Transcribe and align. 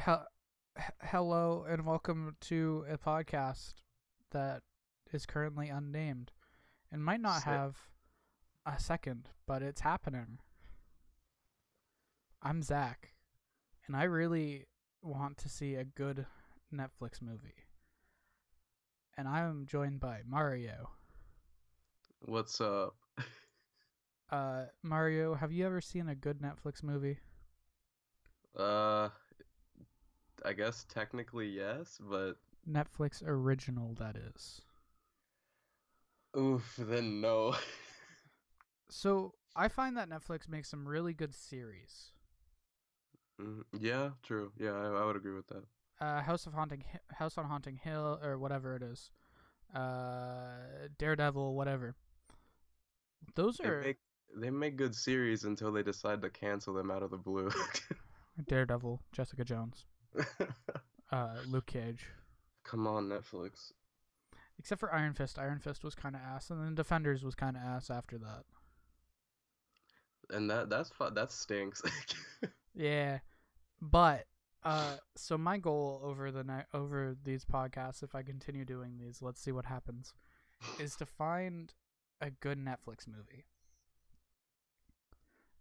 Hel- 0.00 0.28
h- 0.78 0.84
hello 1.02 1.66
and 1.68 1.84
welcome 1.84 2.34
to 2.40 2.86
a 2.88 2.96
podcast 2.96 3.74
that 4.30 4.62
is 5.12 5.26
currently 5.26 5.68
unnamed 5.68 6.32
and 6.90 7.04
might 7.04 7.20
not 7.20 7.42
Sick. 7.42 7.48
have 7.48 7.76
a 8.64 8.80
second, 8.80 9.28
but 9.46 9.60
it's 9.60 9.82
happening. 9.82 10.38
I'm 12.42 12.62
Zach, 12.62 13.12
and 13.86 13.94
I 13.94 14.04
really 14.04 14.68
want 15.02 15.36
to 15.38 15.50
see 15.50 15.74
a 15.74 15.84
good 15.84 16.24
Netflix 16.74 17.20
movie. 17.20 17.66
And 19.18 19.28
I 19.28 19.40
am 19.40 19.66
joined 19.66 20.00
by 20.00 20.20
Mario. 20.26 20.88
What's 22.20 22.60
up? 22.60 22.94
Uh, 24.32 24.66
Mario, 24.84 25.34
have 25.34 25.50
you 25.50 25.66
ever 25.66 25.80
seen 25.80 26.08
a 26.08 26.14
good 26.14 26.38
Netflix 26.38 26.84
movie? 26.84 27.18
Uh, 28.56 29.08
I 30.44 30.52
guess 30.52 30.84
technically 30.84 31.48
yes, 31.48 31.98
but 32.00 32.36
Netflix 32.66 33.22
original, 33.22 33.92
that 33.94 34.16
is. 34.16 34.62
oof, 36.36 36.74
then 36.78 37.20
no. 37.20 37.54
So 38.90 39.34
I 39.56 39.68
find 39.68 39.96
that 39.96 40.08
Netflix 40.10 40.48
makes 40.48 40.68
some 40.68 40.86
really 40.86 41.14
good 41.14 41.34
series. 41.34 42.12
Mhm. 43.40 43.64
yeah, 43.80 44.10
true. 44.22 44.52
Yeah, 44.56 44.72
I, 44.72 44.86
I 45.02 45.04
would 45.04 45.16
agree 45.16 45.34
with 45.34 45.46
that. 45.48 45.64
Uh, 46.00 46.22
House 46.22 46.46
of 46.46 46.54
Haunting, 46.54 46.82
House 47.12 47.36
on 47.36 47.44
Haunting 47.44 47.76
Hill, 47.76 48.18
or 48.22 48.38
whatever 48.38 48.74
it 48.74 48.82
is. 48.82 49.10
Uh, 49.74 50.88
Daredevil, 50.98 51.54
whatever. 51.54 51.94
Those 53.34 53.60
They 53.62 53.70
are 53.70 53.80
make 53.80 53.98
they 54.36 54.50
make 54.50 54.76
good 54.76 54.94
series 54.94 55.44
until 55.44 55.72
they 55.72 55.82
decide 55.82 56.20
to 56.22 56.30
cancel 56.30 56.74
them 56.74 56.90
out 56.90 57.02
of 57.02 57.10
the 57.10 57.16
blue. 57.18 57.50
Daredevil, 58.44 59.00
Jessica 59.12 59.44
Jones, 59.44 59.86
uh, 61.12 61.36
Luke 61.48 61.66
Cage. 61.66 62.06
Come 62.64 62.86
on, 62.86 63.08
Netflix. 63.08 63.72
Except 64.58 64.78
for 64.78 64.94
Iron 64.94 65.14
Fist. 65.14 65.38
Iron 65.38 65.58
Fist 65.58 65.82
was 65.82 65.94
kind 65.94 66.14
of 66.14 66.20
ass, 66.20 66.50
and 66.50 66.62
then 66.62 66.74
Defenders 66.74 67.24
was 67.24 67.34
kind 67.34 67.56
of 67.56 67.62
ass 67.62 67.90
after 67.90 68.18
that. 68.18 68.44
And 70.28 70.50
that 70.50 70.68
that's 70.70 70.90
that 71.14 71.32
stinks. 71.32 71.82
Yeah, 72.74 73.18
but 73.80 74.26
uh, 74.62 74.96
so 75.16 75.36
my 75.36 75.58
goal 75.58 76.00
over 76.04 76.30
the 76.30 76.44
night 76.44 76.66
over 76.72 77.16
these 77.24 77.44
podcasts, 77.44 78.02
if 78.02 78.14
I 78.14 78.22
continue 78.22 78.64
doing 78.64 78.98
these, 78.98 79.22
let's 79.22 79.40
see 79.40 79.52
what 79.52 79.66
happens, 79.66 80.14
is 80.78 80.94
to 80.96 81.06
find 81.06 81.72
a 82.20 82.30
good 82.30 82.58
Netflix 82.58 83.08
movie. 83.08 83.44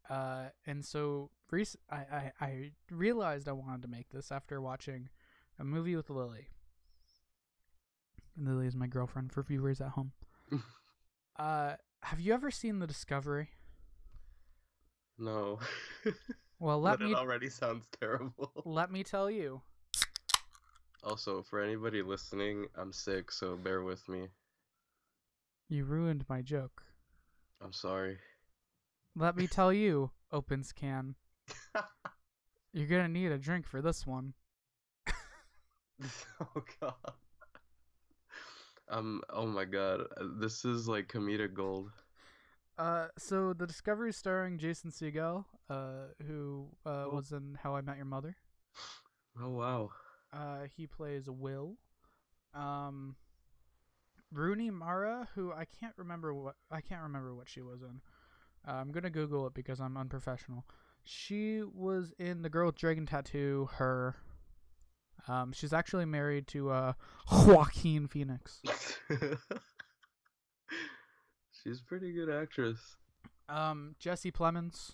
Uh, 0.09 0.49
and 0.65 0.83
so 0.83 1.29
rec- 1.51 1.67
I, 1.89 1.97
I 1.97 2.31
I 2.41 2.71
realized 2.89 3.47
I 3.47 3.51
wanted 3.51 3.83
to 3.83 3.87
make 3.87 4.09
this 4.09 4.31
after 4.31 4.59
watching 4.59 5.09
a 5.59 5.63
movie 5.63 5.95
with 5.95 6.09
Lily. 6.09 6.47
And 8.35 8.47
Lily 8.47 8.67
is 8.67 8.75
my 8.75 8.87
girlfriend 8.87 9.31
for 9.31 9.43
viewers 9.43 9.81
at 9.81 9.89
home. 9.89 10.13
uh, 11.37 11.75
have 12.03 12.19
you 12.19 12.33
ever 12.33 12.49
seen 12.49 12.79
The 12.79 12.87
Discovery? 12.87 13.49
no. 15.17 15.59
Well, 16.61 16.81
let 16.81 16.99
but 16.99 17.05
me 17.05 17.11
it 17.13 17.15
already 17.15 17.49
sounds 17.49 17.85
terrible. 18.01 18.51
let 18.65 18.91
me 18.91 19.01
tell 19.03 19.31
you. 19.31 19.61
Also, 21.03 21.41
for 21.41 21.61
anybody 21.61 22.01
listening, 22.01 22.67
I'm 22.75 22.91
sick, 22.91 23.31
so 23.31 23.55
bear 23.55 23.81
with 23.81 24.07
me. 24.09 24.27
You 25.69 25.85
ruined 25.85 26.25
my 26.27 26.41
joke. 26.41 26.83
I'm 27.61 27.71
sorry. 27.71 28.17
Let 29.19 29.35
me 29.35 29.47
tell 29.47 29.73
you, 29.73 30.11
opens 30.31 30.71
can. 30.71 31.15
You're 32.71 32.87
gonna 32.87 33.09
need 33.09 33.31
a 33.33 33.37
drink 33.37 33.67
for 33.67 33.81
this 33.81 34.07
one. 34.07 34.33
oh 36.41 36.63
god. 36.79 36.93
Um. 38.87 39.21
Oh 39.29 39.45
my 39.45 39.65
god. 39.65 40.03
This 40.39 40.63
is 40.63 40.87
like 40.87 41.07
comedic 41.09 41.53
gold. 41.53 41.91
Uh, 42.77 43.07
so 43.17 43.51
the 43.51 43.67
Discovery 43.67 44.13
starring 44.13 44.57
Jason 44.57 44.89
Segel, 44.89 45.43
uh, 45.69 46.13
who 46.25 46.69
uh, 46.85 47.07
Oh. 47.07 47.15
was 47.15 47.33
in 47.33 47.57
How 47.61 47.75
I 47.75 47.81
Met 47.81 47.97
Your 47.97 48.05
Mother. 48.05 48.37
Oh 49.41 49.49
wow. 49.49 49.89
Uh, 50.31 50.59
he 50.77 50.87
plays 50.87 51.29
Will. 51.29 51.75
Um, 52.53 53.17
Rooney 54.31 54.69
Mara, 54.69 55.27
who 55.35 55.51
I 55.51 55.65
can't 55.65 55.93
remember 55.97 56.33
what 56.33 56.55
I 56.71 56.79
can't 56.79 57.01
remember 57.03 57.35
what 57.35 57.49
she 57.49 57.61
was 57.61 57.81
in. 57.81 57.99
Uh, 58.67 58.73
I'm 58.73 58.91
gonna 58.91 59.09
Google 59.09 59.47
it 59.47 59.53
because 59.53 59.79
I'm 59.79 59.97
unprofessional. 59.97 60.65
She 61.03 61.63
was 61.63 62.13
in 62.19 62.41
The 62.41 62.49
Girl 62.49 62.67
with 62.67 62.75
Dragon 62.75 63.05
Tattoo. 63.05 63.69
Her. 63.73 64.15
Um, 65.27 65.51
she's 65.51 65.73
actually 65.73 66.05
married 66.05 66.47
to 66.49 66.69
uh 66.69 66.93
Joaquin 67.31 68.07
Phoenix. 68.07 68.61
She's 71.63 71.81
a 71.81 71.83
pretty 71.83 72.13
good 72.13 72.29
actress. 72.29 72.79
Um, 73.49 73.95
Jesse 73.99 74.31
Plemons, 74.31 74.91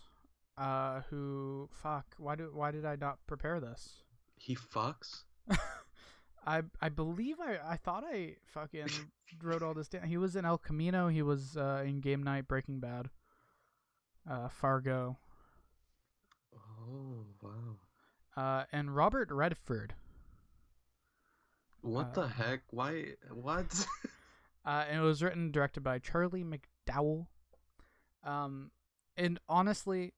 uh, 0.58 1.02
who 1.09 1.70
fuck, 1.72 2.06
why 2.18 2.36
do 2.36 2.50
why 2.54 2.72
did 2.72 2.86
I 2.86 2.96
not 2.96 3.20
prepare 3.28 3.59
this? 3.59 4.02
He 4.38 4.56
fucks. 4.56 5.24
I 6.48 6.64
I 6.81 6.90
believe 6.90 7.38
I 7.40 7.58
I 7.66 7.78
thought 7.78 8.04
I 8.04 8.38
fucking 8.48 8.88
wrote 9.44 9.62
all 9.62 9.74
this 9.74 9.90
down. 9.90 10.04
He 10.04 10.18
was 10.18 10.36
in 10.36 10.46
El 10.46 10.58
Camino. 10.58 11.08
He 11.08 11.22
was 11.22 11.56
uh, 11.58 11.84
in 11.86 12.00
Game 12.00 12.24
Night, 12.24 12.48
Breaking 12.48 12.80
Bad, 12.80 13.09
uh, 14.30 14.47
Fargo, 14.50 15.18
Oh 16.58 17.25
wow. 17.41 17.78
uh, 18.36 18.63
and 18.72 18.96
Robert 18.96 19.30
Redford. 19.31 19.94
What 21.81 22.08
Uh, 22.18 22.22
the 22.22 22.28
heck? 22.28 22.62
Why? 22.72 23.13
What? 23.31 23.86
Uh, 24.68 24.84
and 24.90 24.97
it 25.02 25.03
was 25.03 25.22
written 25.22 25.41
and 25.44 25.53
directed 25.53 25.81
by 25.81 26.00
Charlie 26.00 26.44
McDowell. 26.44 27.28
Um, 28.24 28.72
and 29.16 29.40
honestly, 29.47 30.13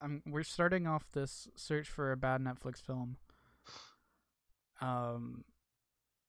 I'm 0.00 0.20
we're 0.26 0.42
starting 0.42 0.84
off 0.88 1.06
this 1.12 1.46
search 1.54 1.88
for 1.88 2.10
a 2.10 2.16
bad 2.16 2.40
Netflix 2.40 2.82
film. 2.82 3.18
Um, 4.80 5.44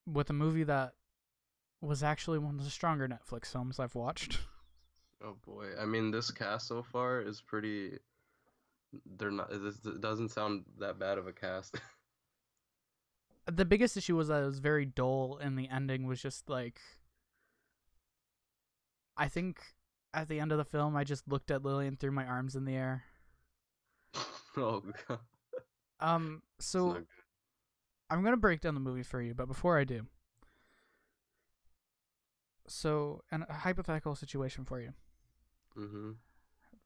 with 0.05 0.29
a 0.29 0.33
movie 0.33 0.63
that 0.63 0.93
was 1.81 2.03
actually 2.03 2.37
one 2.37 2.59
of 2.59 2.63
the 2.63 2.69
stronger 2.69 3.07
Netflix 3.07 3.47
films 3.51 3.79
I've 3.79 3.95
watched. 3.95 4.37
oh 5.25 5.35
boy. 5.45 5.67
I 5.79 5.85
mean, 5.85 6.11
this 6.11 6.31
cast 6.31 6.67
so 6.67 6.83
far 6.83 7.21
is 7.21 7.41
pretty. 7.41 7.97
They're 9.17 9.31
not. 9.31 9.49
This 9.49 9.79
it 9.85 10.01
doesn't 10.01 10.29
sound 10.29 10.63
that 10.79 10.99
bad 10.99 11.17
of 11.17 11.27
a 11.27 11.33
cast. 11.33 11.79
the 13.51 13.65
biggest 13.65 13.97
issue 13.97 14.15
was 14.15 14.27
that 14.29 14.43
it 14.43 14.45
was 14.45 14.59
very 14.59 14.85
dull, 14.85 15.39
and 15.41 15.57
the 15.57 15.69
ending 15.69 16.05
was 16.05 16.21
just 16.21 16.49
like. 16.49 16.79
I 19.17 19.29
think 19.29 19.61
at 20.13 20.27
the 20.27 20.39
end 20.39 20.51
of 20.51 20.57
the 20.57 20.65
film, 20.65 20.95
I 20.95 21.05
just 21.05 21.27
looked 21.27 21.49
at 21.49 21.63
Lily 21.63 21.87
and 21.87 21.97
threw 21.99 22.11
my 22.11 22.25
arms 22.25 22.55
in 22.55 22.65
the 22.65 22.75
air. 22.75 23.03
oh 24.57 24.83
god. 25.07 25.19
Um, 25.99 26.41
so. 26.59 26.97
I'm 28.09 28.23
gonna 28.23 28.37
break 28.37 28.61
down 28.61 28.75
the 28.75 28.79
movie 28.79 29.01
for 29.01 29.19
you, 29.19 29.33
but 29.33 29.47
before 29.47 29.79
I 29.79 29.83
do, 29.83 30.05
so 32.67 33.23
an, 33.31 33.45
a 33.49 33.53
hypothetical 33.53 34.15
situation 34.15 34.63
for 34.63 34.79
you: 34.79 34.93
Mm-hmm. 35.77 36.11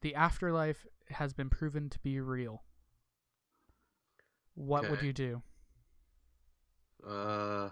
the 0.02 0.16
afterlife 0.16 0.86
has 1.10 1.34
been 1.34 1.50
proven 1.50 1.90
to 1.90 2.00
be 2.00 2.20
real. 2.20 2.64
What 4.56 4.90
would 4.90 5.02
you 5.02 5.14
do? 5.14 5.42
Uh, 7.08 7.70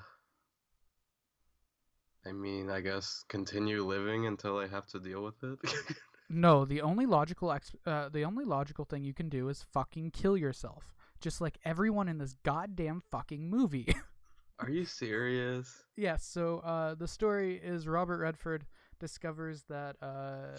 I 2.25 2.31
mean, 2.31 2.69
I 2.69 2.81
guess 2.81 3.23
continue 3.28 3.83
living 3.85 4.25
until 4.28 4.57
I 4.57 4.67
have 4.67 4.88
to 4.88 5.00
deal 5.00 5.23
with 5.23 5.44
it. 5.44 5.59
No, 6.29 6.66
the 6.66 6.81
only 6.81 7.05
logical 7.05 7.53
ex- 7.53 7.72
uh, 7.85 8.09
the 8.09 8.25
only 8.25 8.44
logical 8.44 8.84
thing 8.84 9.01
you 9.01 9.13
can 9.13 9.29
do 9.29 9.47
is 9.47 9.63
fucking 9.72 10.11
kill 10.11 10.35
yourself, 10.35 10.94
just 11.22 11.39
like 11.39 11.57
everyone 11.63 12.09
in 12.09 12.17
this 12.17 12.35
goddamn 12.44 13.01
fucking 13.09 13.49
movie. 13.49 13.87
Are 14.59 14.69
you 14.69 14.84
serious? 14.84 15.73
Yes. 15.96 16.25
So 16.25 16.59
uh, 16.59 16.96
the 16.96 17.08
story 17.08 17.61
is 17.64 17.87
Robert 17.87 18.17
Redford 18.19 18.66
discovers 18.99 19.64
that 19.70 19.96
uh, 20.02 20.58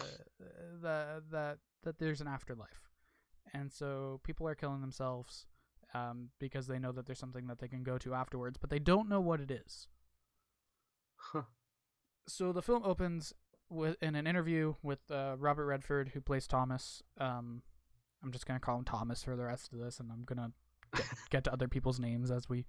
that 0.81 1.23
that 1.31 1.57
that 1.83 1.99
there's 1.99 2.21
an 2.21 2.27
afterlife, 2.27 2.89
and 3.53 3.71
so 3.71 4.19
people 4.23 4.47
are 4.47 4.55
killing 4.55 4.81
themselves 4.81 5.45
um, 5.93 6.29
because 6.39 6.67
they 6.67 6.79
know 6.79 6.91
that 6.91 7.05
there's 7.05 7.19
something 7.19 7.47
that 7.47 7.59
they 7.59 7.67
can 7.67 7.83
go 7.83 7.97
to 7.97 8.13
afterwards, 8.13 8.57
but 8.57 8.69
they 8.69 8.79
don't 8.79 9.09
know 9.09 9.21
what 9.21 9.39
it 9.39 9.51
is. 9.51 9.87
Huh. 11.15 11.43
So 12.27 12.51
the 12.51 12.61
film 12.61 12.83
opens 12.83 13.33
with 13.69 13.97
in 14.01 14.15
an 14.15 14.27
interview 14.27 14.75
with 14.83 14.99
uh, 15.11 15.35
Robert 15.37 15.65
Redford, 15.65 16.09
who 16.13 16.21
plays 16.21 16.47
Thomas. 16.47 17.03
Um, 17.17 17.63
I'm 18.23 18.31
just 18.31 18.45
gonna 18.45 18.59
call 18.59 18.77
him 18.77 18.85
Thomas 18.85 19.23
for 19.23 19.35
the 19.35 19.45
rest 19.45 19.71
of 19.73 19.79
this, 19.79 19.99
and 19.99 20.11
I'm 20.11 20.23
gonna 20.25 20.51
get, 20.95 21.05
get 21.29 21.43
to 21.45 21.53
other 21.53 21.67
people's 21.67 21.99
names 21.99 22.31
as 22.31 22.49
we 22.49 22.65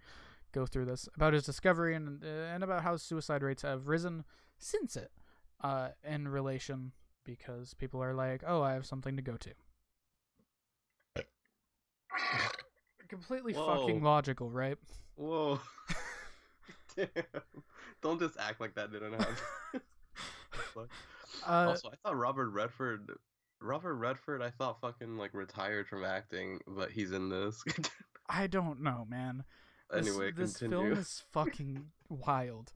go 0.52 0.66
through 0.66 0.84
this 0.84 1.08
about 1.14 1.32
his 1.32 1.44
discovery 1.44 1.94
and 1.94 2.24
uh, 2.24 2.54
and 2.54 2.64
about 2.64 2.82
how 2.82 2.96
suicide 2.96 3.42
rates 3.42 3.62
have 3.62 3.86
risen 3.86 4.24
since 4.58 4.96
it, 4.96 5.10
uh, 5.62 5.88
in 6.04 6.28
relation 6.28 6.92
because 7.24 7.74
people 7.74 8.02
are 8.02 8.14
like, 8.14 8.42
oh, 8.46 8.62
I 8.62 8.74
have 8.74 8.86
something 8.86 9.16
to 9.16 9.22
go 9.22 9.36
to. 9.36 9.50
completely 13.08 13.52
fucking 13.52 14.02
logical, 14.02 14.50
right? 14.50 14.78
Whoa. 15.16 15.60
Damn. 16.96 17.08
Don't 18.02 18.20
just 18.20 18.38
act 18.38 18.60
like 18.60 18.74
that 18.76 18.92
didn't 18.92 19.12
happen. 19.18 19.36
Uh, 21.46 21.66
also, 21.68 21.88
I 21.88 21.96
thought 22.02 22.16
Robert 22.16 22.50
Redford. 22.50 23.10
Robert 23.60 23.94
Redford, 23.94 24.40
I 24.40 24.50
thought 24.50 24.80
fucking 24.80 25.18
like 25.18 25.34
retired 25.34 25.86
from 25.86 26.04
acting, 26.04 26.60
but 26.66 26.90
he's 26.90 27.12
in 27.12 27.28
this. 27.28 27.62
I 28.28 28.46
don't 28.46 28.80
know, 28.80 29.06
man. 29.08 29.44
This, 29.92 30.08
anyway, 30.08 30.30
this 30.32 30.56
continue. 30.56 30.88
film 30.88 30.98
is 30.98 31.22
fucking 31.32 31.86
wild. 32.08 32.72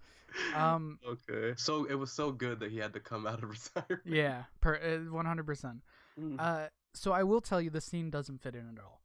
Um, 0.54 0.98
okay. 1.08 1.54
So 1.56 1.84
it 1.84 1.94
was 1.94 2.12
so 2.12 2.32
good 2.32 2.60
that 2.60 2.70
he 2.70 2.78
had 2.78 2.92
to 2.94 3.00
come 3.00 3.26
out 3.26 3.42
of 3.42 3.50
retirement. 3.76 4.02
yeah, 4.04 4.44
per 4.60 4.76
uh, 4.76 5.12
one 5.12 5.26
hundred 5.26 5.46
percent. 5.46 5.82
Mm. 6.20 6.36
Uh, 6.38 6.68
so 6.94 7.12
I 7.12 7.22
will 7.22 7.40
tell 7.40 7.60
you, 7.60 7.70
the 7.70 7.80
scene 7.80 8.10
doesn't 8.10 8.40
fit 8.40 8.54
in 8.54 8.68
at 8.68 8.82
all, 8.82 9.00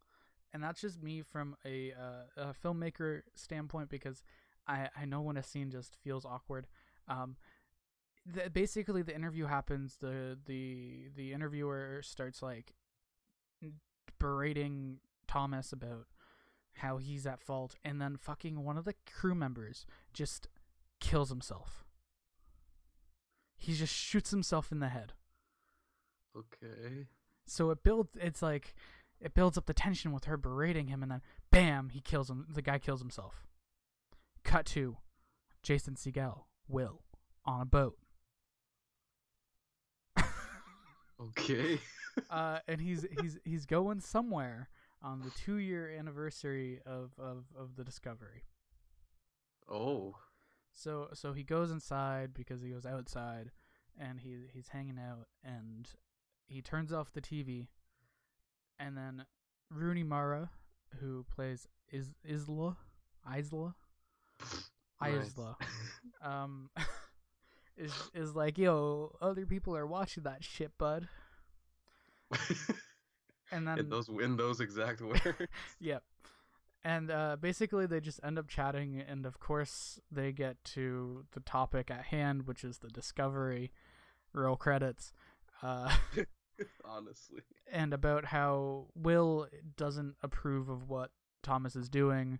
and 0.53 0.63
that's 0.63 0.81
just 0.81 1.01
me 1.01 1.21
from 1.21 1.55
a, 1.65 1.91
uh, 1.93 2.49
a 2.49 2.53
filmmaker 2.53 3.21
standpoint 3.35 3.89
because 3.89 4.23
I 4.67 4.89
I 4.95 5.05
know 5.05 5.21
when 5.21 5.37
a 5.37 5.43
scene 5.43 5.69
just 5.71 5.97
feels 6.03 6.25
awkward. 6.25 6.67
Um, 7.07 7.35
the, 8.25 8.49
basically 8.49 9.01
the 9.01 9.15
interview 9.15 9.45
happens. 9.45 9.97
The 9.99 10.37
the 10.45 11.09
the 11.15 11.33
interviewer 11.33 12.01
starts 12.03 12.41
like 12.41 12.73
berating 14.19 14.99
Thomas 15.27 15.71
about 15.71 16.07
how 16.73 16.97
he's 16.97 17.25
at 17.25 17.41
fault, 17.41 17.75
and 17.83 18.01
then 18.01 18.17
fucking 18.17 18.63
one 18.63 18.77
of 18.77 18.85
the 18.85 18.95
crew 19.11 19.35
members 19.35 19.85
just 20.13 20.47
kills 20.99 21.29
himself. 21.29 21.85
He 23.57 23.73
just 23.73 23.93
shoots 23.93 24.31
himself 24.31 24.71
in 24.71 24.79
the 24.79 24.89
head. 24.89 25.13
Okay. 26.37 27.07
So 27.45 27.71
it 27.71 27.83
builds. 27.83 28.11
It's 28.19 28.41
like 28.41 28.75
it 29.19 29.33
builds 29.33 29.57
up 29.57 29.65
the 29.65 29.73
tension 29.73 30.11
with 30.11 30.25
her 30.25 30.37
berating 30.37 30.87
him, 30.87 31.03
and 31.03 31.11
then 31.11 31.21
bam, 31.51 31.89
he 31.89 31.99
kills 31.99 32.29
him. 32.29 32.45
The 32.53 32.61
guy 32.61 32.79
kills 32.79 33.01
himself. 33.01 33.47
Cut 34.43 34.65
to 34.67 34.97
Jason 35.61 35.95
Segel, 35.95 36.43
Will, 36.67 37.01
on 37.45 37.59
a 37.61 37.65
boat, 37.65 37.97
Okay. 41.21 41.79
uh, 42.29 42.59
and 42.67 42.79
he's 42.81 43.05
he's 43.19 43.39
he's 43.43 43.65
going 43.65 43.99
somewhere 43.99 44.69
on 45.01 45.21
the 45.21 45.31
two 45.31 45.55
year 45.55 45.89
anniversary 45.97 46.79
of, 46.85 47.11
of 47.17 47.45
of 47.57 47.75
the 47.75 47.83
discovery. 47.83 48.43
Oh. 49.69 50.15
So 50.73 51.09
so 51.13 51.33
he 51.33 51.43
goes 51.43 51.71
inside 51.71 52.33
because 52.33 52.61
he 52.61 52.69
goes 52.69 52.85
outside, 52.85 53.51
and 53.99 54.19
he 54.19 54.37
he's 54.53 54.69
hanging 54.69 54.99
out, 54.99 55.27
and 55.43 55.89
he 56.47 56.61
turns 56.61 56.91
off 56.93 57.11
the 57.13 57.21
TV, 57.21 57.67
and 58.79 58.97
then 58.97 59.25
Rooney 59.69 60.03
Mara, 60.03 60.49
who 60.99 61.25
plays 61.35 61.67
is 61.91 62.11
Isla, 62.27 62.77
Isla, 63.25 63.75
Nice. 65.01 65.33
Isla, 65.37 65.57
um, 66.21 66.69
is 67.77 67.93
is 68.13 68.35
like 68.35 68.57
yo, 68.57 69.15
other 69.21 69.45
people 69.45 69.75
are 69.75 69.87
watching 69.87 70.23
that 70.23 70.43
shit, 70.43 70.71
bud. 70.77 71.07
And 73.51 73.67
then 73.67 73.79
in 73.79 73.89
those 73.89 74.07
in 74.09 74.37
those 74.37 74.59
exact 74.59 75.01
words. 75.01 75.21
Yep. 75.79 76.03
And 76.83 77.11
uh, 77.11 77.35
basically, 77.39 77.87
they 77.87 77.99
just 77.99 78.21
end 78.23 78.39
up 78.39 78.47
chatting, 78.47 79.03
and 79.05 79.25
of 79.25 79.39
course, 79.39 79.99
they 80.09 80.31
get 80.31 80.63
to 80.75 81.25
the 81.33 81.41
topic 81.41 81.91
at 81.91 82.05
hand, 82.05 82.47
which 82.47 82.63
is 82.63 82.77
the 82.77 82.87
discovery. 82.87 83.71
Roll 84.31 84.55
credits. 84.55 85.11
Uh, 85.61 85.93
Honestly. 86.85 87.41
and 87.71 87.93
about 87.93 88.25
how 88.25 88.85
Will 88.95 89.47
doesn't 89.75 90.15
approve 90.23 90.69
of 90.69 90.87
what 90.89 91.11
Thomas 91.43 91.75
is 91.75 91.89
doing, 91.89 92.39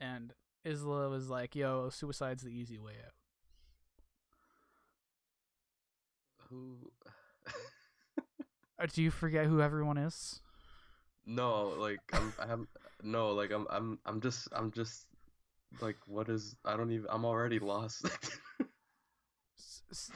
and 0.00 0.32
Isla 0.64 1.10
was 1.10 1.28
like, 1.28 1.54
"Yo, 1.54 1.90
suicide's 1.90 2.42
the 2.44 2.50
easy 2.50 2.78
way 2.78 2.94
out." 3.04 3.12
Who? 6.48 6.90
Do 8.86 9.02
you 9.02 9.10
forget 9.10 9.46
who 9.46 9.60
everyone 9.60 9.98
is? 9.98 10.40
no, 11.26 11.74
like 11.78 12.00
I'm. 12.12 12.32
I 12.38 12.46
haven't. 12.46 12.68
No, 13.02 13.30
like 13.32 13.50
I'm. 13.52 13.66
I'm. 13.70 13.98
I'm 14.06 14.20
just. 14.20 14.48
I'm 14.54 14.70
just. 14.72 15.06
Like 15.80 15.96
what 16.06 16.28
is? 16.28 16.56
I 16.64 16.76
don't 16.76 16.90
even. 16.90 17.06
I'm 17.10 17.24
already 17.24 17.58
lost. 17.58 18.06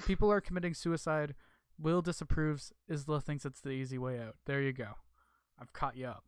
People 0.07 0.31
are 0.33 0.41
committing 0.41 0.75
suicide. 0.75 1.35
Will 1.79 2.03
disapproves. 2.03 2.73
Isla 2.91 3.21
thinks 3.21 3.45
it's 3.45 3.61
the 3.61 3.71
easy 3.71 3.99
way 3.99 4.19
out. 4.19 4.37
There 4.47 4.63
you 4.63 4.73
go. 4.73 4.89
I've 5.61 5.73
caught 5.73 5.97
you 5.97 6.07
up. 6.07 6.25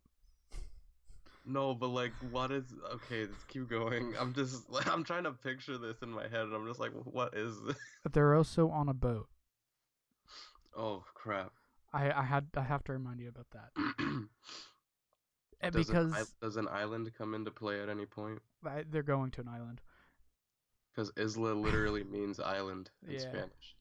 no, 1.45 1.73
but 1.73 1.87
like, 1.89 2.13
what 2.31 2.51
is? 2.51 2.65
Okay, 2.93 3.21
let's 3.21 3.43
keep 3.47 3.69
going. 3.69 4.13
I'm 4.19 4.33
just. 4.33 4.69
Like, 4.69 4.87
I'm 4.87 5.03
trying 5.03 5.23
to 5.23 5.31
picture 5.31 5.77
this 5.77 5.97
in 6.01 6.09
my 6.09 6.23
head, 6.23 6.41
and 6.41 6.53
I'm 6.53 6.67
just 6.67 6.79
like, 6.79 6.91
what 7.03 7.35
is 7.35 7.55
this? 7.67 7.75
They're 8.13 8.33
also 8.35 8.69
on 8.69 8.87
a 8.89 8.93
boat. 8.93 9.27
Oh 10.75 11.03
crap. 11.13 11.51
I, 11.91 12.11
I 12.11 12.23
had 12.23 12.47
I 12.55 12.61
have 12.61 12.83
to 12.85 12.93
remind 12.93 13.19
you 13.19 13.29
about 13.29 13.47
that 13.51 13.71
does 15.71 15.87
because 15.87 16.13
an, 16.17 16.25
does 16.41 16.55
an 16.55 16.67
island 16.67 17.11
come 17.17 17.33
into 17.33 17.51
play 17.51 17.81
at 17.81 17.89
any 17.89 18.05
point? 18.05 18.41
I, 18.65 18.83
they're 18.89 19.03
going 19.03 19.31
to 19.31 19.41
an 19.41 19.47
island. 19.47 19.81
Because 20.93 21.11
Isla 21.17 21.53
literally 21.53 22.03
means 22.09 22.39
island 22.39 22.91
in 23.07 23.13
Yeah. 23.13 23.19
Spanish. 23.19 23.75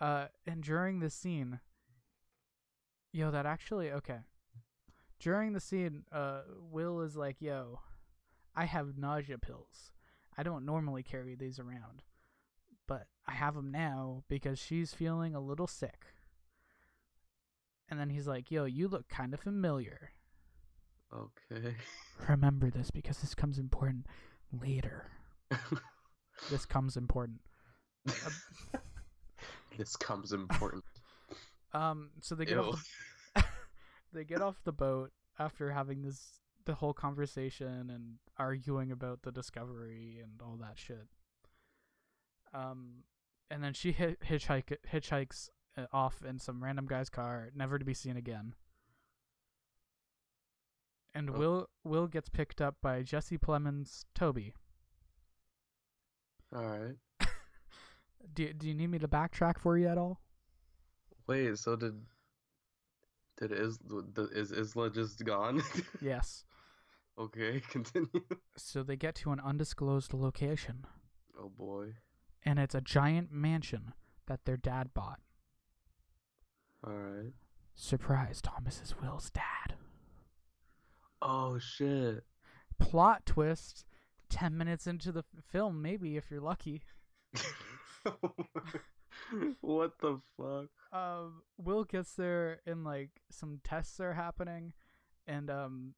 Uh, 0.00 0.26
and 0.46 0.62
during 0.62 1.00
the 1.00 1.10
scene, 1.10 1.60
yo, 3.12 3.30
that 3.30 3.46
actually 3.46 3.90
okay. 3.90 4.20
During 5.18 5.54
the 5.54 5.60
scene, 5.60 6.04
uh, 6.12 6.42
Will 6.58 7.00
is 7.00 7.16
like, 7.16 7.40
"Yo, 7.40 7.80
I 8.54 8.66
have 8.66 8.98
nausea 8.98 9.38
pills. 9.38 9.92
I 10.36 10.42
don't 10.42 10.66
normally 10.66 11.02
carry 11.02 11.34
these 11.34 11.58
around, 11.58 12.02
but 12.86 13.06
I 13.26 13.32
have 13.32 13.54
them 13.54 13.70
now 13.70 14.24
because 14.28 14.58
she's 14.58 14.92
feeling 14.92 15.34
a 15.34 15.40
little 15.40 15.66
sick." 15.66 16.04
And 17.88 18.00
then 18.00 18.10
he's 18.10 18.26
like, 18.26 18.50
"Yo, 18.50 18.64
you 18.64 18.88
look 18.88 19.08
kind 19.08 19.32
of 19.32 19.40
familiar. 19.40 20.12
Okay. 21.14 21.76
Remember 22.28 22.70
this 22.70 22.90
because 22.90 23.18
this 23.18 23.34
comes 23.34 23.58
important 23.58 24.06
later. 24.52 25.10
This 26.50 26.66
comes 26.66 26.98
important." 26.98 27.40
this 29.78 29.96
comes 29.96 30.32
important. 30.32 30.84
Um, 31.72 32.10
so 32.22 32.34
they 32.34 32.46
get 32.46 32.54
Ew. 32.54 32.62
off 32.62 32.84
the, 33.34 33.44
they 34.14 34.24
get 34.24 34.40
off 34.40 34.56
the 34.64 34.72
boat 34.72 35.10
after 35.38 35.72
having 35.72 36.00
this 36.00 36.40
the 36.64 36.74
whole 36.74 36.94
conversation 36.94 37.90
and 37.90 38.14
arguing 38.38 38.90
about 38.90 39.22
the 39.22 39.32
discovery 39.32 40.18
and 40.22 40.40
all 40.40 40.56
that 40.60 40.78
shit. 40.78 41.08
Um, 42.54 43.04
and 43.50 43.62
then 43.62 43.74
she 43.74 43.92
hitchhike 43.92 44.76
hitchhikes 44.90 45.50
Uh, 45.78 45.84
off 45.92 46.24
in 46.24 46.38
some 46.38 46.62
random 46.62 46.86
guy's 46.86 47.10
car, 47.10 47.50
never 47.54 47.78
to 47.78 47.84
be 47.84 47.92
seen 47.94 48.16
again. 48.16 48.54
And 51.14 51.30
Oh. 51.30 51.32
Will 51.34 51.68
Will 51.84 52.06
gets 52.06 52.28
picked 52.28 52.60
up 52.60 52.76
by 52.82 53.02
Jesse 53.02 53.38
Plemons' 53.38 54.04
Toby. 54.14 54.54
All 56.54 56.64
right. 56.64 56.96
Do 58.34 58.52
do 58.52 58.66
you 58.68 58.74
need 58.74 58.88
me 58.88 58.98
to 58.98 59.08
backtrack 59.08 59.58
for 59.58 59.76
you 59.78 59.88
at 59.88 59.98
all? 59.98 60.20
Wait. 61.26 61.58
So 61.58 61.76
did 61.76 61.94
did 63.38 63.52
Is 63.52 63.78
is 64.32 64.52
Isla 64.52 64.90
just 64.90 65.24
gone? 65.24 65.62
Yes. 66.00 66.44
okay. 67.18 67.60
Continue. 67.70 68.08
So 68.56 68.82
they 68.82 68.96
get 68.96 69.14
to 69.16 69.32
an 69.32 69.40
undisclosed 69.40 70.12
location. 70.14 70.86
Oh 71.38 71.50
boy. 71.50 71.94
and 72.44 72.58
it's 72.58 72.74
a 72.74 72.80
giant 72.80 73.30
mansion 73.32 73.92
that 74.26 74.44
their 74.44 74.56
dad 74.56 74.94
bought. 74.94 75.20
All 76.84 76.92
right. 76.92 77.32
Surprise, 77.74 78.40
Thomas 78.40 78.80
is 78.82 78.94
Will's 79.00 79.30
dad. 79.30 79.74
Oh 81.20 81.58
shit. 81.58 82.24
Plot 82.78 83.26
twist 83.26 83.84
10 84.30 84.56
minutes 84.56 84.86
into 84.86 85.12
the 85.12 85.24
film, 85.50 85.82
maybe 85.82 86.16
if 86.16 86.30
you're 86.30 86.40
lucky. 86.40 86.82
what 89.60 89.92
the 90.00 90.20
fuck? 90.36 90.68
Um, 90.92 91.42
Will 91.58 91.84
gets 91.84 92.14
there 92.14 92.60
and 92.66 92.84
like 92.84 93.10
some 93.30 93.60
tests 93.64 94.00
are 94.00 94.14
happening, 94.14 94.72
and 95.26 95.50
um, 95.50 95.94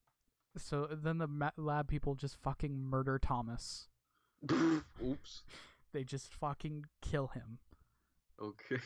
so 0.57 0.89
then 0.91 1.19
the 1.19 1.53
lab 1.57 1.89
people 1.89 2.15
just 2.15 2.37
fucking 2.37 2.79
murder 2.79 3.19
Thomas. 3.19 3.89
Oops. 4.53 5.43
They 5.93 6.05
just 6.05 6.33
fucking 6.33 6.85
kill 7.01 7.29
him. 7.29 7.59
Okay. 8.41 8.83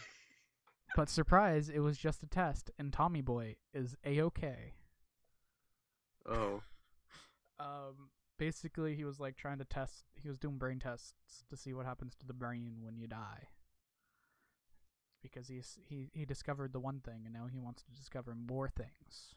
But 0.95 1.09
surprise, 1.09 1.69
it 1.69 1.81
was 1.81 1.97
just 1.97 2.23
a 2.23 2.27
test, 2.27 2.71
and 2.79 2.93
Tommy 2.93 3.23
Boy 3.23 3.57
is 3.73 3.97
a 4.05 4.21
okay. 4.21 4.75
Oh. 6.29 6.63
um 7.61 8.11
basically 8.39 8.97
he 8.97 9.05
was 9.05 9.21
like 9.21 9.37
trying 9.37 9.59
to 9.59 9.65
test 9.65 10.05
he 10.15 10.29
was 10.29 10.39
doing 10.39 10.57
brain 10.57 10.79
tests 10.79 11.45
to 11.49 11.57
see 11.57 11.73
what 11.73 11.87
happens 11.87 12.15
to 12.17 12.27
the 12.27 12.33
brain 12.33 12.77
when 12.81 12.97
you 12.97 13.07
die 13.07 13.49
because 15.23 15.49
he's 15.49 15.79
he 15.89 16.11
he 16.13 16.25
discovered 16.25 16.73
the 16.73 16.81
one 16.81 17.01
thing 17.01 17.23
and 17.25 17.35
now 17.35 17.47
he 17.47 17.59
wants 17.59 17.83
to 17.83 17.93
discover 17.93 18.35
more 18.35 18.69
things 18.69 19.35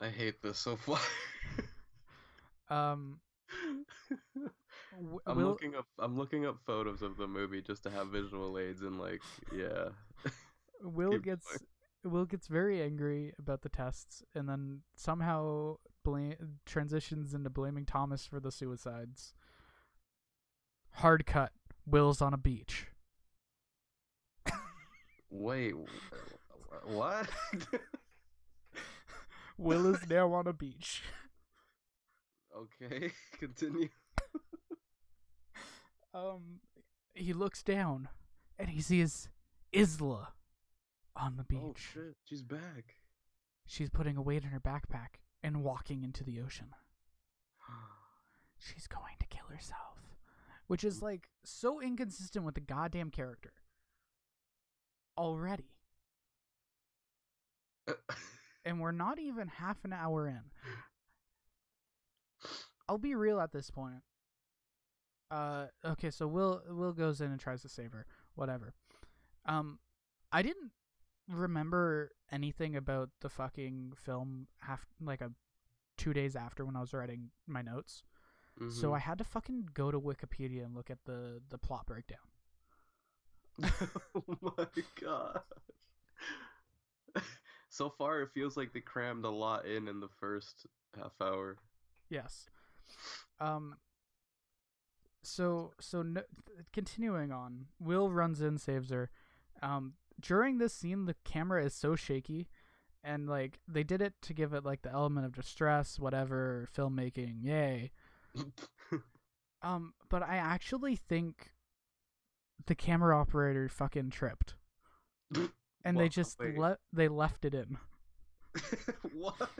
I 0.00 0.08
hate 0.08 0.40
this 0.40 0.58
so 0.58 0.76
far. 0.76 0.98
Um, 2.70 3.18
I'm 5.26 5.36
Will 5.36 5.48
looking 5.48 5.74
up. 5.74 5.86
I'm 5.98 6.16
looking 6.16 6.46
up 6.46 6.58
photos 6.66 7.02
of 7.02 7.16
the 7.16 7.26
movie 7.26 7.62
just 7.62 7.82
to 7.84 7.90
have 7.90 8.08
visual 8.08 8.58
aids 8.58 8.82
and 8.82 8.98
like, 8.98 9.22
yeah. 9.56 9.88
Will 10.82 11.12
keep 11.12 11.24
gets 11.24 11.46
Will 12.04 12.24
gets 12.24 12.46
very 12.46 12.82
angry 12.82 13.32
about 13.38 13.62
the 13.62 13.68
tests, 13.68 14.22
and 14.34 14.48
then 14.48 14.80
somehow 14.96 15.76
blame 16.04 16.34
transitions 16.64 17.34
into 17.34 17.50
blaming 17.50 17.84
Thomas 17.84 18.26
for 18.26 18.40
the 18.40 18.50
suicides. 18.50 19.34
Hard 20.94 21.26
cut. 21.26 21.52
Will's 21.86 22.20
on 22.20 22.34
a 22.34 22.38
beach. 22.38 22.86
Wait, 25.30 25.74
what? 26.84 27.28
Will 29.58 29.94
is 29.94 30.00
now 30.10 30.32
on 30.32 30.48
a 30.48 30.52
beach. 30.52 31.02
okay, 32.56 33.12
continue. 33.38 33.88
Um, 36.12 36.60
he 37.14 37.32
looks 37.32 37.62
down, 37.62 38.08
and 38.58 38.68
he 38.68 38.80
sees 38.80 39.28
Isla 39.72 40.32
on 41.16 41.36
the 41.36 41.44
beach. 41.44 41.58
Oh 41.62 41.68
beach. 41.68 41.88
shit, 41.94 42.16
she's 42.24 42.42
back. 42.42 42.96
She's 43.66 43.90
putting 43.90 44.16
a 44.16 44.22
weight 44.22 44.42
in 44.42 44.50
her 44.50 44.60
backpack 44.60 45.20
and 45.42 45.62
walking 45.62 46.02
into 46.02 46.24
the 46.24 46.40
ocean. 46.40 46.74
She's 48.58 48.88
going 48.88 49.14
to 49.20 49.26
kill 49.26 49.46
herself. 49.48 49.98
Which 50.66 50.82
is 50.82 51.02
like 51.02 51.28
so 51.44 51.80
inconsistent 51.80 52.44
with 52.44 52.56
the 52.56 52.60
goddamn 52.60 53.10
character. 53.10 53.52
Already. 55.16 55.70
And 58.64 58.80
we're 58.80 58.92
not 58.92 59.18
even 59.18 59.48
half 59.48 59.84
an 59.84 59.92
hour 59.92 60.28
in. 60.28 60.42
I'll 62.88 62.98
be 62.98 63.14
real 63.14 63.40
at 63.40 63.52
this 63.52 63.70
point. 63.70 64.02
Uh 65.30 65.66
okay, 65.84 66.10
so 66.10 66.26
Will 66.26 66.62
Will 66.68 66.92
goes 66.92 67.20
in 67.20 67.30
and 67.30 67.38
tries 67.40 67.62
to 67.62 67.68
save 67.68 67.92
her. 67.92 68.06
Whatever. 68.34 68.74
Um 69.46 69.78
I 70.32 70.42
didn't 70.42 70.72
remember 71.28 72.12
anything 72.32 72.74
about 72.76 73.10
the 73.20 73.28
fucking 73.28 73.92
film 73.96 74.48
half 74.60 74.86
like 75.00 75.20
a 75.20 75.30
2 75.96 76.12
days 76.12 76.34
after 76.34 76.64
when 76.64 76.76
I 76.76 76.80
was 76.80 76.92
writing 76.92 77.30
my 77.46 77.62
notes. 77.62 78.02
So 78.70 78.90
Mhm. 78.90 78.96
I 78.96 78.98
had 78.98 79.18
to 79.18 79.24
fucking 79.24 79.70
go 79.72 79.90
to 79.90 80.00
Wikipedia 80.00 80.64
and 80.64 80.74
look 80.74 80.90
at 80.90 81.04
the 81.04 81.40
the 81.48 81.58
plot 81.58 81.86
breakdown. 81.86 82.18
oh 84.14 84.38
my 84.40 84.66
god. 85.00 85.42
so 87.68 87.90
far, 87.90 88.22
it 88.22 88.30
feels 88.34 88.56
like 88.56 88.72
they 88.72 88.80
crammed 88.80 89.24
a 89.24 89.30
lot 89.30 89.66
in 89.66 89.88
in 89.88 90.00
the 90.00 90.08
first 90.08 90.66
half 90.96 91.12
hour. 91.20 91.56
Yes. 92.08 92.48
Um. 93.40 93.76
So 95.22 95.72
so 95.80 96.02
no, 96.02 96.22
continuing 96.72 97.30
on, 97.32 97.66
Will 97.78 98.10
runs 98.10 98.40
in, 98.40 98.58
saves 98.58 98.90
her. 98.90 99.10
Um. 99.62 99.94
During 100.20 100.58
this 100.58 100.74
scene, 100.74 101.06
the 101.06 101.16
camera 101.24 101.64
is 101.64 101.74
so 101.74 101.96
shaky, 101.96 102.48
and 103.02 103.26
like 103.28 103.58
they 103.66 103.82
did 103.82 104.02
it 104.02 104.14
to 104.22 104.34
give 104.34 104.52
it 104.52 104.64
like 104.64 104.82
the 104.82 104.92
element 104.92 105.24
of 105.24 105.34
distress, 105.34 105.98
whatever 105.98 106.68
filmmaking, 106.76 107.42
yay. 107.42 107.92
Um. 109.62 109.92
But 110.08 110.22
I 110.22 110.36
actually 110.36 110.96
think 110.96 111.52
the 112.66 112.74
camera 112.74 113.18
operator 113.18 113.68
fucking 113.68 114.10
tripped, 114.10 114.54
and 115.84 115.98
they 115.98 116.08
just 116.08 116.38
let 116.56 116.78
they 116.92 117.08
left 117.08 117.44
it 117.44 117.54
in. 117.54 117.76
what? 119.12 119.36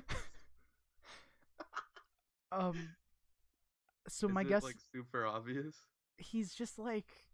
Um. 2.53 2.97
So 4.09 4.29
Is 4.29 4.35
my 4.35 4.43
it, 4.43 4.49
guess 4.49 4.63
like 4.63 4.77
super 4.93 5.27
obvious. 5.27 5.77
he's 6.19 6.55
just 6.55 6.79
like 6.79 7.27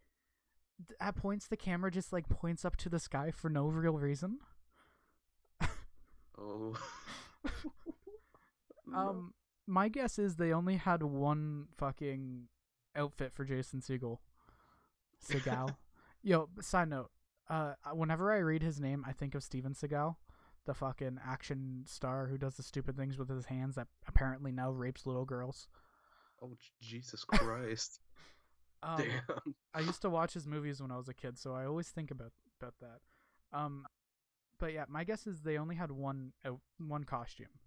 at 1.01 1.17
points 1.17 1.47
the 1.49 1.57
camera 1.57 1.91
just 1.91 2.13
like 2.13 2.29
points 2.29 2.65
up 2.65 2.77
to 2.77 2.89
the 2.89 2.99
sky 2.99 3.31
for 3.31 3.49
no 3.49 3.67
real 3.69 3.99
reason. 3.99 4.39
Oh. 6.39 6.77
Um 8.95 9.35
my 9.67 9.89
guess 9.89 10.19
is 10.19 10.37
they 10.37 10.53
only 10.53 10.77
had 10.77 11.03
one 11.03 11.67
fucking 11.77 12.47
outfit 12.95 13.33
for 13.33 13.45
Jason 13.45 13.81
Segel. 13.81 14.19
Segal. 15.25 15.75
Yo, 16.23 16.49
side 16.61 16.89
note. 16.89 17.11
Uh 17.49 17.75
whenever 17.93 18.33
I 18.33 18.39
read 18.39 18.63
his 18.63 18.81
name, 18.81 19.05
I 19.07 19.13
think 19.13 19.35
of 19.35 19.43
Steven 19.43 19.75
Seagal, 19.75 20.17
the 20.67 20.75
fucking 20.75 21.19
action 21.27 21.83
star 21.87 22.27
who 22.29 22.39
does 22.39 22.57
the 22.57 22.63
stupid 22.63 22.97
things 22.97 23.19
with 23.19 23.29
his 23.29 23.47
hands 23.47 23.75
that 23.75 23.89
apparently 24.07 24.53
now 24.53 24.71
rapes 24.71 25.05
little 25.07 25.25
girls. 25.25 25.67
Oh 26.43 26.53
Jesus 26.81 27.25
Christ! 27.25 28.01
Um, 28.83 28.99
Damn. 28.99 29.55
I 29.75 29.81
used 29.81 30.03
to 30.03 30.11
watch 30.11 30.35
his 30.35 30.47
movies 30.47 30.83
when 30.83 30.93
I 30.93 30.99
was 30.99 31.09
a 31.09 31.15
kid, 31.15 31.39
so 31.39 31.55
I 31.55 31.65
always 31.65 31.89
think 31.89 32.11
about 32.11 32.33
about 32.61 32.75
that. 32.81 33.59
Um, 33.59 33.87
but 34.61 34.75
yeah, 34.75 34.85
my 34.87 35.03
guess 35.03 35.27
is 35.27 35.41
they 35.41 35.57
only 35.57 35.75
had 35.75 35.91
one 35.91 36.35
uh, 36.45 36.51
one 36.79 37.05
costume, 37.05 37.59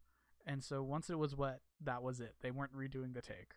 and 0.46 0.64
so 0.64 0.84
once 0.84 1.10
it 1.10 1.18
was 1.18 1.36
wet, 1.36 1.62
that 1.84 2.04
was 2.04 2.22
it. 2.22 2.36
They 2.42 2.52
weren't 2.52 2.76
redoing 2.78 3.16
the 3.16 3.24
take. 3.24 3.56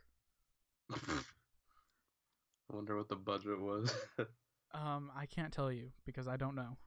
I 0.91 2.75
wonder 2.75 2.97
what 2.97 3.11
the 3.11 3.17
budget 3.17 3.61
was. 3.61 3.95
Um, 4.75 5.11
I 5.15 5.27
can't 5.27 5.53
tell 5.53 5.71
you 5.71 5.91
because 6.07 6.27
I 6.27 6.39
don't 6.39 6.55
know. 6.55 6.79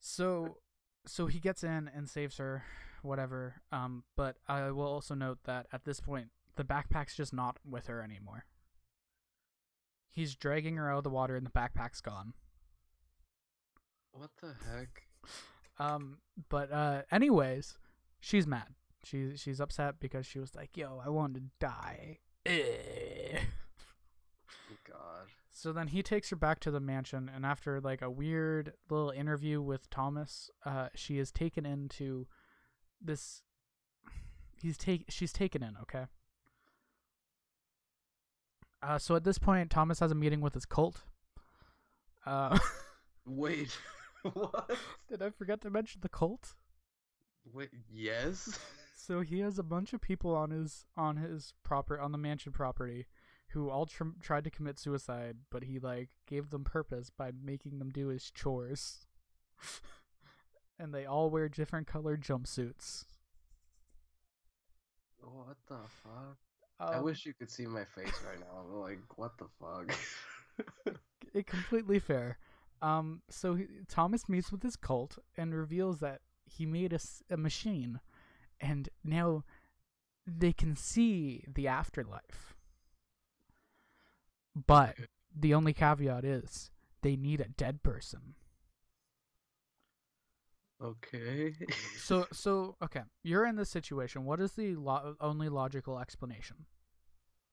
So, 0.00 0.56
so 1.06 1.26
he 1.26 1.38
gets 1.38 1.62
in 1.62 1.90
and 1.94 2.08
saves 2.08 2.38
her, 2.38 2.64
whatever. 3.02 3.56
Um, 3.70 4.04
but 4.16 4.36
I 4.48 4.70
will 4.70 4.86
also 4.86 5.14
note 5.14 5.38
that 5.44 5.66
at 5.72 5.84
this 5.84 6.00
point, 6.00 6.28
the 6.60 6.64
backpack's 6.64 7.16
just 7.16 7.32
not 7.32 7.56
with 7.64 7.86
her 7.86 8.02
anymore. 8.02 8.44
He's 10.10 10.34
dragging 10.34 10.76
her 10.76 10.90
out 10.90 10.98
of 10.98 11.04
the 11.04 11.10
water, 11.10 11.34
and 11.34 11.46
the 11.46 11.50
backpack's 11.50 12.02
gone. 12.02 12.34
what 14.12 14.30
the 14.40 14.54
heck? 14.68 15.02
Um, 15.78 16.18
but 16.50 16.70
uh, 16.70 17.02
anyways, 17.10 17.78
she's 18.20 18.46
mad. 18.46 18.66
She's 19.02 19.40
she's 19.40 19.60
upset 19.62 19.98
because 19.98 20.26
she 20.26 20.38
was 20.38 20.54
like, 20.54 20.76
"Yo, 20.76 21.00
I 21.02 21.08
wanted 21.08 21.36
to 21.36 21.66
die." 21.66 22.18
God. 24.84 25.28
So 25.50 25.72
then 25.72 25.88
he 25.88 26.02
takes 26.02 26.28
her 26.28 26.36
back 26.36 26.60
to 26.60 26.70
the 26.70 26.80
mansion, 26.80 27.30
and 27.34 27.46
after 27.46 27.80
like 27.80 28.02
a 28.02 28.10
weird 28.10 28.74
little 28.90 29.08
interview 29.08 29.62
with 29.62 29.88
Thomas, 29.88 30.50
uh, 30.66 30.88
she 30.94 31.18
is 31.18 31.32
taken 31.32 31.64
into 31.64 32.26
this. 33.00 33.42
He's 34.60 34.76
take 34.76 35.06
she's 35.08 35.32
taken 35.32 35.62
in, 35.62 35.78
okay. 35.80 36.04
Uh, 38.82 38.98
so 38.98 39.14
at 39.14 39.24
this 39.24 39.38
point, 39.38 39.70
Thomas 39.70 40.00
has 40.00 40.10
a 40.10 40.14
meeting 40.14 40.40
with 40.40 40.54
his 40.54 40.64
cult. 40.64 41.02
Uh, 42.24 42.58
Wait. 43.26 43.76
what? 44.32 44.70
did 45.08 45.22
I 45.22 45.30
forget 45.30 45.60
to 45.62 45.70
mention 45.70 46.00
the 46.02 46.08
cult? 46.08 46.54
Wait. 47.52 47.70
Yes. 47.90 48.58
So 49.02 49.22
he 49.22 49.40
has 49.40 49.58
a 49.58 49.62
bunch 49.64 49.94
of 49.94 50.02
people 50.02 50.36
on 50.36 50.50
his 50.50 50.84
on 50.94 51.16
his 51.16 51.54
proper 51.64 51.98
on 51.98 52.12
the 52.12 52.18
mansion 52.18 52.52
property 52.52 53.06
who 53.52 53.70
all 53.70 53.86
tr- 53.86 54.04
tried 54.20 54.44
to 54.44 54.50
commit 54.50 54.78
suicide, 54.78 55.38
but 55.50 55.64
he 55.64 55.78
like 55.78 56.10
gave 56.26 56.50
them 56.50 56.64
purpose 56.64 57.10
by 57.10 57.32
making 57.42 57.78
them 57.78 57.88
do 57.90 58.08
his 58.08 58.30
chores. 58.30 59.06
and 60.78 60.94
they 60.94 61.06
all 61.06 61.30
wear 61.30 61.48
different 61.48 61.86
colored 61.86 62.22
jumpsuits. 62.22 63.06
What 65.22 65.56
the 65.66 65.78
fuck? 65.88 66.36
I 66.88 66.96
Um, 66.96 67.04
wish 67.04 67.26
you 67.26 67.34
could 67.34 67.50
see 67.50 67.66
my 67.66 67.84
face 67.84 68.22
right 68.26 68.40
now. 68.40 68.60
I'm 68.60 68.80
like, 68.80 69.18
what 69.18 69.36
the 69.38 69.46
fuck? 69.60 69.94
it 71.34 71.46
completely 71.46 71.98
fair. 71.98 72.38
Um, 72.82 73.22
so 73.28 73.54
he, 73.54 73.66
Thomas 73.88 74.28
meets 74.28 74.50
with 74.50 74.62
his 74.62 74.76
cult 74.76 75.18
and 75.36 75.54
reveals 75.54 76.00
that 76.00 76.22
he 76.46 76.66
made 76.66 76.98
a 77.30 77.36
machine, 77.36 78.00
and 78.60 78.88
now 79.04 79.44
they 80.26 80.52
can 80.52 80.76
see 80.76 81.44
the 81.46 81.68
afterlife. 81.68 82.54
But 84.54 84.96
the 85.34 85.54
only 85.54 85.72
caveat 85.72 86.24
is 86.24 86.70
they 87.02 87.16
need 87.16 87.40
a 87.40 87.48
dead 87.48 87.82
person. 87.82 88.34
Okay. 90.82 91.54
So, 91.96 92.26
so 92.32 92.76
okay, 92.82 93.02
you're 93.22 93.46
in 93.46 93.56
this 93.56 93.70
situation. 93.70 94.24
What 94.24 94.40
is 94.40 94.52
the 94.52 94.74
lo- 94.74 95.14
only 95.20 95.48
logical 95.48 95.98
explanation? 95.98 96.66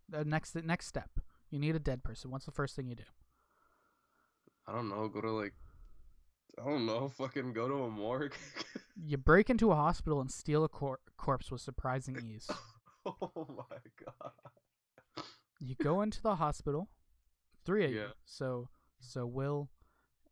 The 0.09 0.25
next, 0.25 0.51
the 0.53 0.61
next 0.61 0.87
step. 0.87 1.09
You 1.51 1.59
need 1.59 1.75
a 1.75 1.79
dead 1.79 2.03
person. 2.03 2.31
What's 2.31 2.45
the 2.45 2.51
first 2.51 2.75
thing 2.75 2.87
you 2.87 2.95
do? 2.95 3.03
I 4.67 4.73
don't 4.73 4.89
know. 4.89 5.07
Go 5.09 5.21
to 5.21 5.31
like, 5.31 5.53
I 6.59 6.67
don't 6.67 6.85
know. 6.85 7.07
Fucking 7.17 7.53
go 7.53 7.67
to 7.67 7.83
a 7.83 7.89
morgue. 7.89 8.33
You 8.99 9.15
break 9.15 9.51
into 9.51 9.71
a 9.71 9.75
hospital 9.75 10.19
and 10.21 10.31
steal 10.31 10.63
a 10.63 10.67
cor- 10.69 11.01
corpse 11.17 11.51
with 11.51 11.61
surprising 11.61 12.17
ease. 12.35 12.49
oh 13.05 13.45
my 13.47 13.77
god. 14.03 15.23
You 15.59 15.75
go 15.75 16.01
into 16.01 16.19
the 16.19 16.37
hospital, 16.37 16.89
three 17.63 17.85
of 17.85 17.91
you. 17.91 17.99
Yeah. 17.99 18.07
So, 18.25 18.69
so 18.99 19.27
Will, 19.27 19.69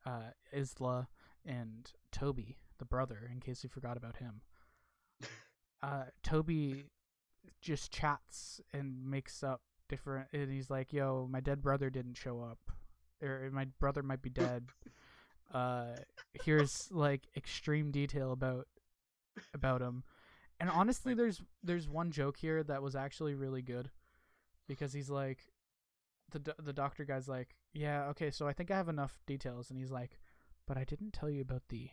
uh, 0.03 0.31
Isla, 0.51 1.09
and 1.45 1.91
Toby, 2.11 2.57
the 2.77 2.86
brother. 2.86 3.29
In 3.32 3.39
case 3.39 3.63
you 3.63 3.70
forgot 3.70 3.98
about 3.98 4.17
him. 4.17 4.41
uh, 5.82 6.05
Toby 6.24 6.86
just 7.62 7.91
chats 7.91 8.62
and 8.74 9.05
makes 9.10 9.44
up 9.44 9.62
different. 9.89 10.27
And 10.34 10.51
he's 10.51 10.70
like, 10.70 10.94
"Yo, 10.94 11.27
my 11.29 11.39
dead 11.39 11.62
brother 11.62 11.89
didn't 11.89 12.15
show 12.15 12.41
up, 12.41 12.60
or 13.22 13.50
my 13.51 13.65
brother 13.79 14.03
might 14.03 14.22
be 14.22 14.29
dead." 14.29 14.67
uh, 15.53 15.96
here's 16.44 16.89
like 16.91 17.27
extreme 17.36 17.91
detail 17.91 18.32
about 18.32 18.67
about 19.53 19.82
him, 19.82 20.03
and 20.60 20.70
honestly, 20.70 21.13
there's 21.13 21.41
there's 21.63 21.88
one 21.88 22.12
joke 22.12 22.38
here 22.38 22.63
that 22.63 22.82
was 22.82 22.96
actually 22.96 23.36
really 23.36 23.62
good, 23.62 23.89
because 24.67 24.94
he's 24.94 25.10
like, 25.10 25.46
the 26.32 26.39
do- 26.39 26.53
the 26.60 26.74
doctor 26.74 27.05
guy's 27.05 27.27
like, 27.27 27.55
"Yeah, 27.74 28.08
okay, 28.10 28.32
so 28.32 28.48
I 28.48 28.53
think 28.53 28.72
I 28.72 28.77
have 28.77 28.89
enough 28.89 29.20
details," 29.27 29.70
and 29.70 29.79
he's 29.79 29.91
like, 29.91 30.20
"But 30.67 30.77
I 30.77 30.84
didn't 30.84 31.13
tell 31.13 31.29
you 31.29 31.41
about 31.41 31.63
the 31.70 31.89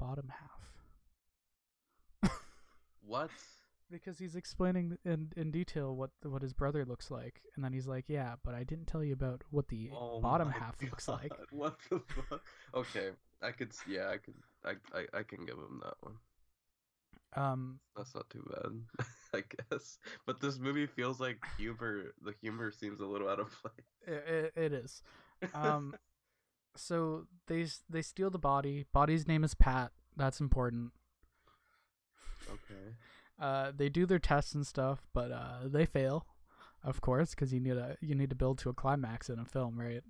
bottom 0.00 0.32
half." 0.40 2.32
What? 3.06 3.30
because 3.90 4.18
he's 4.18 4.36
explaining 4.36 4.96
in 5.04 5.32
in 5.36 5.50
detail 5.50 5.94
what 5.94 6.10
what 6.22 6.42
his 6.42 6.52
brother 6.52 6.84
looks 6.84 7.10
like, 7.10 7.42
and 7.54 7.64
then 7.64 7.72
he's 7.72 7.86
like, 7.86 8.04
"Yeah, 8.08 8.34
but 8.44 8.54
I 8.54 8.64
didn't 8.64 8.86
tell 8.86 9.02
you 9.04 9.12
about 9.12 9.42
what 9.50 9.68
the 9.68 9.90
Oh 9.92 10.20
bottom 10.20 10.50
half 10.50 10.76
looks 10.82 11.08
like." 11.08 11.32
What 11.50 11.76
the 11.90 12.00
fuck? 12.28 12.42
Okay, 12.74 13.10
I 13.42 13.50
could. 13.50 13.72
Yeah, 13.86 14.08
I 14.10 14.18
could. 14.18 14.34
I, 14.64 14.98
I 14.98 15.20
I 15.20 15.22
can 15.22 15.44
give 15.44 15.56
him 15.56 15.80
that 15.82 15.94
one. 16.00 16.14
Um, 17.36 17.78
That's 17.96 18.14
not 18.14 18.28
too 18.28 18.44
bad, 18.50 19.06
I 19.34 19.42
guess. 19.70 19.98
But 20.26 20.40
this 20.40 20.58
movie 20.58 20.86
feels 20.86 21.20
like 21.20 21.38
humor. 21.56 22.12
The 22.24 22.34
humor 22.40 22.72
seems 22.72 23.00
a 23.00 23.06
little 23.06 23.28
out 23.28 23.38
of 23.40 23.50
place. 23.62 23.86
it, 24.06 24.52
it 24.56 24.72
is. 24.72 25.02
Um, 25.54 25.94
so 26.76 27.26
they 27.46 27.66
they 27.88 28.02
steal 28.02 28.30
the 28.30 28.38
body. 28.38 28.86
Body's 28.92 29.26
name 29.26 29.44
is 29.44 29.54
Pat. 29.54 29.92
That's 30.16 30.40
important. 30.40 30.92
okay. 32.48 32.94
Uh, 33.40 33.72
they 33.74 33.88
do 33.88 34.04
their 34.04 34.18
tests 34.18 34.54
and 34.54 34.66
stuff, 34.66 35.06
but 35.14 35.32
uh, 35.32 35.60
they 35.64 35.86
fail, 35.86 36.26
of 36.84 37.00
course, 37.00 37.30
because 37.30 37.54
you 37.54 37.58
need 37.58 37.74
a 37.74 37.96
you 38.02 38.14
need 38.14 38.28
to 38.28 38.36
build 38.36 38.58
to 38.58 38.68
a 38.68 38.74
climax 38.74 39.30
in 39.30 39.38
a 39.38 39.46
film, 39.46 39.80
right? 39.80 40.02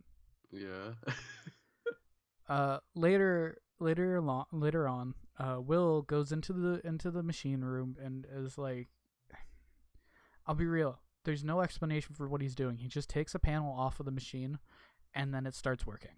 Yeah. 0.50 0.94
uh 2.50 2.78
later 2.96 3.58
later 3.78 4.16
along 4.16 4.44
later 4.52 4.86
on 4.86 5.14
uh 5.38 5.58
will 5.60 6.02
goes 6.02 6.32
into 6.32 6.52
the 6.52 6.84
into 6.84 7.10
the 7.10 7.22
machine 7.22 7.60
room 7.60 7.96
and 8.02 8.26
is 8.34 8.58
like 8.58 8.88
i'll 10.46 10.54
be 10.54 10.66
real 10.66 10.98
there's 11.24 11.44
no 11.44 11.60
explanation 11.60 12.14
for 12.14 12.28
what 12.28 12.42
he's 12.42 12.56
doing 12.56 12.76
he 12.78 12.88
just 12.88 13.08
takes 13.08 13.34
a 13.34 13.38
panel 13.38 13.72
off 13.72 14.00
of 14.00 14.06
the 14.06 14.12
machine 14.12 14.58
and 15.14 15.32
then 15.32 15.46
it 15.46 15.54
starts 15.54 15.86
working 15.86 16.10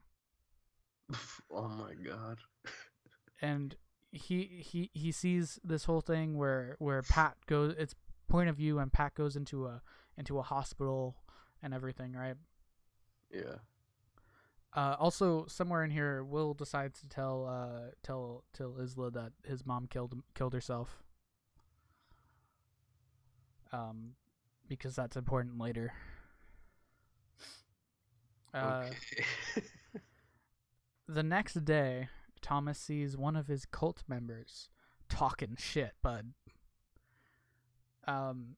oh 1.50 1.68
my 1.68 1.94
god. 1.94 2.38
and 3.40 3.76
he 4.10 4.44
he 4.64 4.90
he 4.92 5.10
sees 5.12 5.58
this 5.64 5.84
whole 5.84 6.00
thing 6.00 6.36
where 6.36 6.76
where 6.78 7.02
pat 7.02 7.36
goes 7.46 7.74
it's 7.78 7.94
point 8.28 8.48
of 8.48 8.56
view 8.56 8.78
and 8.78 8.92
pat 8.92 9.14
goes 9.14 9.36
into 9.36 9.66
a 9.66 9.82
into 10.16 10.38
a 10.38 10.42
hospital 10.42 11.16
and 11.62 11.72
everything 11.74 12.12
right 12.12 12.36
Yeah. 13.32 13.56
Uh, 14.74 14.96
also, 14.98 15.44
somewhere 15.48 15.84
in 15.84 15.90
here, 15.90 16.24
Will 16.24 16.54
decides 16.54 17.00
to 17.00 17.08
tell 17.08 17.46
uh, 17.46 17.90
tell 18.02 18.44
tell 18.54 18.76
Isla 18.80 19.10
that 19.10 19.32
his 19.44 19.66
mom 19.66 19.86
killed 19.86 20.14
killed 20.34 20.54
herself. 20.54 21.02
Um, 23.72 24.14
because 24.68 24.94
that's 24.96 25.16
important 25.16 25.58
later. 25.58 25.92
Uh, 28.54 28.84
okay. 28.86 29.24
the 31.08 31.22
next 31.22 31.64
day, 31.64 32.08
Thomas 32.40 32.78
sees 32.78 33.16
one 33.16 33.36
of 33.36 33.46
his 33.46 33.64
cult 33.66 34.02
members 34.08 34.68
talking 35.08 35.56
shit, 35.58 35.92
bud. 36.02 36.32
Um, 38.06 38.56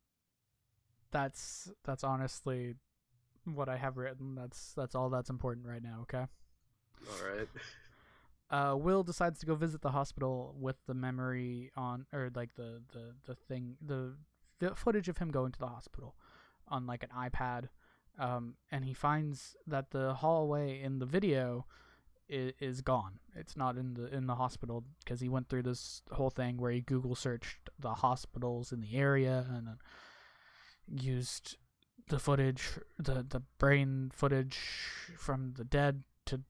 that's 1.11 1.71
that's 1.85 2.03
honestly 2.03 2.77
what 3.45 3.69
I 3.69 3.77
have 3.77 3.97
written. 3.97 4.35
That's 4.35 4.73
that's 4.75 4.95
all 4.95 5.11
that's 5.11 5.31
important 5.31 5.67
right 5.67 5.83
now. 5.83 5.99
Okay. 6.03 6.27
All 7.11 7.29
right. 7.37 7.49
uh, 8.51 8.77
Will 8.77 9.03
decides 9.03 9.41
to 9.41 9.47
go 9.47 9.55
visit 9.55 9.83
the 9.83 9.91
hospital 9.91 10.55
with 10.59 10.77
the 10.87 10.95
memory 10.95 11.71
on, 11.77 12.07
or 12.13 12.31
like 12.35 12.55
the 12.55 12.83
the 12.93 13.15
the 13.27 13.35
thing, 13.35 13.77
the, 13.85 14.15
the 14.61 14.75
footage 14.75 15.09
of 15.09 15.19
him 15.19 15.31
going 15.31 15.53
to 15.53 15.59
the 15.59 15.67
hospital 15.67 16.15
on 16.69 16.87
like 16.87 17.03
an 17.03 17.11
iPad, 17.17 17.69
um, 18.19 18.55
and 18.71 18.85
he 18.85 18.95
finds 18.95 19.57
that 19.67 19.91
the 19.91 20.15
hallway 20.15 20.81
in 20.81 20.99
the 20.99 21.07
video 21.07 21.67
is, 22.29 22.53
is 22.61 22.81
gone. 22.81 23.19
It's 23.35 23.57
not 23.57 23.77
in 23.77 23.95
the 23.95 24.15
in 24.15 24.27
the 24.27 24.37
hospital 24.37 24.85
because 25.05 25.21
he 25.21 25.29
went 25.29 25.49
through 25.49 25.63
this 25.63 26.03
whole 26.13 26.31
thing 26.31 26.57
where 26.57 26.71
he 26.71 26.81
Google 26.81 27.15
searched 27.15 27.71
the 27.79 27.95
hospitals 27.95 28.73
in 28.73 28.81
the 28.81 28.97
area 28.97 29.47
and 29.49 29.67
then 29.67 29.79
used 30.89 31.57
the 32.09 32.19
footage, 32.19 32.71
the 32.99 33.25
the 33.29 33.43
brain 33.59 34.11
footage 34.15 34.59
from 35.17 35.55
the 35.57 35.65
dead 35.65 36.03
to. 36.27 36.41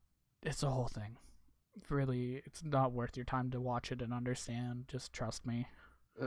It's 0.43 0.63
a 0.63 0.71
whole 0.71 0.89
thing 0.89 1.17
really 1.89 2.43
it's 2.45 2.63
not 2.65 2.93
worth 2.93 3.17
your 3.17 3.25
time 3.25 3.51
to 3.51 3.61
watch 3.61 3.91
it 3.91 4.01
and 4.01 4.13
understand 4.13 4.85
just 4.89 5.13
trust 5.13 5.45
me 5.45 5.67
Uh, 6.21 6.27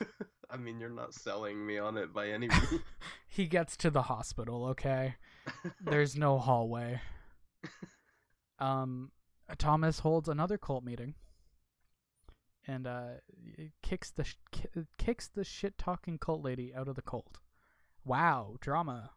I 0.50 0.56
mean, 0.56 0.80
you're 0.80 0.90
not 0.90 1.14
selling 1.14 1.64
me 1.64 1.78
on 1.78 1.96
it 1.96 2.12
by 2.12 2.28
any 2.28 2.48
means. 2.48 2.80
he 3.26 3.46
gets 3.46 3.76
to 3.78 3.90
the 3.90 4.02
hospital 4.02 4.64
okay 4.66 5.14
there's 5.80 6.16
no 6.16 6.38
hallway 6.38 7.00
um 8.62 9.10
thomas 9.58 9.98
holds 10.00 10.28
another 10.28 10.56
cult 10.56 10.84
meeting 10.84 11.14
and 12.66 12.86
uh 12.86 13.10
kicks 13.82 14.10
the 14.10 14.24
sh- 14.24 14.36
kicks 14.98 15.28
the 15.28 15.44
shit 15.44 15.76
talking 15.76 16.16
cult 16.16 16.42
lady 16.42 16.74
out 16.74 16.88
of 16.88 16.94
the 16.94 17.02
cult 17.02 17.38
wow 18.04 18.56
drama 18.60 19.10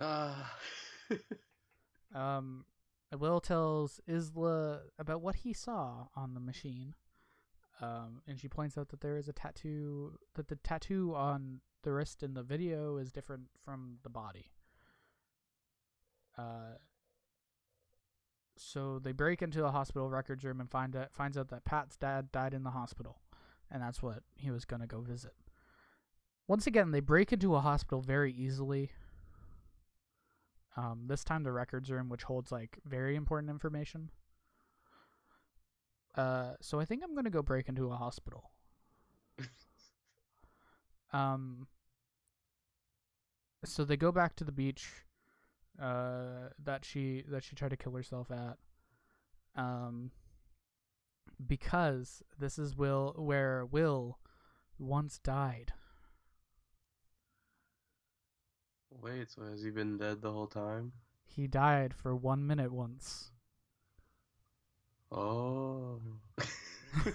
Ah. 0.00 0.56
Um, 2.12 2.64
Will 3.16 3.40
tells 3.40 4.00
Isla 4.08 4.80
about 4.98 5.20
what 5.20 5.36
he 5.36 5.52
saw 5.52 6.06
on 6.16 6.34
the 6.34 6.40
machine. 6.40 6.94
Um, 7.80 8.22
and 8.26 8.38
she 8.38 8.48
points 8.48 8.76
out 8.76 8.88
that 8.88 9.00
there 9.00 9.16
is 9.16 9.28
a 9.28 9.32
tattoo, 9.32 10.18
that 10.34 10.48
the 10.48 10.56
tattoo 10.56 11.14
on 11.14 11.60
the 11.82 11.92
wrist 11.92 12.22
in 12.24 12.34
the 12.34 12.42
video 12.42 12.96
is 12.96 13.12
different 13.12 13.44
from 13.64 13.98
the 14.02 14.10
body. 14.10 14.50
Uh, 16.36 16.74
so 18.62 18.98
they 18.98 19.12
break 19.12 19.40
into 19.40 19.60
the 19.60 19.70
hospital 19.70 20.10
records 20.10 20.44
room 20.44 20.60
and 20.60 20.70
find 20.70 20.94
out, 20.94 21.14
finds 21.14 21.38
out 21.38 21.48
that 21.48 21.64
Pat's 21.64 21.96
dad 21.96 22.30
died 22.30 22.52
in 22.52 22.62
the 22.62 22.70
hospital, 22.70 23.18
and 23.70 23.82
that's 23.82 24.02
what 24.02 24.22
he 24.36 24.50
was 24.50 24.66
gonna 24.66 24.86
go 24.86 25.00
visit. 25.00 25.32
Once 26.46 26.66
again, 26.66 26.90
they 26.90 27.00
break 27.00 27.32
into 27.32 27.54
a 27.54 27.60
hospital 27.60 28.02
very 28.02 28.32
easily. 28.32 28.90
Um, 30.76 31.04
this 31.06 31.24
time 31.24 31.42
the 31.42 31.52
records 31.52 31.90
room, 31.90 32.10
which 32.10 32.24
holds 32.24 32.52
like 32.52 32.78
very 32.84 33.16
important 33.16 33.50
information. 33.50 34.10
Uh, 36.14 36.52
so 36.60 36.78
I 36.78 36.84
think 36.84 37.02
I'm 37.02 37.14
gonna 37.14 37.30
go 37.30 37.42
break 37.42 37.68
into 37.68 37.90
a 37.90 37.96
hospital. 37.96 38.50
Um. 41.12 41.66
So 43.64 43.84
they 43.84 43.96
go 43.96 44.12
back 44.12 44.36
to 44.36 44.44
the 44.44 44.52
beach, 44.52 44.90
uh, 45.80 46.50
that 46.62 46.84
she 46.84 47.24
that 47.28 47.42
she 47.44 47.56
tried 47.56 47.70
to 47.70 47.76
kill 47.76 47.92
herself 47.92 48.30
at. 48.30 48.58
Um. 49.56 50.10
Because 51.46 52.22
this 52.38 52.58
is 52.58 52.76
Will 52.76 53.14
where 53.16 53.64
Will 53.64 54.18
once 54.78 55.18
died. 55.18 55.72
Wait, 58.90 59.30
so 59.30 59.42
has 59.44 59.62
he 59.62 59.70
been 59.70 59.96
dead 59.96 60.20
the 60.20 60.32
whole 60.32 60.48
time? 60.48 60.92
He 61.24 61.46
died 61.46 61.94
for 61.94 62.14
one 62.14 62.46
minute 62.46 62.72
once. 62.72 63.30
Oh. 65.10 66.00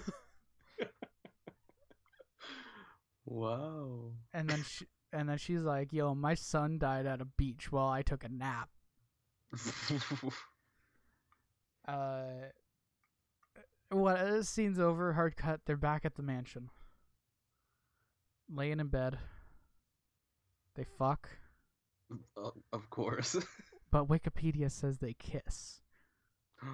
wow. 3.26 4.12
And 4.32 4.48
then 4.48 4.64
she 4.64 4.86
and 5.12 5.28
then 5.28 5.38
she's 5.38 5.62
like, 5.62 5.92
"Yo, 5.92 6.14
my 6.14 6.34
son 6.34 6.78
died 6.78 7.06
at 7.06 7.20
a 7.20 7.26
beach 7.26 7.70
while 7.72 7.88
I 7.88 8.02
took 8.02 8.24
a 8.24 8.28
nap." 8.28 8.68
Uh, 11.88 12.50
what 13.90 14.24
This 14.24 14.48
scene's 14.48 14.80
over? 14.80 15.12
Hard 15.12 15.36
cut. 15.36 15.60
They're 15.64 15.76
back 15.76 16.04
at 16.04 16.16
the 16.16 16.22
mansion, 16.22 16.70
laying 18.52 18.80
in 18.80 18.88
bed. 18.88 19.18
They 20.74 20.84
fuck, 20.98 21.28
of 22.72 22.90
course. 22.90 23.36
but 23.90 24.08
Wikipedia 24.08 24.70
says 24.70 24.98
they 24.98 25.14
kiss. 25.14 25.80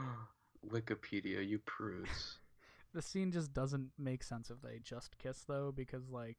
Wikipedia, 0.68 1.46
you 1.46 1.58
prudes. 1.60 2.38
The 2.94 3.00
scene 3.00 3.32
just 3.32 3.54
doesn't 3.54 3.88
make 3.98 4.22
sense 4.22 4.50
if 4.50 4.60
they 4.60 4.78
just 4.84 5.16
kiss 5.16 5.44
though, 5.48 5.72
because 5.74 6.10
like, 6.10 6.36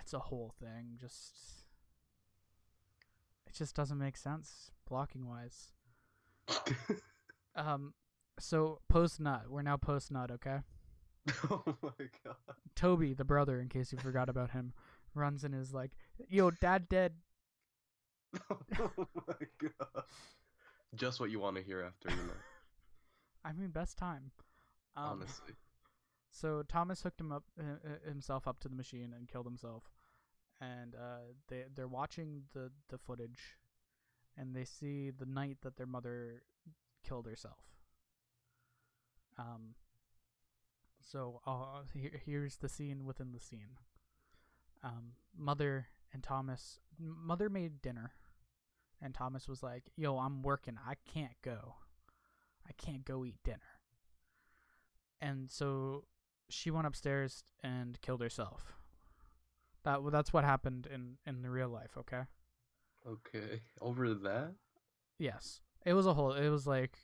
it's 0.00 0.12
a 0.12 0.18
whole 0.18 0.52
thing. 0.60 0.96
Just, 1.00 1.64
it 3.46 3.54
just 3.54 3.74
doesn't 3.74 3.98
make 3.98 4.16
sense 4.16 4.70
blocking 4.88 5.26
wise. 5.26 5.72
Um, 7.56 7.94
So 8.38 8.80
post 8.88 9.20
nut. 9.20 9.42
We're 9.48 9.62
now 9.62 9.76
post 9.76 10.10
nut. 10.10 10.30
Okay. 10.30 10.58
oh 11.50 11.62
my 11.82 12.06
god. 12.24 12.36
Toby, 12.74 13.12
the 13.12 13.24
brother, 13.24 13.60
in 13.60 13.68
case 13.68 13.92
you 13.92 13.98
forgot 13.98 14.28
about 14.28 14.50
him, 14.52 14.72
runs 15.14 15.44
and 15.44 15.54
is 15.54 15.74
like, 15.74 15.90
"Yo, 16.28 16.50
dad 16.50 16.88
dead." 16.88 17.14
oh 18.50 19.08
my 19.26 19.34
god. 19.60 20.04
Just 20.94 21.20
what 21.20 21.30
you 21.30 21.40
want 21.40 21.56
to 21.56 21.62
hear 21.62 21.82
after, 21.82 22.08
you 22.08 22.22
know. 22.26 22.32
I 23.44 23.52
mean, 23.52 23.70
best 23.70 23.98
time. 23.98 24.30
Um, 24.96 25.04
honestly. 25.20 25.54
So 26.30 26.62
Thomas 26.62 27.02
hooked 27.02 27.20
him 27.20 27.32
up 27.32 27.44
uh, 27.58 27.64
uh, 27.84 28.08
himself 28.08 28.46
up 28.46 28.60
to 28.60 28.68
the 28.68 28.76
machine 28.76 29.12
and 29.16 29.28
killed 29.28 29.46
himself. 29.46 29.84
And 30.60 30.94
uh, 30.94 31.32
they 31.48 31.64
they're 31.74 31.88
watching 31.88 32.42
the 32.52 32.70
the 32.88 32.98
footage, 32.98 33.56
and 34.36 34.54
they 34.54 34.64
see 34.64 35.10
the 35.10 35.26
night 35.26 35.58
that 35.62 35.76
their 35.76 35.86
mother 35.86 36.42
killed 37.06 37.26
herself. 37.26 37.64
Um. 39.38 39.74
So 41.00 41.40
uh, 41.46 41.82
here, 41.94 42.20
here's 42.24 42.56
the 42.58 42.68
scene 42.68 43.04
within 43.04 43.32
the 43.32 43.40
scene. 43.40 43.78
Um, 44.84 45.12
mother 45.36 45.88
and 46.12 46.22
Thomas. 46.22 46.78
Mother 46.98 47.48
made 47.48 47.80
dinner, 47.80 48.12
and 49.00 49.14
Thomas 49.14 49.48
was 49.48 49.62
like, 49.62 49.90
"Yo, 49.96 50.18
I'm 50.18 50.42
working. 50.42 50.78
I 50.86 50.94
can't 51.10 51.40
go. 51.42 51.76
I 52.68 52.72
can't 52.72 53.04
go 53.04 53.24
eat 53.24 53.42
dinner." 53.42 53.80
And 55.22 55.50
so 55.50 56.04
she 56.50 56.70
went 56.70 56.86
upstairs 56.86 57.44
and 57.62 58.00
killed 58.00 58.20
herself. 58.20 58.74
That 59.84 60.00
that's 60.10 60.32
what 60.32 60.44
happened 60.44 60.86
in 60.92 61.16
in 61.26 61.42
the 61.42 61.50
real 61.50 61.68
life. 61.68 61.96
Okay. 61.96 62.22
Okay. 63.06 63.62
Over 63.80 64.12
that? 64.14 64.54
Yes, 65.18 65.60
it 65.84 65.94
was 65.94 66.06
a 66.06 66.14
whole. 66.14 66.32
It 66.32 66.48
was 66.48 66.66
like 66.66 66.98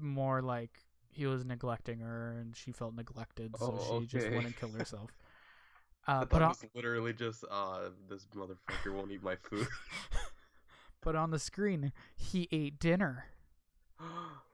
more 0.00 0.42
like 0.42 0.80
he 1.10 1.26
was 1.26 1.44
neglecting 1.44 2.00
her, 2.00 2.36
and 2.38 2.56
she 2.56 2.72
felt 2.72 2.94
neglected, 2.94 3.56
so 3.58 3.78
Oh, 3.80 4.00
she 4.00 4.06
just 4.06 4.26
went 4.26 4.38
okay. 4.38 4.46
and 4.46 4.56
killed 4.56 4.74
herself. 4.74 5.10
Uh, 6.06 6.22
but 6.26 6.36
it 6.36 6.42
on, 6.42 6.48
was 6.50 6.62
literally 6.74 7.14
just, 7.14 7.46
uh, 7.50 7.88
this 8.10 8.26
motherfucker 8.36 8.92
won't 8.92 9.10
eat 9.10 9.22
my 9.22 9.36
food. 9.42 9.66
but 11.00 11.16
on 11.16 11.30
the 11.30 11.38
screen, 11.38 11.94
he 12.14 12.46
ate 12.52 12.78
dinner. 12.78 13.24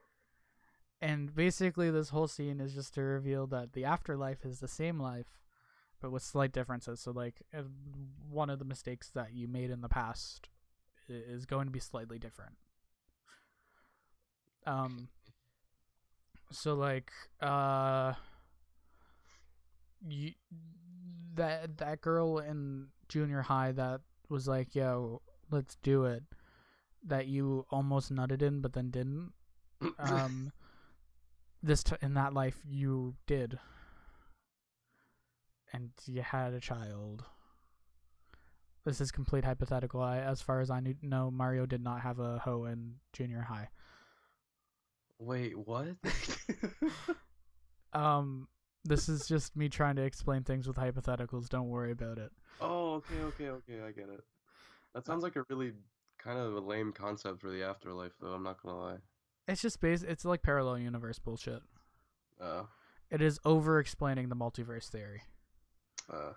And 1.03 1.35
basically, 1.35 1.91
this 1.91 2.11
whole 2.11 2.29
scene 2.29 2.61
is 2.61 2.75
just 2.75 2.95
to 2.95 3.03
reveal 3.03 3.47
that 3.49 3.73
the 3.73 3.85
afterlife 3.85 4.45
is 4.45 4.61
the 4.61 4.69
same 4.69 4.99
life, 4.99 5.39
but 6.01 6.11
with 6.13 6.23
slight 6.23 6.53
differences. 6.53 7.01
So, 7.01 7.11
like, 7.11 7.43
one 8.29 8.51
of 8.51 8.59
the 8.59 8.65
mistakes 8.67 9.11
that 9.15 9.33
you 9.33 9.49
made 9.49 9.71
in 9.71 9.81
the 9.81 9.89
past 9.89 10.49
is 11.09 11.47
going 11.47 11.67
to 11.67 11.73
be 11.73 11.81
slightly 11.81 12.19
different. 12.19 12.57
Um. 14.67 15.09
So, 16.53 16.75
like, 16.75 17.11
uh, 17.41 18.15
you 20.07 20.33
that 21.35 21.79
that 21.79 22.01
girl 22.01 22.39
in 22.39 22.89
junior 23.09 23.43
high 23.43 23.73
that 23.73 24.01
was 24.29 24.49
like, 24.49 24.75
"Yo, 24.75 25.23
let's 25.51 25.77
do 25.83 26.05
it," 26.05 26.25
that 27.05 27.27
you 27.27 27.67
almost 27.71 28.13
nutted 28.13 28.43
in, 28.43 28.61
but 28.61 28.73
then 28.73 28.91
didn't 28.91 29.33
um 29.99 30.53
this 31.62 31.83
t- 31.83 31.96
in 32.03 32.14
that 32.14 32.35
life 32.35 32.59
you 32.64 33.14
did. 33.27 33.59
And 35.73 35.90
you 36.07 36.23
had 36.23 36.53
a 36.53 36.61
child. 36.61 37.25
This 38.85 39.01
is 39.01 39.11
complete 39.11 39.44
hypothetical. 39.44 40.01
I, 40.01 40.18
as 40.18 40.40
far 40.40 40.61
as 40.61 40.70
i 40.70 40.81
knew, 40.81 40.94
know 41.03 41.31
mario 41.31 41.66
did 41.66 41.83
not 41.83 42.01
have 42.01 42.18
a 42.18 42.38
hoe 42.38 42.64
in 42.64 42.94
junior 43.12 43.42
high. 43.42 43.68
Wait, 45.18 45.57
what? 45.57 45.96
um 47.92 48.49
this 48.85 49.09
is 49.09 49.27
just 49.29 49.55
me 49.57 49.68
trying 49.68 49.96
to 49.96 50.03
explain 50.03 50.42
things 50.42 50.66
with 50.66 50.77
hypotheticals. 50.77 51.49
Don't 51.49 51.68
worry 51.68 51.92
about 51.92 52.18
it. 52.18 52.33
Oh, 52.61 52.94
okay, 52.94 53.20
okay, 53.23 53.49
okay, 53.51 53.83
I 53.87 53.92
get 53.92 54.09
it. 54.09 54.25
That 54.94 55.05
sounds 55.07 55.23
like 55.23 55.37
a 55.37 55.44
really 55.49 55.73
kind 56.18 56.38
of 56.38 56.55
a 56.55 56.61
lame 56.61 56.92
concept 56.92 57.40
for 57.40 57.51
the 57.51 57.62
afterlife, 57.62 58.12
though, 58.20 58.33
I'm 58.33 58.42
not 58.42 58.62
gonna 58.62 58.79
lie. 58.79 58.99
It's 59.51 59.63
just 59.63 59.81
base 59.81 60.03
it's 60.03 60.25
like 60.25 60.43
parallel 60.43 60.79
universe 60.79 61.19
bullshit 61.19 61.63
Uh, 62.41 62.65
it 63.11 63.21
is 63.21 63.39
over 63.45 63.79
explaining 63.79 64.29
the 64.29 64.37
multiverse 64.37 64.89
theory 64.89 65.23
uh, 66.13 66.33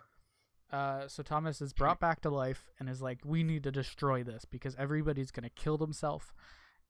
Uh, 0.71 1.08
so 1.08 1.21
Thomas 1.23 1.62
is 1.62 1.71
brought 1.71 1.99
back 1.99 2.21
to 2.21 2.30
life 2.30 2.69
and 2.80 2.89
is 2.89 3.02
like, 3.02 3.19
"We 3.23 3.43
need 3.43 3.63
to 3.63 3.71
destroy 3.71 4.23
this 4.23 4.43
because 4.43 4.76
everybody's 4.76 5.30
gonna 5.32 5.52
kill 5.52 5.78
themselves, 5.78 6.34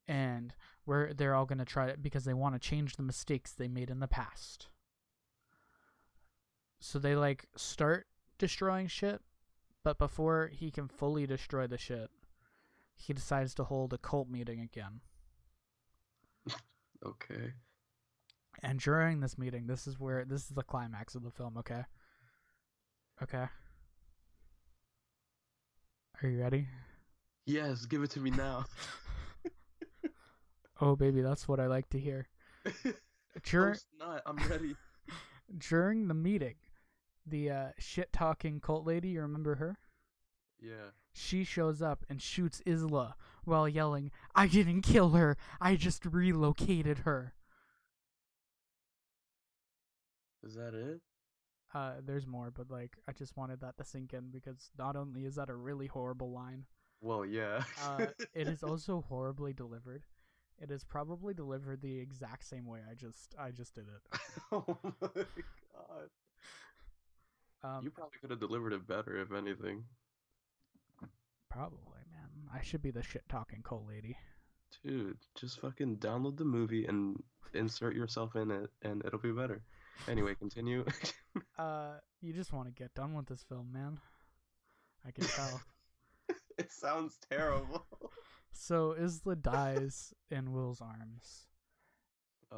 and 0.07 0.53
we're 0.85 1.13
they're 1.13 1.35
all 1.35 1.45
gonna 1.45 1.65
try 1.65 1.87
it 1.87 2.01
because 2.01 2.23
they 2.23 2.33
want 2.33 2.55
to 2.55 2.59
change 2.69 2.95
the 2.95 3.03
mistakes 3.03 3.51
they 3.51 3.67
made 3.67 3.89
in 3.89 3.99
the 3.99 4.07
past." 4.07 4.69
So 6.79 6.97
they 6.97 7.15
like 7.15 7.45
start 7.57 8.07
destroying 8.37 8.87
shit, 8.87 9.21
but 9.83 9.97
before 9.97 10.47
he 10.47 10.71
can 10.71 10.87
fully 10.87 11.27
destroy 11.27 11.67
the 11.67 11.77
shit, 11.77 12.09
he 12.95 13.11
decides 13.13 13.53
to 13.55 13.65
hold 13.65 13.93
a 13.93 13.97
cult 13.97 14.29
meeting 14.29 14.61
again. 14.61 15.01
okay. 17.05 17.53
And 18.61 18.79
during 18.79 19.19
this 19.19 19.37
meeting, 19.37 19.67
this 19.67 19.87
is 19.87 19.99
where 19.99 20.25
this 20.25 20.43
is 20.43 20.49
the 20.49 20.63
climax 20.63 21.15
of 21.15 21.23
the 21.23 21.31
film. 21.31 21.57
Okay. 21.57 21.83
Okay. 23.21 23.45
Are 26.21 26.27
you 26.29 26.39
ready? 26.39 26.67
Yes, 27.45 27.85
give 27.85 28.03
it 28.03 28.11
to 28.11 28.19
me 28.19 28.29
now. 28.31 28.65
Oh, 30.81 30.95
baby, 30.97 31.21
that's 31.21 31.47
what 31.47 31.61
I 31.61 31.67
like 31.67 31.87
to 31.91 31.99
hear. 31.99 32.27
Dur- 33.43 33.69
Post 33.69 33.85
nut, 33.99 34.21
I'm 34.25 34.35
ready. 34.49 34.75
during 35.57 36.07
the 36.09 36.13
meeting, 36.13 36.55
the 37.25 37.49
uh, 37.51 37.67
shit 37.77 38.11
talking 38.11 38.59
cult 38.59 38.85
lady, 38.85 39.09
you 39.09 39.21
remember 39.21 39.55
her? 39.55 39.77
Yeah. 40.59 40.91
She 41.13 41.43
shows 41.45 41.81
up 41.81 42.05
and 42.09 42.21
shoots 42.21 42.61
Isla 42.65 43.15
while 43.45 43.67
yelling, 43.67 44.11
I 44.35 44.47
didn't 44.47 44.81
kill 44.81 45.09
her, 45.11 45.37
I 45.61 45.75
just 45.75 46.05
relocated 46.05 46.99
her. 46.99 47.33
Is 50.43 50.55
that 50.55 50.73
it? 50.73 51.01
Uh, 51.73 51.93
there's 52.05 52.27
more, 52.27 52.51
but 52.51 52.69
like, 52.69 52.97
I 53.07 53.13
just 53.13 53.35
wanted 53.35 53.61
that 53.61 53.77
to 53.77 53.83
sink 53.83 54.13
in 54.13 54.29
because 54.29 54.69
not 54.77 54.95
only 54.95 55.25
is 55.25 55.35
that 55.35 55.49
a 55.49 55.55
really 55.55 55.87
horrible 55.87 56.31
line, 56.31 56.65
Well, 57.01 57.25
yeah. 57.25 57.63
uh, 57.81 58.07
it 58.33 58.47
is 58.47 58.63
also 58.63 59.01
horribly 59.07 59.53
delivered. 59.53 60.03
It 60.59 60.69
is 60.69 60.83
probably 60.83 61.33
delivered 61.33 61.81
the 61.81 61.97
exact 61.97 62.45
same 62.45 62.65
way 62.67 62.79
I 62.89 62.93
just 62.93 63.33
I 63.39 63.51
just 63.51 63.73
did 63.73 63.85
it. 63.87 64.19
oh 64.51 64.77
my 65.01 65.07
god. 65.73 66.09
Um, 67.63 67.83
you 67.83 67.89
probably 67.91 68.17
could 68.21 68.29
have 68.29 68.39
delivered 68.39 68.73
it 68.73 68.85
better, 68.87 69.17
if 69.19 69.31
anything. 69.31 69.83
probably. 71.49 72.02
I 72.53 72.61
should 72.61 72.81
be 72.81 72.91
the 72.91 73.01
shit 73.03 73.23
talking 73.29 73.61
cult 73.63 73.87
lady. 73.87 74.15
Dude, 74.83 75.17
just 75.35 75.59
fucking 75.59 75.97
download 75.97 76.37
the 76.37 76.45
movie 76.45 76.85
and 76.85 77.21
insert 77.53 77.95
yourself 77.95 78.35
in 78.35 78.51
it, 78.51 78.69
and 78.81 79.03
it'll 79.05 79.19
be 79.19 79.31
better. 79.31 79.61
Anyway, 80.07 80.35
continue. 80.35 80.85
Uh, 81.57 81.93
you 82.21 82.31
just 82.33 82.53
want 82.53 82.67
to 82.67 82.73
get 82.73 82.93
done 82.93 83.13
with 83.15 83.25
this 83.27 83.43
film, 83.49 83.71
man. 83.73 83.99
I 85.05 85.09
can 85.11 85.23
tell. 85.35 85.61
it 86.59 86.71
sounds 86.71 87.17
terrible. 87.29 87.85
so 88.51 88.95
Isla 88.95 89.35
dies 89.35 90.13
in 90.29 90.51
Will's 90.51 90.79
arms, 90.81 91.47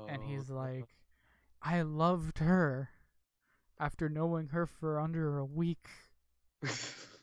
and 0.10 0.22
he's 0.24 0.50
Oh, 0.52 0.56
like, 0.56 0.88
"I 1.62 1.82
loved 1.84 2.40
her." 2.40 2.90
After 3.80 4.08
knowing 4.10 4.48
her 4.50 4.66
for 4.66 5.00
under 5.00 5.38
a 5.38 5.46
week, 5.46 5.88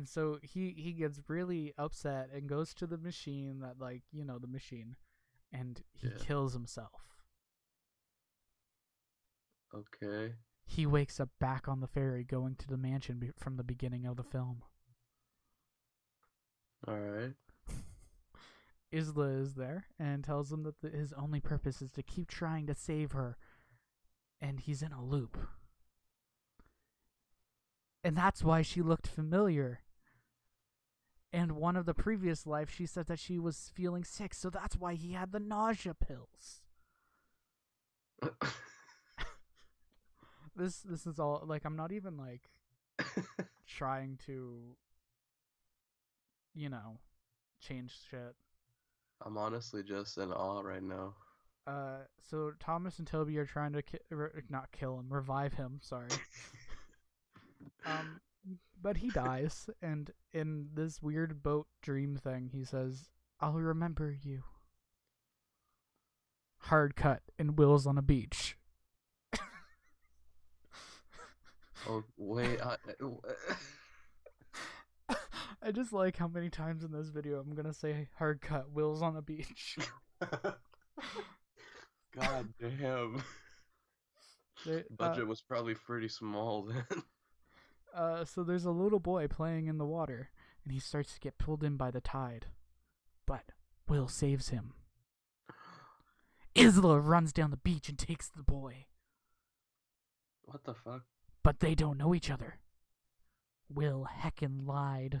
and 0.00 0.08
so 0.08 0.38
he 0.42 0.70
he 0.78 0.92
gets 0.92 1.20
really 1.28 1.74
upset 1.76 2.30
and 2.34 2.48
goes 2.48 2.72
to 2.72 2.86
the 2.86 2.96
machine 2.96 3.58
that 3.60 3.78
like 3.78 4.00
you 4.10 4.24
know 4.24 4.38
the 4.38 4.46
machine, 4.46 4.96
and 5.52 5.82
he 5.92 6.08
Yeah. 6.08 6.14
kills 6.18 6.54
himself. 6.54 7.02
okay. 9.74 10.36
He 10.64 10.86
wakes 10.86 11.20
up 11.20 11.28
back 11.38 11.68
on 11.68 11.80
the 11.80 11.86
ferry 11.86 12.24
going 12.24 12.54
to 12.56 12.66
the 12.68 12.78
mansion 12.78 13.18
be- 13.18 13.30
from 13.36 13.56
the 13.58 13.62
beginning 13.62 14.06
of 14.06 14.16
the 14.16 14.24
film. 14.24 14.62
Alright. 16.88 17.34
Isla 18.92 19.26
is 19.28 19.54
there 19.54 19.84
and 19.98 20.24
tells 20.24 20.50
him 20.50 20.62
that 20.62 20.80
the, 20.80 20.88
his 20.88 21.12
only 21.12 21.40
purpose 21.40 21.82
is 21.82 21.90
to 21.92 22.02
keep 22.02 22.28
trying 22.28 22.66
to 22.68 22.74
save 22.74 23.12
her, 23.12 23.36
and 24.40 24.60
he's 24.60 24.80
in 24.82 24.92
a 24.92 25.04
loop. 25.04 25.36
And 28.02 28.16
that's 28.16 28.42
why 28.42 28.62
she 28.62 28.80
looked 28.80 29.06
familiar. 29.06 29.80
And 31.32 31.52
one 31.52 31.76
of 31.76 31.86
the 31.86 31.94
previous 31.94 32.46
life 32.46 32.70
she 32.70 32.86
said 32.86 33.06
that 33.06 33.20
she 33.20 33.38
was 33.38 33.70
feeling 33.72 34.04
sick, 34.04 34.34
so 34.34 34.50
that's 34.50 34.76
why 34.76 34.94
he 34.94 35.12
had 35.12 35.32
the 35.32 35.40
nausea 35.40 35.94
pills. 35.94 36.62
This 40.56 40.80
this 40.80 41.06
is 41.06 41.18
all 41.18 41.42
like 41.46 41.64
I'm 41.64 41.76
not 41.76 41.92
even 41.92 42.16
like 42.16 42.50
trying 43.66 44.18
to, 44.26 44.76
you 46.54 46.68
know, 46.68 46.98
change 47.60 47.96
shit. 48.10 48.34
I'm 49.24 49.38
honestly 49.38 49.82
just 49.82 50.18
in 50.18 50.32
awe 50.32 50.60
right 50.60 50.82
now. 50.82 51.14
Uh, 51.66 51.98
so 52.28 52.52
Thomas 52.58 52.98
and 52.98 53.06
Toby 53.06 53.38
are 53.38 53.46
trying 53.46 53.72
to 53.74 53.82
ki- 53.82 53.98
re- 54.10 54.28
not 54.48 54.72
kill 54.72 54.98
him, 54.98 55.06
revive 55.08 55.54
him. 55.54 55.78
Sorry. 55.80 56.08
um, 57.86 58.20
but 58.80 58.98
he 58.98 59.10
dies, 59.10 59.68
and 59.82 60.10
in 60.32 60.68
this 60.74 61.02
weird 61.02 61.42
boat 61.42 61.66
dream 61.82 62.16
thing, 62.16 62.50
he 62.52 62.64
says, 62.64 63.08
"I'll 63.40 63.54
remember 63.54 64.16
you." 64.22 64.42
Hard 66.64 66.94
cut, 66.96 67.22
and 67.38 67.58
Will's 67.58 67.86
on 67.86 67.98
a 67.98 68.02
beach. 68.02 68.56
Oh 71.88 72.04
wait, 72.18 72.60
I, 72.60 72.76
I 75.62 75.72
just 75.72 75.92
like 75.92 76.16
how 76.16 76.28
many 76.28 76.50
times 76.50 76.84
in 76.84 76.92
this 76.92 77.08
video 77.08 77.38
I'm 77.40 77.54
gonna 77.54 77.72
say 77.72 78.08
hard 78.18 78.40
cut. 78.42 78.70
Will's 78.70 79.02
on 79.02 79.16
a 79.16 79.22
beach. 79.22 79.78
God 80.20 80.54
damn. 82.60 83.22
They- 84.66 84.80
uh, 84.80 84.82
Budget 84.90 85.26
was 85.26 85.40
probably 85.40 85.74
pretty 85.74 86.08
small 86.08 86.64
then. 86.64 86.84
Uh, 87.94 88.24
so 88.24 88.42
there's 88.42 88.64
a 88.64 88.70
little 88.70 89.00
boy 89.00 89.26
playing 89.28 89.66
in 89.66 89.78
the 89.78 89.86
water, 89.86 90.30
and 90.64 90.72
he 90.72 90.78
starts 90.78 91.14
to 91.14 91.20
get 91.20 91.38
pulled 91.38 91.64
in 91.64 91.76
by 91.76 91.90
the 91.90 92.00
tide. 92.00 92.46
But 93.26 93.52
Will 93.88 94.08
saves 94.08 94.50
him. 94.50 94.74
Isla 96.54 96.98
runs 97.00 97.32
down 97.32 97.50
the 97.50 97.56
beach 97.56 97.88
and 97.88 97.98
takes 97.98 98.28
the 98.28 98.42
boy, 98.42 98.86
What 100.44 100.64
the 100.64 100.74
fuck? 100.74 101.02
but 101.42 101.60
they 101.60 101.74
don't 101.74 101.96
know 101.98 102.14
each 102.14 102.30
other. 102.30 102.58
Will 103.72 104.06
heckin' 104.22 104.66
lied. 104.66 105.20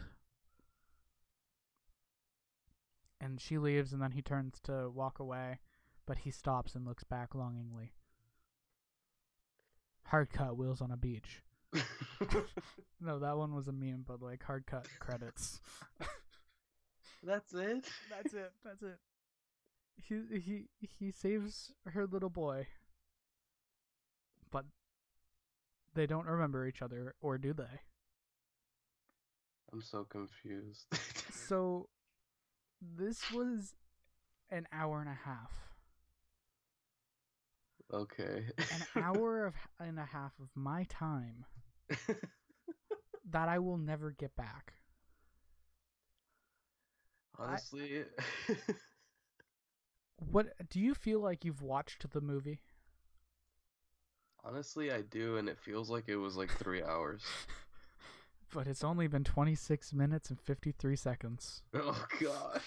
And 3.20 3.40
she 3.40 3.58
leaves, 3.58 3.92
and 3.92 4.02
then 4.02 4.12
he 4.12 4.22
turns 4.22 4.58
to 4.64 4.90
walk 4.90 5.18
away, 5.18 5.58
but 6.06 6.18
he 6.18 6.30
stops 6.30 6.74
and 6.74 6.84
looks 6.86 7.04
back 7.04 7.34
longingly. 7.34 7.92
Hard 10.04 10.30
cut, 10.30 10.56
Will's 10.56 10.80
on 10.80 10.90
a 10.90 10.96
beach. 10.96 11.42
No, 13.00 13.18
that 13.18 13.36
one 13.36 13.54
was 13.54 13.66
a 13.68 13.72
meme, 13.72 14.04
but 14.06 14.20
like 14.22 14.42
hard 14.42 14.66
cut 14.66 14.86
credits. 14.98 15.60
That's 17.22 17.52
it. 17.54 17.86
That's 18.10 18.32
it. 18.34 18.52
That's 18.64 18.82
it. 18.82 18.98
He 19.96 20.38
he 20.40 20.68
he 20.80 21.10
saves 21.12 21.72
her 21.86 22.06
little 22.06 22.30
boy. 22.30 22.66
But 24.50 24.66
they 25.94 26.06
don't 26.06 26.26
remember 26.26 26.66
each 26.66 26.82
other, 26.82 27.14
or 27.20 27.38
do 27.38 27.52
they? 27.52 27.80
I'm 29.72 29.80
so 29.82 30.04
confused. 30.04 30.86
So 31.30 31.88
this 32.80 33.30
was 33.30 33.74
an 34.50 34.66
hour 34.72 35.00
and 35.00 35.08
a 35.08 35.14
half. 35.24 35.52
okay. 37.92 38.44
An 38.72 38.84
hour 38.96 39.46
of 39.46 39.54
and 39.78 39.98
a 39.98 40.04
half 40.04 40.32
of 40.40 40.48
my 40.54 40.84
time 40.84 41.44
that 43.30 43.48
I 43.48 43.58
will 43.58 43.78
never 43.78 44.10
get 44.10 44.34
back. 44.36 44.74
Honestly, 47.38 48.04
What 50.18 50.68
do 50.68 50.78
you 50.78 50.94
feel 50.94 51.20
like 51.20 51.44
you've 51.44 51.62
watched 51.62 52.10
the 52.10 52.20
movie? 52.20 52.60
honestly, 54.42 54.90
I 54.90 55.02
do, 55.02 55.36
and 55.36 55.48
it 55.48 55.58
feels 55.58 55.90
like 55.90 56.04
it 56.08 56.16
was 56.16 56.36
like 56.36 56.50
three 56.50 56.82
hours. 56.82 57.22
But 58.52 58.66
it's 58.66 58.82
only 58.82 59.06
been 59.06 59.22
26 59.22 59.92
minutes 59.92 60.28
and 60.28 60.40
53 60.40 60.96
seconds. 60.96 61.62
Oh 61.72 62.04
god. 62.20 62.60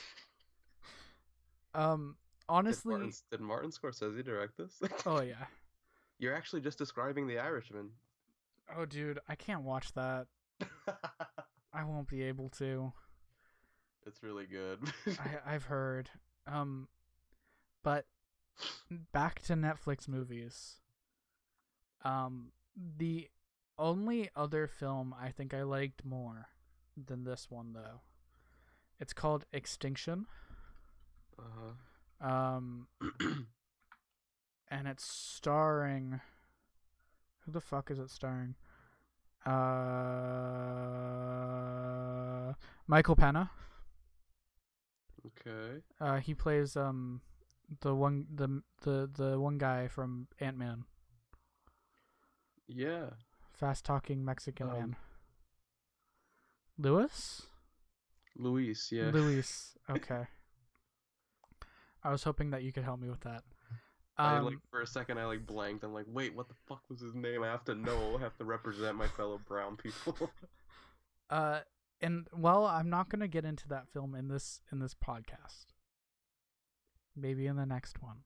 Um 1.76 2.16
Did 2.40 2.46
honestly, 2.48 2.94
Martin, 2.94 3.12
did 3.30 3.42
Martin 3.42 3.70
Scorsese 3.70 4.24
direct 4.24 4.58
this? 4.58 4.82
oh 5.06 5.20
yeah. 5.20 5.46
You're 6.20 6.34
actually 6.36 6.62
just 6.62 6.78
describing 6.78 7.28
The 7.28 7.38
Irishman. 7.38 7.90
Oh 8.76 8.86
dude, 8.86 9.20
I 9.28 9.36
can't 9.36 9.64
watch 9.64 9.94
that. 9.94 10.28
I 11.74 11.84
won't 11.84 12.08
be 12.08 12.24
able 12.24 12.50
to. 12.50 12.94
it's 14.06 14.22
really 14.24 14.46
good. 14.46 14.80
I 15.20 15.38
I've 15.54 15.66
heard. 15.66 16.10
Um 16.48 16.88
but 17.84 18.06
back 19.12 19.42
to 19.44 19.54
Netflix 19.54 20.08
movies. 20.08 20.76
Um 22.04 22.52
the 22.98 23.30
only 23.78 24.30
other 24.36 24.68
film 24.68 25.16
I 25.20 25.30
think 25.30 25.54
I 25.54 25.64
liked 25.64 26.06
more 26.06 26.48
than 26.96 27.24
this 27.24 27.48
one 27.50 27.74
though. 27.74 28.02
It's 29.00 29.14
called 29.14 29.46
Extinction. 29.52 30.26
uh-huh. 31.40 32.28
Um 32.28 32.88
and 34.70 34.88
it's 34.88 35.06
starring 35.06 36.22
who 37.46 37.52
the 37.52 37.62
fuck 37.62 37.92
is 37.92 38.00
it 38.00 38.10
starring? 38.10 38.56
Uh 39.46 39.52
Michael 42.88 43.16
Pena. 43.16 43.52
okay. 45.26 45.82
Uh 46.00 46.18
he 46.18 46.34
plays 46.34 46.76
um 46.78 47.22
the 47.82 47.94
one 47.96 48.26
the 48.34 48.62
the 48.82 49.10
the 49.14 49.40
one 49.40 49.58
guy 49.58 49.88
from 49.88 50.28
Ant-Man. 50.40 50.86
Yeah. 52.68 53.10
Fast 53.54 53.86
talking 53.86 54.24
Mexican 54.26 54.68
Um, 54.70 54.74
man. 54.74 54.96
Lewis? 56.78 57.44
Luis, 58.36 58.92
yeah. 58.92 59.12
Luis. 59.12 59.78
Okay. 59.90 60.28
I 62.04 62.12
was 62.12 62.24
hoping 62.24 62.50
that 62.52 62.64
you 62.64 62.72
could 62.74 62.84
help 62.84 63.00
me 63.00 63.10
with 63.10 63.22
that. 63.22 63.44
I 64.18 64.38
Um, 64.38 64.46
like 64.46 64.58
for 64.70 64.82
a 64.82 64.88
second 64.88 65.18
I 65.18 65.26
like 65.26 65.46
blanked. 65.46 65.84
I'm 65.84 65.94
like, 65.94 66.06
wait, 66.08 66.36
what 66.36 66.48
the 66.48 66.54
fuck 66.68 66.82
was 66.90 67.02
his 67.02 67.16
name? 67.16 67.42
I 67.44 67.48
have 67.48 67.66
to 67.66 67.76
know. 67.76 68.18
I 68.18 68.22
have 68.22 68.38
to 68.38 68.46
represent 68.46 68.96
my 68.96 69.08
fellow 69.08 69.40
brown 69.48 69.78
people. 69.78 70.16
Uh, 71.30 71.62
and 72.00 72.28
well, 72.36 72.66
I'm 72.66 72.90
not 72.92 73.10
gonna 73.10 73.28
get 73.30 73.44
into 73.46 73.68
that 73.70 73.88
film 73.88 74.14
in 74.14 74.28
this 74.28 74.62
in 74.72 74.80
this 74.80 74.94
podcast. 74.94 75.68
Maybe 77.16 77.48
in 77.48 77.56
the 77.56 77.66
next 77.66 78.04
one, 78.04 78.18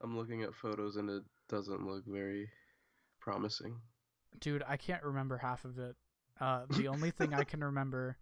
I'm 0.00 0.16
looking 0.16 0.42
at 0.42 0.54
photos 0.54 0.96
and 0.96 1.10
it 1.10 1.24
doesn't 1.50 1.84
look 1.86 2.04
very 2.06 2.48
promising. 3.20 3.80
dude. 4.40 4.62
I 4.66 4.78
can't 4.78 5.02
remember 5.02 5.36
half 5.38 5.64
of 5.66 5.78
it. 5.78 5.96
Uh, 6.40 6.64
the 6.70 6.88
only 6.88 7.10
thing 7.10 7.34
I 7.34 7.44
can 7.44 7.62
remember 7.62 8.16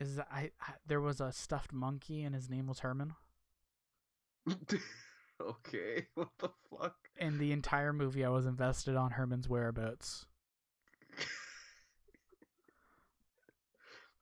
is 0.00 0.16
that 0.16 0.26
I, 0.32 0.50
I 0.60 0.72
there 0.86 1.00
was 1.00 1.20
a 1.20 1.30
stuffed 1.30 1.72
monkey 1.72 2.24
and 2.24 2.34
his 2.34 2.48
name 2.50 2.66
was 2.66 2.80
Herman. 2.80 3.14
okay, 5.50 6.06
what 6.14 6.28
the 6.38 6.50
fuck? 6.70 6.96
And 7.18 7.38
the 7.38 7.52
entire 7.52 7.92
movie, 7.92 8.24
I 8.24 8.30
was 8.30 8.46
invested 8.46 8.96
on 8.96 9.12
Herman's 9.12 9.48
whereabouts. 9.48 10.26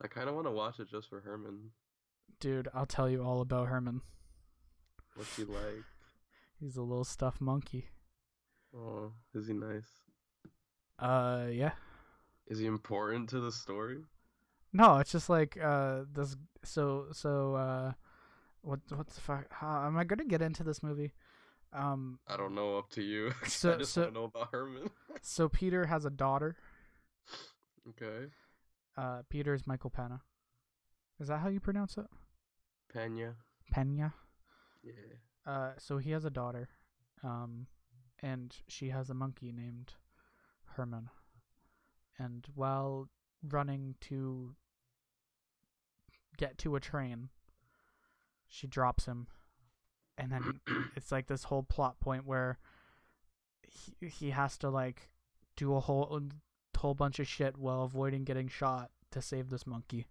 I 0.01 0.07
kind 0.07 0.29
of 0.29 0.35
want 0.35 0.47
to 0.47 0.51
watch 0.51 0.79
it 0.79 0.89
just 0.89 1.09
for 1.09 1.21
Herman. 1.21 1.71
Dude, 2.39 2.69
I'll 2.73 2.85
tell 2.85 3.09
you 3.09 3.23
all 3.23 3.41
about 3.41 3.67
Herman. 3.67 4.01
What's 5.15 5.35
he 5.35 5.43
like? 5.43 5.83
He's 6.59 6.77
a 6.77 6.81
little 6.81 7.03
stuffed 7.03 7.41
monkey. 7.41 7.89
Oh, 8.75 9.11
is 9.33 9.47
he 9.47 9.53
nice? 9.53 9.89
Uh, 10.97 11.47
yeah. 11.51 11.71
Is 12.47 12.59
he 12.59 12.65
important 12.65 13.29
to 13.29 13.39
the 13.39 13.51
story? 13.51 13.99
No, 14.71 14.97
it's 14.97 15.11
just 15.11 15.29
like 15.29 15.57
uh 15.61 16.01
this. 16.13 16.35
So 16.63 17.07
so 17.11 17.55
uh, 17.55 17.91
what 18.61 18.79
what 18.89 19.07
the 19.07 19.21
fuck? 19.21 19.45
How 19.51 19.85
am 19.85 19.97
I 19.97 20.03
gonna 20.03 20.25
get 20.25 20.41
into 20.41 20.63
this 20.63 20.81
movie? 20.83 21.13
Um, 21.71 22.19
I 22.27 22.35
don't 22.37 22.55
know. 22.55 22.77
Up 22.77 22.89
to 22.91 23.01
you. 23.03 23.31
So- 23.47 23.73
I 23.73 23.77
just 23.77 23.93
so- 23.93 24.01
want 24.01 24.13
to 24.13 24.19
know 24.19 24.25
about 24.25 24.49
Herman. 24.51 24.89
so 25.21 25.47
Peter 25.49 25.85
has 25.85 26.05
a 26.05 26.09
daughter. 26.09 26.55
okay. 27.89 28.27
Uh, 28.97 29.21
Peter 29.29 29.53
is 29.53 29.65
Michael 29.67 29.89
Pena. 29.91 30.21
Is 31.19 31.27
that 31.27 31.39
how 31.39 31.49
you 31.49 31.59
pronounce 31.59 31.97
it? 31.97 32.05
Pena. 32.93 33.35
Pena. 33.71 34.13
Yeah. 34.83 34.93
Uh, 35.45 35.71
so 35.77 35.97
he 35.99 36.11
has 36.11 36.25
a 36.25 36.29
daughter. 36.29 36.69
Um, 37.23 37.67
and 38.21 38.55
she 38.67 38.89
has 38.89 39.09
a 39.09 39.13
monkey 39.13 39.51
named 39.53 39.93
Herman. 40.75 41.09
And 42.17 42.45
while 42.55 43.09
running 43.47 43.95
to 44.01 44.55
get 46.37 46.57
to 46.59 46.75
a 46.75 46.79
train, 46.79 47.29
she 48.49 48.67
drops 48.67 49.05
him. 49.05 49.27
And 50.17 50.31
then 50.31 50.59
it's 50.95 51.11
like 51.11 51.27
this 51.27 51.45
whole 51.45 51.63
plot 51.63 51.99
point 51.99 52.25
where 52.25 52.57
he, 53.61 54.07
he 54.07 54.29
has 54.31 54.57
to 54.59 54.69
like 54.69 55.09
do 55.55 55.75
a 55.75 55.79
whole 55.79 56.21
whole 56.77 56.93
bunch 56.93 57.19
of 57.19 57.27
shit 57.27 57.57
while 57.57 57.83
avoiding 57.83 58.23
getting 58.23 58.47
shot 58.47 58.89
to 59.11 59.21
save 59.21 59.49
this 59.49 59.67
monkey. 59.67 60.07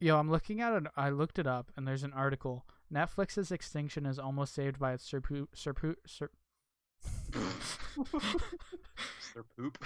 Yo, 0.00 0.18
I'm 0.18 0.30
looking 0.30 0.60
at 0.60 0.74
it. 0.74 0.82
I 0.96 1.08
looked 1.10 1.38
it 1.38 1.46
up, 1.46 1.72
and 1.76 1.88
there's 1.88 2.02
an 2.02 2.12
article. 2.12 2.66
Netflix's 2.92 3.50
extinction 3.50 4.04
is 4.04 4.18
almost 4.18 4.54
saved 4.54 4.78
by 4.78 4.92
its 4.92 5.10
surpu- 5.10 5.48
surpu- 5.56 5.96
sur- 6.06 6.30
Sir 9.32 9.44
poop. 9.56 9.78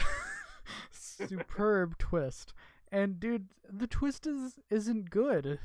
superb 0.90 1.96
twist. 1.98 2.52
And 2.92 3.20
dude, 3.20 3.48
the 3.68 3.86
twist 3.86 4.26
is 4.26 4.58
isn't 4.68 5.10
good. 5.10 5.60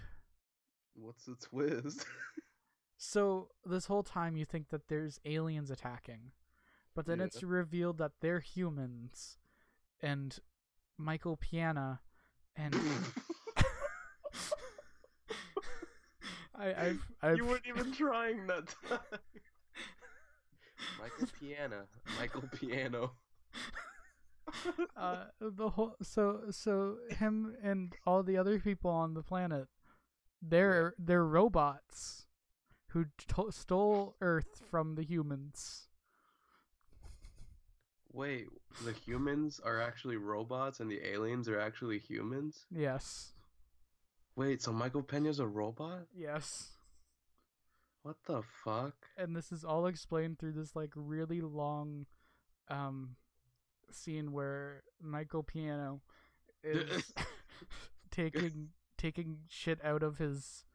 What's 0.93 1.25
the 1.25 1.35
twist? 1.35 2.05
So 2.97 3.49
this 3.65 3.87
whole 3.87 4.03
time 4.03 4.37
you 4.37 4.45
think 4.45 4.69
that 4.69 4.87
there's 4.87 5.19
aliens 5.25 5.69
attacking, 5.69 6.31
but 6.95 7.05
then 7.05 7.19
Yeah. 7.19 7.25
it's 7.25 7.43
revealed 7.43 7.97
that 7.97 8.13
they're 8.21 8.39
humans, 8.39 9.37
and 10.01 10.39
Michael 10.97 11.35
Piana, 11.35 11.99
and 12.55 12.73
I 16.57 16.73
I've, 16.73 17.05
I've 17.21 17.37
you 17.37 17.45
weren't 17.45 17.67
even 17.67 17.91
trying 17.91 18.47
that 18.47 18.73
time. 18.87 18.99
Michael 21.01 21.27
Piana. 21.39 21.83
Michael 22.17 22.43
Piano. 22.53 23.11
Uh 24.97 25.25
the 25.39 25.69
whole 25.71 25.95
so 26.01 26.41
so 26.51 26.97
him 27.09 27.55
and 27.63 27.93
all 28.05 28.23
the 28.23 28.37
other 28.37 28.59
people 28.59 28.91
on 28.91 29.13
the 29.13 29.23
planet, 29.23 29.67
they're 30.41 30.93
they're 30.99 31.25
robots, 31.25 32.25
who 32.89 33.05
to- 33.27 33.51
stole 33.51 34.15
Earth 34.21 34.61
from 34.69 34.95
the 34.95 35.03
humans. 35.03 35.87
Wait, 38.11 38.47
the 38.85 38.93
humans 38.93 39.59
are 39.63 39.81
actually 39.81 40.15
robots 40.17 40.79
and 40.79 40.89
the 40.89 41.05
aliens 41.05 41.49
are 41.49 41.59
actually 41.59 41.99
humans? 41.99 42.65
Yes, 42.71 43.33
Wait, 44.37 44.61
so 44.61 44.71
Michael 44.71 45.03
Pena's 45.03 45.39
a 45.39 45.47
robot? 45.47 46.07
yes. 46.15 46.71
What 48.03 48.17
the 48.27 48.43
fuck? 48.63 48.93
and 49.17 49.35
this 49.35 49.51
is 49.51 49.65
all 49.65 49.87
explained 49.87 50.37
through 50.39 50.51
this 50.53 50.75
like 50.75 50.91
really 50.95 51.41
long 51.41 52.05
um 52.69 53.15
scene 53.95 54.31
where 54.31 54.83
Michael 55.01 55.43
Piano 55.43 56.01
is 56.63 57.13
taking 58.11 58.69
taking 58.97 59.39
shit 59.47 59.83
out 59.83 60.03
of 60.03 60.17
his 60.17 60.65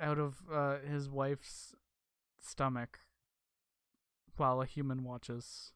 out 0.00 0.18
of 0.18 0.36
uh 0.52 0.78
his 0.78 1.08
wife's 1.08 1.74
stomach 2.40 3.00
while 4.36 4.60
a 4.60 4.66
human 4.66 5.04
watches. 5.04 5.72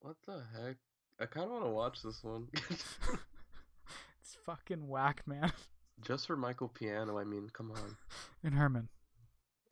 What 0.00 0.16
the 0.26 0.42
heck? 0.56 0.76
I 1.20 1.26
kind 1.26 1.44
of 1.46 1.52
want 1.52 1.64
to 1.64 1.70
watch 1.70 2.02
this 2.02 2.24
one. 2.24 2.48
it's 2.54 4.38
fucking 4.46 4.88
whack, 4.88 5.22
man. 5.26 5.52
Just 6.00 6.26
for 6.26 6.36
Michael 6.36 6.68
Piano, 6.68 7.18
I 7.18 7.24
mean, 7.24 7.50
come 7.52 7.70
on. 7.70 7.96
And 8.42 8.54
Herman, 8.54 8.88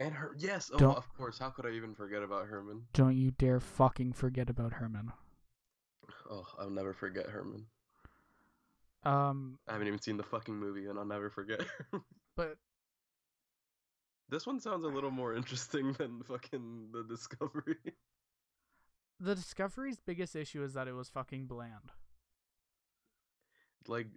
And 0.00 0.14
her, 0.14 0.32
yes, 0.38 0.70
oh, 0.72 0.78
Don't- 0.78 0.96
of 0.96 1.12
course. 1.16 1.38
How 1.38 1.50
could 1.50 1.66
I 1.66 1.70
even 1.70 1.94
forget 1.94 2.22
about 2.22 2.46
Herman? 2.46 2.84
don't 2.92 3.16
you 3.16 3.32
dare 3.32 3.58
fucking 3.60 4.12
forget 4.12 4.48
about 4.48 4.74
Herman. 4.74 5.12
Oh, 6.30 6.46
I'll 6.58 6.70
never 6.70 6.92
forget 6.94 7.26
Herman. 7.30 7.66
Um, 9.04 9.58
I 9.66 9.72
haven't 9.72 9.86
even 9.88 10.00
seen 10.00 10.16
the 10.16 10.22
fucking 10.22 10.54
movie, 10.54 10.86
and 10.86 10.98
I'll 10.98 11.04
never 11.04 11.30
forget. 11.30 11.60
Herman. 11.90 12.04
but 12.36 12.56
this 14.28 14.46
one 14.46 14.60
sounds 14.60 14.84
a 14.84 14.88
little 14.88 15.10
more 15.10 15.34
interesting 15.34 15.92
than 15.94 16.22
fucking 16.22 16.88
the 16.92 17.02
Discovery. 17.04 17.76
the 19.18 19.34
Discovery's 19.34 19.98
biggest 20.00 20.36
issue 20.36 20.62
is 20.62 20.74
that 20.74 20.86
it 20.86 20.92
was 20.94 21.08
fucking 21.08 21.46
bland. 21.46 21.90
like, 23.86 24.08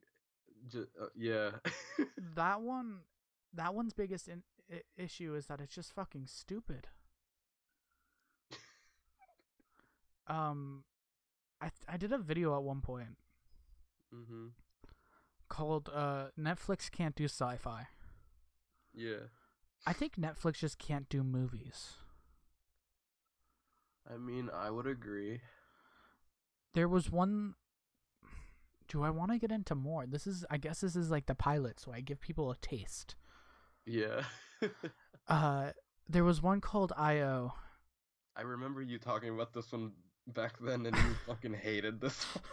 j- 0.68 0.80
uh, 1.02 1.06
yeah. 1.16 1.52
that 2.36 2.62
one 2.62 3.00
that 3.54 3.74
one's 3.74 3.94
biggest 3.94 4.28
in, 4.28 4.44
issue 4.98 5.36
is 5.36 5.48
that 5.48 5.60
it's 5.62 5.74
just 5.76 5.94
fucking 5.94 6.26
stupid 6.28 6.88
um 10.28 10.84
i 11.60 11.66
th- 11.66 11.86
i 11.88 11.98
did 11.98 12.12
a 12.12 12.18
video 12.18 12.56
at 12.56 12.64
one 12.64 12.82
point 12.82 13.18
mm-hmm. 14.14 14.48
called 15.50 15.90
uh 15.94 16.26
netflix 16.40 16.90
can't 16.92 17.16
do 17.16 17.26
sci-fi 17.26 17.88
Yeah. 18.94 19.28
i 19.86 19.94
think 19.94 20.16
netflix 20.16 20.56
just 20.60 20.78
can't 20.78 21.10
do 21.10 21.24
movies 21.24 21.94
I 24.12 24.18
mean, 24.18 24.50
I 24.52 24.72
would 24.72 24.88
agree. 24.88 25.42
there 26.74 26.88
was 26.90 27.12
one 27.12 27.54
do 28.88 29.04
i 29.04 29.10
want 29.10 29.32
to 29.32 29.38
get 29.38 29.52
into 29.52 29.74
more 29.76 30.06
this 30.06 30.26
is 30.28 30.44
i 30.50 30.58
guess 30.58 30.82
this 30.82 30.96
is 30.96 31.10
like 31.12 31.28
the 31.28 31.36
pilot 31.36 31.80
so 31.80 31.92
i 31.94 32.02
give 32.02 32.20
people 32.20 32.52
a 32.52 32.58
taste 32.58 33.16
Yeah. 33.86 34.24
uh 35.28 35.72
there 36.10 36.24
was 36.24 36.42
one 36.42 36.62
called 36.62 36.92
io 36.98 37.54
I 38.36 38.42
remember 38.44 38.82
you 38.82 38.98
talking 38.98 39.34
about 39.34 39.54
this 39.54 39.72
one 39.74 39.92
back 40.28 40.54
then, 40.62 40.86
and 40.86 40.96
you 40.96 41.14
fucking 41.28 41.54
hated 41.54 42.00
this 42.00 42.24
one. 42.34 42.44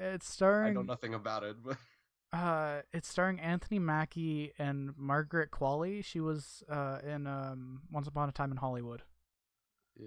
it's 0.00 0.26
starring. 0.28 0.70
I 0.76 0.80
know 0.80 0.82
nothing 0.82 1.12
about 1.14 1.44
it, 1.44 1.56
but 1.62 1.76
Uh, 2.32 2.80
it's 2.92 3.08
starring 3.08 3.38
Anthony 3.40 3.78
Mackie 3.78 4.52
and 4.58 4.92
Margaret 4.96 5.50
Qualley. 5.50 6.02
She 6.04 6.20
was 6.20 6.62
uh 6.70 6.98
in 7.06 7.26
um 7.26 7.82
Once 7.90 8.08
Upon 8.08 8.28
a 8.28 8.32
Time 8.32 8.50
in 8.50 8.56
Hollywood. 8.58 9.02
yeah, 9.96 10.06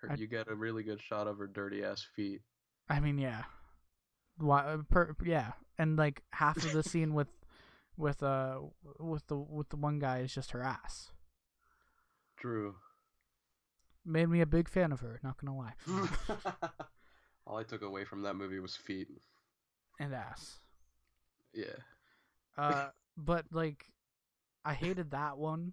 her, 0.00 0.10
I- 0.12 0.14
you 0.14 0.26
get 0.26 0.48
a 0.50 0.54
really 0.54 0.82
good 0.82 1.00
shot 1.00 1.26
of 1.26 1.38
her 1.38 1.46
dirty 1.46 1.82
ass 1.84 2.02
feet. 2.16 2.40
I 2.88 3.00
mean, 3.00 3.18
yeah, 3.18 3.44
why? 4.38 4.60
uh, 4.64 4.78
Per, 4.90 5.14
yeah, 5.24 5.52
and 5.78 5.96
like 5.98 6.22
half 6.32 6.56
of 6.58 6.72
the 6.72 6.82
scene 6.82 7.12
with 7.14 7.28
with 7.96 8.22
uh 8.22 8.58
with 8.98 9.26
the 9.28 9.36
with 9.36 9.68
the 9.70 9.76
one 9.76 9.98
guy 9.98 10.18
is 10.20 10.34
just 10.34 10.50
her 10.52 10.62
ass. 10.62 11.10
True. 12.36 12.74
Made 14.04 14.28
me 14.28 14.40
a 14.40 14.46
big 14.46 14.68
fan 14.68 14.92
of 14.92 15.00
her. 15.00 15.18
Not 15.22 15.36
gonna 15.38 15.56
lie, 15.56 15.74
All 17.46 17.56
I 17.58 17.62
took 17.64 17.82
away 17.82 18.04
from 18.04 18.22
that 18.22 18.34
movie 18.34 18.60
was 18.60 18.76
feet. 18.76 19.08
and 19.98 20.14
ass. 20.14 20.60
Yeah. 21.54 21.76
Uh, 22.56 22.88
but 23.16 23.46
like, 23.50 23.86
I 24.64 24.74
hated 24.74 25.10
that 25.12 25.38
one, 25.38 25.72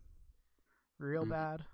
real 1.00 1.26
Mhm. 1.26 1.30
bad. 1.30 1.66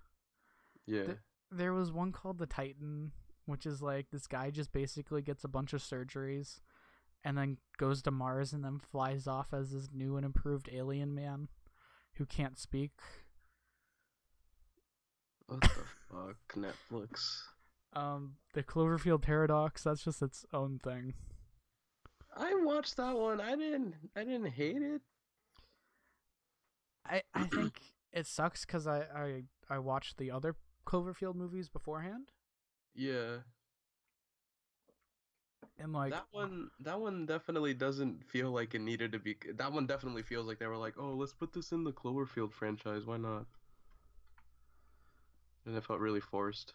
Yeah. 0.86 1.04
Th- 1.06 1.18
there 1.52 1.74
was 1.74 1.92
one 1.92 2.12
called 2.12 2.40
the 2.40 2.48
Titan, 2.48 3.12
which 3.46 3.66
is 3.66 3.82
like 3.82 4.08
this 4.12 4.28
guy 4.28 4.50
just 4.52 4.72
basically 4.72 5.22
gets 5.22 5.44
a 5.44 5.48
bunch 5.50 5.74
of 5.74 5.82
surgeries 5.82 6.60
and 7.24 7.38
then 7.38 7.58
goes 7.78 8.02
to 8.04 8.12
Mars 8.12 8.54
and 8.54 8.64
then 8.64 8.80
flies 8.80 9.28
off 9.28 9.54
as 9.54 9.72
this 9.72 9.90
new 9.94 10.16
and 10.16 10.26
improved 10.26 10.70
alien 10.72 11.14
man 11.14 11.48
who 12.16 12.26
can't 12.26 12.58
speak. 12.58 12.92
What 15.48 15.62
the 15.62 15.70
fuck, 16.10 16.38
Netflix? 16.56 17.42
Um, 17.94 18.36
the 18.54 18.64
Cloverfield 18.64 19.22
paradox, 19.22 19.84
that's 19.84 20.04
just 20.04 20.22
its 20.22 20.46
own 20.54 20.80
thing. 20.84 21.16
I 22.36 22.54
watched 22.64 22.98
that 22.98 23.18
one. 23.18 23.42
I 23.42 23.56
didn't. 23.56 23.96
I 24.16 24.24
didn't 24.24 24.52
hate 24.52 24.82
it. 24.82 25.02
I 27.06 27.24
I 27.34 27.46
think 27.46 27.82
it 28.14 28.28
sucks 28.28 28.66
cuz 28.66 28.86
I 28.86 29.00
I 29.02 29.44
I 29.70 29.80
watched 29.80 30.18
the 30.18 30.30
other 30.30 30.56
Cloverfield 30.86 31.36
movies 31.36 31.70
beforehand 31.70 32.32
Yeah. 32.94 33.38
And 35.80 35.94
like 35.94 36.12
that 36.12 36.26
one. 36.32 36.70
That 36.82 37.00
one 37.00 37.26
definitely 37.26 37.74
doesn't 37.74 38.24
feel 38.26 38.52
like 38.52 38.76
it 38.76 38.82
needed 38.82 39.12
to 39.14 39.20
be. 39.20 39.38
That 39.56 39.72
one 39.72 39.88
definitely 39.88 40.24
feels 40.24 40.46
like 40.48 40.60
they 40.60 40.68
were 40.68 40.78
like, 40.78 40.96
oh, 41.00 41.12
let's 41.14 41.34
put 41.34 41.54
this 41.54 41.72
in 41.72 41.84
the 41.84 41.92
Cloverfield 41.94 42.52
franchise. 42.54 43.06
Why 43.06 43.18
not? 43.18 43.46
And 45.66 45.76
it 45.76 45.84
felt 45.84 46.00
really 46.00 46.20
forced. 46.22 46.74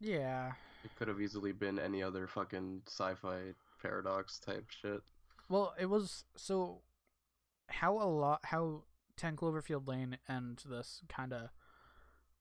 yeah. 0.00 0.52
It 0.84 0.94
could 0.96 1.08
have 1.08 1.20
easily 1.20 1.50
been 1.52 1.78
any 1.80 2.04
other 2.04 2.28
fucking 2.28 2.82
sci-fi 2.86 3.54
paradox 3.82 4.38
type 4.38 4.66
shit. 4.70 5.00
Well, 5.48 5.74
it 5.78 5.86
was 5.86 6.24
so 6.36 6.82
how 7.68 8.00
a 8.00 8.06
lot 8.06 8.40
how 8.44 8.84
Ten 9.16 9.34
Cloverfield 9.36 9.88
Lane 9.88 10.18
and 10.28 10.62
this 10.68 11.02
kind 11.08 11.32
of 11.32 11.48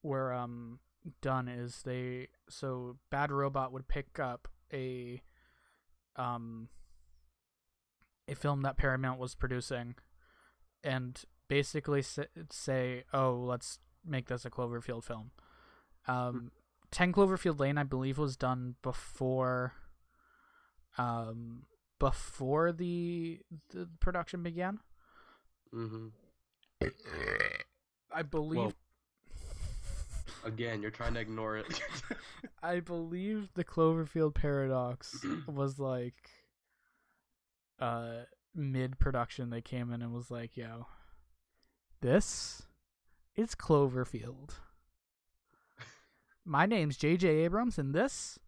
were 0.03 0.31
um 0.31 0.79
done 1.21 1.47
is 1.47 1.81
they 1.81 2.27
so 2.47 2.97
Bad 3.09 3.31
Robot 3.31 3.71
would 3.73 3.87
pick 3.87 4.19
up 4.19 4.47
a 4.71 5.21
um 6.17 6.69
a 8.27 8.35
film 8.35 8.61
that 8.61 8.77
Paramount 8.77 9.19
was 9.19 9.35
producing 9.35 9.95
and 10.83 11.23
basically 11.47 12.03
say, 12.49 13.03
"Oh, 13.13 13.33
let's 13.35 13.79
make 14.05 14.27
this 14.27 14.45
a 14.45 14.49
Cloverfield 14.49 15.03
film." 15.03 15.31
Um 16.07 16.51
10 16.91 17.11
Cloverfield 17.13 17.59
Lane 17.59 17.77
I 17.77 17.83
believe 17.83 18.17
was 18.17 18.37
done 18.37 18.75
before 18.81 19.73
um 20.97 21.63
before 21.99 22.71
the 22.71 23.41
the 23.69 23.89
production 23.99 24.43
began. 24.43 24.79
Mm-hmm. 25.73 26.07
I 28.11 28.21
believe 28.23 28.59
Well- 28.59 28.73
Again, 30.43 30.81
you're 30.81 30.91
trying 30.91 31.13
to 31.15 31.19
ignore 31.19 31.57
it. 31.57 31.81
I 32.63 32.79
believe 32.79 33.49
the 33.53 33.63
Cloverfield 33.63 34.33
paradox 34.33 35.25
was 35.47 35.79
like 35.79 36.15
uh 37.79 38.23
mid 38.55 38.97
production 38.99 39.49
they 39.49 39.61
came 39.61 39.91
in 39.91 40.01
and 40.01 40.13
was 40.13 40.31
like, 40.31 40.57
"Yo, 40.57 40.87
this 42.01 42.63
is 43.35 43.55
Cloverfield. 43.55 44.51
My 46.45 46.65
name's 46.65 46.97
JJ 46.97 47.25
Abrams 47.45 47.77
and 47.77 47.93
this 47.93 48.39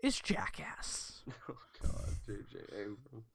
is 0.00 0.20
Jackass." 0.20 1.22
oh 1.48 1.56
god, 1.82 2.08
J.J. 2.26 2.58
Abrams. 2.72 3.26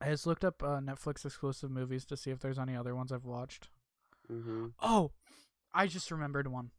I 0.00 0.06
just 0.06 0.26
looked 0.26 0.44
up 0.44 0.62
uh, 0.62 0.80
Netflix 0.80 1.24
exclusive 1.24 1.70
movies 1.70 2.04
to 2.06 2.16
see 2.16 2.30
if 2.30 2.40
there's 2.40 2.58
any 2.58 2.74
other 2.74 2.94
ones 2.94 3.12
I've 3.12 3.24
watched. 3.24 3.68
Mm-hmm. 4.30 4.66
Oh, 4.80 5.12
I 5.74 5.86
just 5.86 6.10
remembered 6.10 6.48
one. 6.48 6.70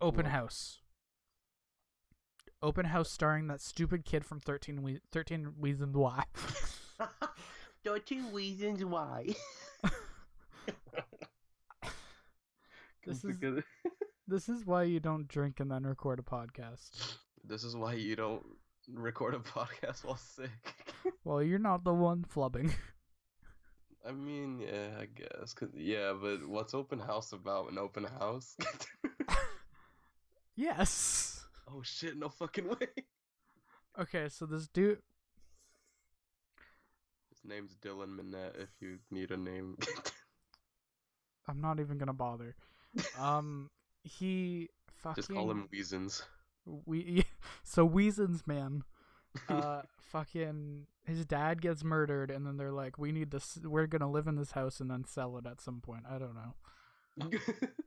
Open 0.00 0.24
What? 0.24 0.32
House. 0.32 0.78
Open 2.62 2.86
House 2.86 3.10
starring 3.10 3.46
that 3.48 3.60
stupid 3.60 4.04
kid 4.04 4.24
from 4.24 4.38
13, 4.40 4.82
we- 4.82 5.00
13 5.10 5.54
Reasons 5.58 5.96
Why. 5.96 6.24
there 7.84 7.94
are 7.94 7.98
two 7.98 8.22
reasons 8.32 8.84
why. 8.84 9.34
This 13.04 13.24
is- 13.24 13.36
this 14.28 14.48
is 14.48 14.64
why 14.64 14.84
you 14.84 15.00
don't 15.00 15.26
drink 15.26 15.58
and 15.58 15.68
then 15.70 15.82
record 15.84 16.20
a 16.20 16.22
podcast. 16.22 17.16
This 17.44 17.64
is 17.64 17.74
why 17.74 17.94
you 17.94 18.14
don't 18.14 18.44
record 18.88 19.34
a 19.34 19.38
podcast 19.40 20.04
while 20.04 20.16
sick. 20.16 20.50
Well, 21.24 21.42
you're 21.42 21.58
not 21.58 21.82
the 21.82 21.92
one 21.94 22.24
flubbing. 22.24 22.72
I 24.06 24.12
mean, 24.12 24.60
yeah, 24.60 25.00
I 25.00 25.06
guess. 25.06 25.52
Cause, 25.54 25.68
yeah, 25.74 26.12
but 26.20 26.46
what's 26.46 26.74
open 26.74 26.98
house 26.98 27.32
about? 27.32 27.70
An 27.70 27.78
open 27.78 28.04
house? 28.04 28.56
yes. 30.56 31.44
oh 31.70 31.82
shit! 31.82 32.16
No 32.16 32.28
fucking 32.28 32.68
way. 32.68 32.88
Okay, 33.98 34.28
so 34.28 34.46
this 34.46 34.66
dude. 34.68 34.98
His 37.30 37.40
name's 37.44 37.76
Dylan 37.76 38.18
Minnette. 38.18 38.60
If 38.60 38.70
you 38.80 38.98
need 39.10 39.30
a 39.30 39.36
name. 39.36 39.76
I'm 41.48 41.60
not 41.60 41.80
even 41.80 41.98
gonna 41.98 42.12
bother. 42.12 42.54
Um, 43.18 43.70
he 44.02 44.68
fucking. 44.96 45.14
Just 45.22 45.32
call 45.32 45.50
him 45.50 45.68
Weezens. 45.72 46.22
we 46.86 47.24
so 47.62 47.84
Weason's 47.84 48.46
man 48.46 48.82
uh 49.48 49.82
fucking 50.00 50.86
his 51.04 51.24
dad 51.24 51.60
gets 51.60 51.82
murdered 51.82 52.30
and 52.30 52.46
then 52.46 52.56
they're 52.56 52.72
like 52.72 52.98
we 52.98 53.12
need 53.12 53.30
this 53.30 53.58
we're 53.64 53.86
gonna 53.86 54.10
live 54.10 54.26
in 54.26 54.36
this 54.36 54.52
house 54.52 54.80
and 54.80 54.90
then 54.90 55.04
sell 55.04 55.36
it 55.38 55.46
at 55.46 55.60
some 55.60 55.80
point. 55.80 56.04
I 56.08 56.18
don't 56.18 56.34
know. 56.34 57.38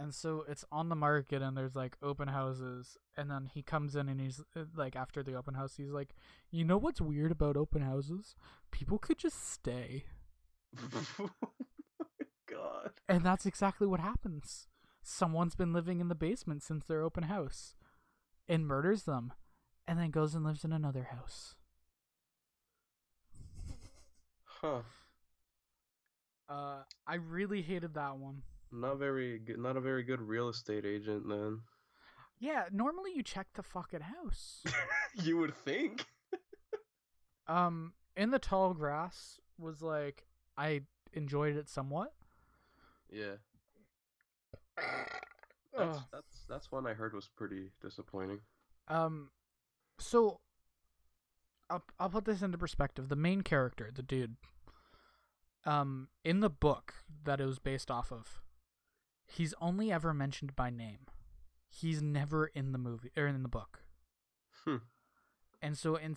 And 0.00 0.14
so 0.14 0.46
it's 0.48 0.64
on 0.72 0.88
the 0.88 0.96
market 0.96 1.42
and 1.42 1.54
there's 1.54 1.76
like 1.76 1.98
open 2.02 2.28
houses 2.28 2.96
and 3.18 3.30
then 3.30 3.50
he 3.52 3.60
comes 3.62 3.94
in 3.94 4.08
and 4.08 4.18
he's 4.18 4.40
uh, 4.56 4.64
like 4.74 4.96
after 4.96 5.22
the 5.22 5.34
open 5.34 5.52
house 5.52 5.74
he's 5.76 5.90
like 5.90 6.14
you 6.50 6.64
know 6.64 6.78
what's 6.78 7.02
weird 7.02 7.30
about 7.30 7.58
open 7.58 7.82
houses? 7.82 8.34
People 8.70 8.96
could 8.96 9.18
just 9.18 9.52
stay. 9.52 10.04
God. 12.48 12.92
and 13.10 13.22
that's 13.22 13.44
exactly 13.44 13.86
what 13.86 14.00
happens. 14.00 14.68
Someone's 15.02 15.54
been 15.54 15.74
living 15.74 16.00
in 16.00 16.08
the 16.08 16.14
basement 16.14 16.62
since 16.62 16.86
their 16.86 17.02
open 17.02 17.24
house 17.24 17.74
and 18.48 18.66
murders 18.66 19.02
them 19.02 19.34
and 19.86 19.98
then 19.98 20.10
goes 20.10 20.34
and 20.34 20.44
lives 20.44 20.64
in 20.64 20.72
another 20.72 21.08
house 21.10 21.54
Huh. 24.60 24.82
Uh, 26.48 26.82
I 27.06 27.14
really 27.14 27.62
hated 27.62 27.94
that 27.94 28.18
one. 28.18 28.42
Not 28.70 28.98
very 28.98 29.38
good. 29.38 29.58
Not 29.58 29.76
a 29.76 29.80
very 29.80 30.02
good 30.02 30.20
real 30.20 30.48
estate 30.48 30.84
agent 30.84 31.26
then. 31.28 31.60
Yeah, 32.38 32.64
normally 32.70 33.12
you 33.14 33.22
check 33.22 33.48
the 33.54 33.62
fucking 33.62 34.00
house. 34.00 34.62
you 35.14 35.38
would 35.38 35.54
think. 35.54 36.04
um, 37.46 37.94
in 38.16 38.30
the 38.30 38.38
tall 38.38 38.74
grass 38.74 39.38
was 39.58 39.82
like 39.82 40.24
I 40.58 40.82
enjoyed 41.12 41.56
it 41.56 41.68
somewhat. 41.68 42.12
Yeah. 43.10 43.36
That's, 45.76 45.98
that's 46.12 46.44
that's 46.48 46.72
one 46.72 46.84
I 46.86 46.94
heard 46.94 47.14
was 47.14 47.30
pretty 47.36 47.70
disappointing. 47.80 48.40
Um, 48.88 49.30
so 50.00 50.40
I'll 51.68 51.84
I'll 51.98 52.10
put 52.10 52.24
this 52.24 52.42
into 52.42 52.58
perspective. 52.58 53.08
The 53.08 53.16
main 53.16 53.42
character, 53.42 53.90
the 53.94 54.02
dude, 54.02 54.36
um, 55.64 56.08
in 56.24 56.40
the 56.40 56.50
book 56.50 56.94
that 57.24 57.40
it 57.40 57.46
was 57.46 57.58
based 57.58 57.90
off 57.90 58.10
of, 58.10 58.40
he's 59.26 59.54
only 59.60 59.92
ever 59.92 60.12
mentioned 60.12 60.56
by 60.56 60.70
name. 60.70 61.06
He's 61.68 62.02
never 62.02 62.46
in 62.46 62.72
the 62.72 62.78
movie 62.78 63.12
or 63.16 63.26
in 63.26 63.42
the 63.42 63.48
book. 63.48 63.80
Hmm. 64.64 64.76
And 65.62 65.76
so, 65.76 65.94
in, 65.96 66.16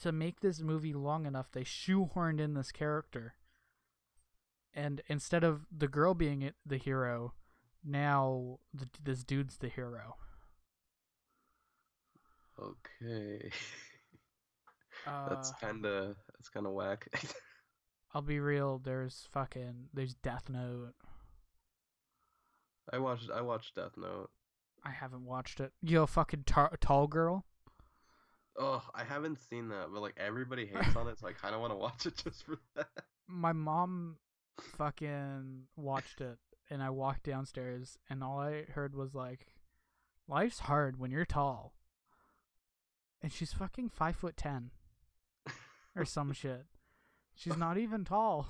to 0.00 0.12
make 0.12 0.40
this 0.40 0.60
movie 0.60 0.94
long 0.94 1.26
enough, 1.26 1.50
they 1.50 1.64
shoehorned 1.64 2.40
in 2.40 2.54
this 2.54 2.72
character. 2.72 3.34
And 4.72 5.00
instead 5.08 5.42
of 5.42 5.66
the 5.76 5.88
girl 5.88 6.14
being 6.14 6.42
it, 6.42 6.54
the 6.64 6.76
hero, 6.76 7.34
now 7.84 8.58
the, 8.72 8.88
this 9.02 9.24
dude's 9.24 9.58
the 9.58 9.68
hero. 9.68 10.16
Okay. 12.60 13.50
Uh, 15.06 15.28
that's 15.28 15.52
kind 15.60 15.86
of 15.86 16.16
that's 16.32 16.48
kind 16.48 16.66
of 16.66 16.72
whack. 16.72 17.06
I'll 18.14 18.22
be 18.22 18.40
real. 18.40 18.80
There's 18.82 19.28
fucking 19.30 19.88
there's 19.94 20.14
Death 20.14 20.48
Note. 20.48 20.94
I 22.92 22.98
watched 22.98 23.30
I 23.32 23.40
watched 23.40 23.76
Death 23.76 23.92
Note. 23.96 24.30
I 24.84 24.90
haven't 24.90 25.24
watched 25.24 25.60
it. 25.60 25.72
Yo, 25.80 26.06
fucking 26.06 26.42
tar- 26.44 26.76
tall 26.80 27.06
girl. 27.06 27.44
Oh, 28.58 28.82
I 28.94 29.04
haven't 29.04 29.38
seen 29.38 29.68
that, 29.68 29.88
but 29.92 30.00
like 30.00 30.14
everybody 30.16 30.66
hates 30.66 30.96
on 30.96 31.06
it, 31.06 31.20
so 31.20 31.28
I 31.28 31.32
kind 31.40 31.54
of 31.54 31.60
want 31.60 31.72
to 31.72 31.76
watch 31.76 32.06
it 32.06 32.16
just 32.16 32.44
for 32.44 32.58
that. 32.74 32.88
My 33.28 33.52
mom 33.52 34.16
fucking 34.76 35.64
watched 35.76 36.20
it, 36.20 36.38
and 36.70 36.82
I 36.82 36.90
walked 36.90 37.24
downstairs, 37.24 37.96
and 38.10 38.24
all 38.24 38.40
I 38.40 38.64
heard 38.72 38.94
was 38.96 39.14
like, 39.14 39.46
"Life's 40.26 40.60
hard 40.60 40.98
when 40.98 41.12
you're 41.12 41.24
tall." 41.24 41.75
And 43.26 43.32
she's 43.32 43.52
fucking 43.52 43.88
five 43.88 44.14
foot 44.14 44.36
ten 44.36 44.70
or 45.96 46.04
some 46.04 46.32
shit. 46.32 46.66
She's 47.34 47.56
not 47.56 47.76
even 47.76 48.04
tall. 48.04 48.46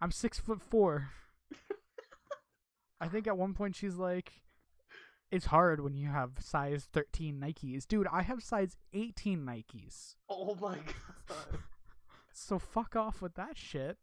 I'm 0.00 0.10
six 0.10 0.38
foot 0.40 0.62
four. 0.62 1.10
I 2.98 3.08
think 3.08 3.26
at 3.26 3.36
one 3.36 3.52
point 3.52 3.76
she's 3.76 3.96
like, 3.96 4.32
"It's 5.30 5.44
hard 5.44 5.80
when 5.80 5.94
you 5.94 6.08
have 6.08 6.38
size 6.40 6.88
13 6.94 7.38
Nikes, 7.38 7.86
dude. 7.86 8.06
I 8.10 8.22
have 8.22 8.42
size 8.42 8.78
18 8.94 9.40
Nikes, 9.40 10.14
oh 10.30 10.54
my 10.54 10.76
god. 10.76 11.58
so 12.32 12.58
fuck 12.58 12.96
off 12.96 13.20
with 13.20 13.34
that 13.34 13.58
shit." 13.58 13.98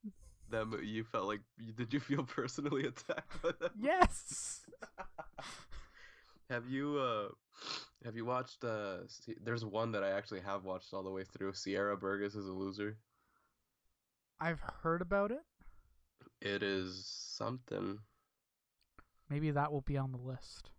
That 0.52 0.84
you 0.84 1.04
felt 1.04 1.26
like 1.26 1.42
did 1.76 1.92
you 1.92 2.00
feel 2.00 2.22
personally 2.22 2.86
attacked 2.86 3.42
by 3.42 3.50
that? 3.60 3.72
Yes. 3.76 4.62
Have 6.50 6.68
you 6.68 6.98
uh 6.98 7.30
have 8.04 8.16
you 8.16 8.26
watched 8.26 8.64
uh 8.64 8.98
there's 9.44 9.64
one 9.64 9.92
that 9.92 10.04
I 10.04 10.10
actually 10.10 10.42
have 10.42 10.64
watched 10.64 10.94
all 10.94 11.04
the 11.04 11.12
way 11.12 11.24
through. 11.24 11.54
Sierra 11.54 11.96
Burgess 11.96 12.36
is 12.36 12.48
a 12.48 12.54
loser. 12.54 12.98
I've 14.40 14.62
heard 14.82 15.02
about 15.02 15.32
it. 15.32 15.44
It 16.42 16.64
is 16.64 17.06
something. 17.06 18.00
Maybe 19.30 19.52
that 19.52 19.72
will 19.72 19.82
be 19.82 19.98
on 19.98 20.12
the 20.12 20.18
list. 20.18 20.72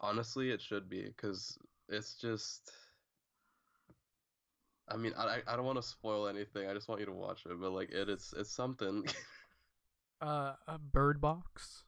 Honestly, 0.00 0.50
it 0.50 0.60
should 0.62 0.88
be 0.88 1.12
cuz 1.16 1.58
it's 1.88 2.14
just 2.14 2.70
I 4.88 4.96
mean, 4.96 5.12
I 5.18 5.42
I- 5.46 5.56
don't 5.56 5.66
want 5.66 5.76
to 5.76 5.82
spoil 5.82 6.28
anything. 6.28 6.68
I 6.68 6.74
just 6.74 6.88
want 6.88 7.00
you 7.00 7.06
to 7.06 7.12
watch 7.12 7.44
it, 7.44 7.60
but 7.60 7.72
like 7.72 7.90
it 7.90 8.08
is 8.08 8.34
it's 8.36 8.50
something. 8.50 9.04
Uh, 10.20 10.54
a 10.66 10.78
Bird 10.78 11.20
Box. 11.20 11.84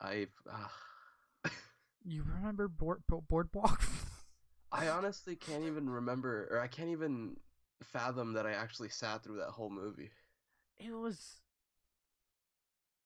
I 0.00 0.28
ah. 0.50 0.70
You 2.04 2.22
remember 2.22 2.68
board 2.68 3.02
Bo- 3.08 3.24
Boardwalk? 3.28 3.82
I 4.72 4.88
honestly 4.88 5.36
can't 5.36 5.64
even 5.64 5.88
remember 5.88 6.48
or 6.50 6.60
I 6.60 6.66
can't 6.66 6.90
even 6.90 7.36
fathom 7.82 8.32
that 8.34 8.46
I 8.46 8.52
actually 8.52 8.88
sat 8.88 9.22
through 9.22 9.38
that 9.38 9.50
whole 9.50 9.70
movie. 9.70 10.10
it 10.78 10.92
was. 10.92 11.36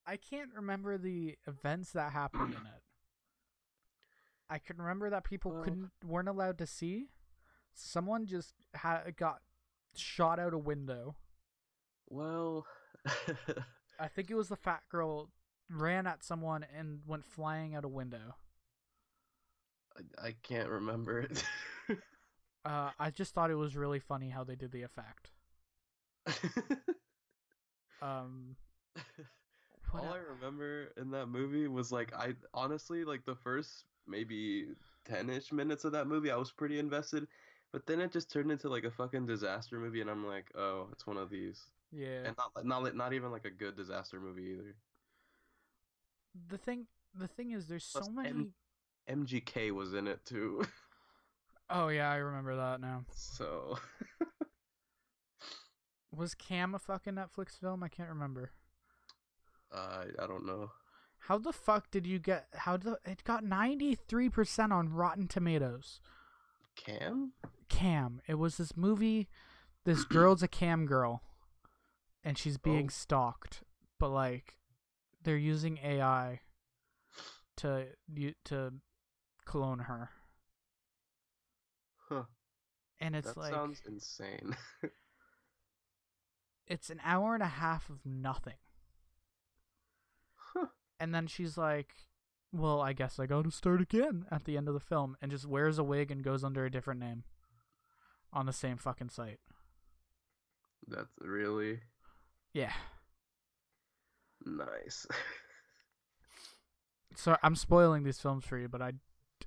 I 0.07 0.17
can't 0.17 0.51
remember 0.55 0.97
the 0.97 1.37
events 1.47 1.93
that 1.93 2.13
happened 2.13 2.55
in 2.55 2.61
it. 2.67 2.83
I 4.49 4.59
can 4.59 4.79
remember 4.79 5.11
that 5.11 5.25
people 5.25 5.53
Well- 5.53 5.63
couldn't 5.65 5.91
weren't 6.05 6.29
allowed 6.29 6.57
to 6.59 6.67
see. 6.67 7.11
Someone 7.75 8.27
just 8.27 8.55
had 8.75 9.15
got 9.17 9.43
shot 9.95 10.39
out 10.39 10.55
a 10.55 10.59
window. 10.59 11.17
Well, 12.09 12.67
I 14.01 14.09
think 14.09 14.31
it 14.31 14.35
was 14.35 14.49
the 14.49 14.57
fat 14.57 14.83
girl 14.91 15.29
ran 15.71 16.07
at 16.07 16.25
someone 16.25 16.65
and 16.75 17.01
went 17.07 17.27
flying 17.27 17.75
out 17.75 17.85
a 17.85 17.89
window. 17.89 18.37
I, 19.97 20.29
I 20.29 20.35
can't 20.43 20.69
remember 20.69 21.21
it. 21.21 21.43
Uh, 22.65 22.91
I 22.99 23.11
just 23.11 23.33
thought 23.33 23.51
it 23.51 23.55
was 23.55 23.77
really 23.77 24.01
funny 24.01 24.29
how 24.29 24.45
they 24.45 24.57
did 24.57 24.73
the 24.73 24.83
effect. 24.83 25.31
Um, 28.01 28.57
what 29.91 30.05
All 30.05 30.13
I 30.13 30.19
remember 30.19 30.93
in 30.97 31.11
that 31.11 31.27
movie 31.27 31.67
was 31.67 31.91
like 31.91 32.13
I 32.15 32.35
honestly 32.55 33.05
like 33.05 33.25
the 33.25 33.35
first 33.35 33.85
maybe 34.07 34.69
10ish 35.09 35.51
minutes 35.53 35.85
of 35.85 35.93
that 35.93 36.07
movie 36.07 36.31
I 36.31 36.37
was 36.37 36.53
pretty 36.53 36.79
invested, 36.79 37.27
but 37.73 37.87
then 37.87 38.01
it 38.01 38.13
just 38.13 38.31
turned 38.31 38.53
into 38.53 38.69
like 38.69 38.85
a 38.85 38.91
fucking 38.91 39.27
disaster 39.27 39.79
movie 39.81 40.01
and 40.01 40.11
I'm 40.11 40.25
like, 40.27 40.51
"Oh, 40.55 40.89
it's 40.93 41.07
one 41.07 41.17
of 41.17 41.29
these." 41.31 41.71
yeah. 41.91 42.25
And 42.27 42.37
not 42.37 42.65
not 42.65 42.83
like- 42.85 42.95
not 42.95 43.13
even 43.15 43.33
like 43.33 43.47
a 43.47 43.51
good 43.51 43.77
disaster 43.77 44.21
movie 44.21 44.53
either. 44.53 44.77
the 46.49 46.59
thing, 46.59 46.87
the 47.15 47.27
thing 47.27 47.51
is, 47.53 47.67
there's 47.67 47.85
so 47.85 48.09
many. 48.11 48.53
MGK 49.09 49.71
was 49.73 49.95
in 49.95 50.07
it 50.07 50.25
too. 50.25 50.65
Oh 51.71 51.89
yeah, 51.89 52.11
I 52.11 52.17
remember 52.17 52.57
that 52.57 52.81
now. 52.81 53.05
So 53.15 53.77
Was 56.15 56.35
Cam 56.35 56.75
a 56.75 56.79
fucking 56.79 57.15
Netflix 57.15 57.59
film? 57.61 57.83
I 57.83 57.89
can't 57.89 58.09
remember. 58.09 58.53
I 59.71 60.05
I 60.19 60.27
don't 60.27 60.47
know. 60.47 60.71
How 61.19 61.37
the 61.37 61.53
fuck 61.53 61.91
did 61.91 62.07
you 62.07 62.19
get? 62.19 62.47
How 62.55 62.79
the 62.79 62.99
it 63.05 63.23
got 63.25 63.45
ninety 63.45 63.95
three 63.95 64.31
percent 64.31 64.73
on 64.73 64.89
Rotten 64.89 65.29
Tomatoes? 65.29 66.01
Cam? 66.75 67.33
Cam. 67.69 68.23
It 68.27 68.37
was 68.37 68.57
this 68.57 68.75
movie. 68.75 69.29
This 69.85 70.05
girl's 70.05 70.43
a 70.43 70.49
cam 70.49 70.87
girl, 70.87 71.23
and 72.25 72.39
she's 72.39 72.57
being 72.57 72.87
Oh. 72.87 72.91
stalked. 72.93 73.63
But 74.01 74.09
like, 74.09 74.55
they're 75.23 75.37
using 75.37 75.79
AI 75.85 76.41
to 77.59 77.89
to 78.47 78.73
clone 79.49 79.81
her, 79.81 80.11
Huh. 82.09 82.25
and 83.01 83.15
it's 83.17 83.37
that 83.37 83.37
like 83.37 83.53
sounds 83.53 83.83
insane. 83.87 84.57
it's 86.67 86.91
an 86.91 87.01
hour 87.05 87.35
and 87.35 87.43
a 87.43 87.47
half 87.49 87.89
of 87.91 88.05
nothing. 88.07 88.59
Huh. 90.37 90.67
And 91.01 91.15
then 91.15 91.27
she's 91.27 91.57
like, 91.59 91.95
"Well, 92.53 92.81
I 92.81 92.93
guess 92.93 93.19
I 93.19 93.27
got 93.27 93.45
to 93.45 93.51
start 93.51 93.81
again" 93.81 94.27
at 94.31 94.45
the 94.45 94.57
end 94.57 94.69
of 94.69 94.75
the 94.75 94.81
film, 94.81 95.17
and 95.21 95.31
just 95.31 95.47
wears 95.47 95.79
a 95.79 95.85
wig 95.85 96.11
and 96.11 96.23
goes 96.23 96.45
under 96.45 96.65
a 96.65 96.71
different 96.71 97.01
name 97.01 97.25
on 98.33 98.47
the 98.47 98.53
same 98.53 98.77
fucking 98.79 99.11
site. 99.11 99.41
That's 100.89 101.13
really 101.21 101.81
Yeah. 102.53 102.73
nice. 104.47 105.07
So 107.15 107.37
I'm 107.43 107.57
spoiling 107.57 108.03
these 108.03 108.21
films 108.21 108.45
for 108.45 108.59
you, 108.59 108.69
but 108.69 108.83
I 108.83 108.93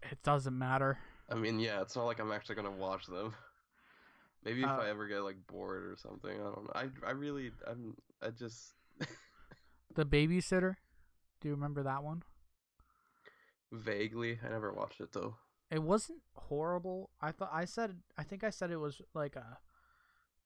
it 0.10 0.22
doesn't 0.24 0.58
matter. 0.58 0.98
I 1.30 1.36
mean, 1.36 1.60
yeah, 1.60 1.82
it's 1.82 1.96
not 1.96 2.06
like 2.06 2.20
I'm 2.20 2.32
actually 2.32 2.56
gonna 2.56 2.72
watch 2.72 3.06
them. 3.08 3.34
Maybe 4.44 4.62
if 4.64 4.70
Uh, 4.70 4.80
I 4.82 4.90
ever 4.90 5.08
get 5.08 5.20
like 5.24 5.38
bored 5.48 5.84
or 5.86 5.96
something, 5.98 6.32
I 6.32 6.44
don't 6.44 6.64
know. 6.66 6.72
I 6.74 6.90
I 7.08 7.12
really 7.12 7.52
I'm 7.68 7.96
I 8.22 8.30
just 8.32 8.74
The 9.96 10.06
Babysitter. 10.06 10.76
Do 11.40 11.48
you 11.48 11.54
remember 11.56 11.84
that 11.84 12.04
one? 12.04 12.24
vaguely 13.72 14.38
I 14.46 14.50
never 14.50 14.74
watched 14.74 15.00
it 15.00 15.14
though. 15.14 15.36
It 15.70 15.82
wasn't 15.82 16.20
horrible. 16.36 17.10
I 17.22 17.32
thought 17.32 17.52
I 17.54 17.66
said 17.66 18.02
I 18.18 18.24
think 18.24 18.44
I 18.44 18.50
said 18.50 18.72
it 18.72 18.78
was 18.78 19.02
like 19.14 19.36
a 19.36 19.60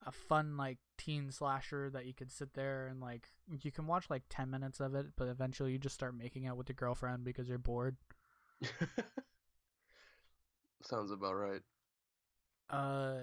a 0.05 0.11
fun 0.11 0.55
like 0.57 0.77
teen 0.99 1.31
slasher 1.31 1.89
that 1.89 2.05
you 2.05 2.13
could 2.13 2.31
sit 2.31 2.53
there 2.53 2.85
and 2.87 3.01
like 3.01 3.29
you 3.63 3.71
can 3.71 3.87
watch 3.87 4.07
like 4.09 4.23
10 4.29 4.51
minutes 4.51 4.79
of 4.79 4.93
it, 4.93 5.07
but 5.15 5.27
eventually 5.27 5.71
you 5.71 5.79
just 5.79 5.95
start 5.95 6.15
making 6.15 6.45
out 6.45 6.57
with 6.57 6.69
your 6.69 6.75
girlfriend 6.75 7.23
because 7.23 7.49
you're 7.49 7.57
bored. 7.57 7.97
Sounds 10.87 11.11
about 11.11 11.33
right. 11.35 11.61
Uh 12.69 13.15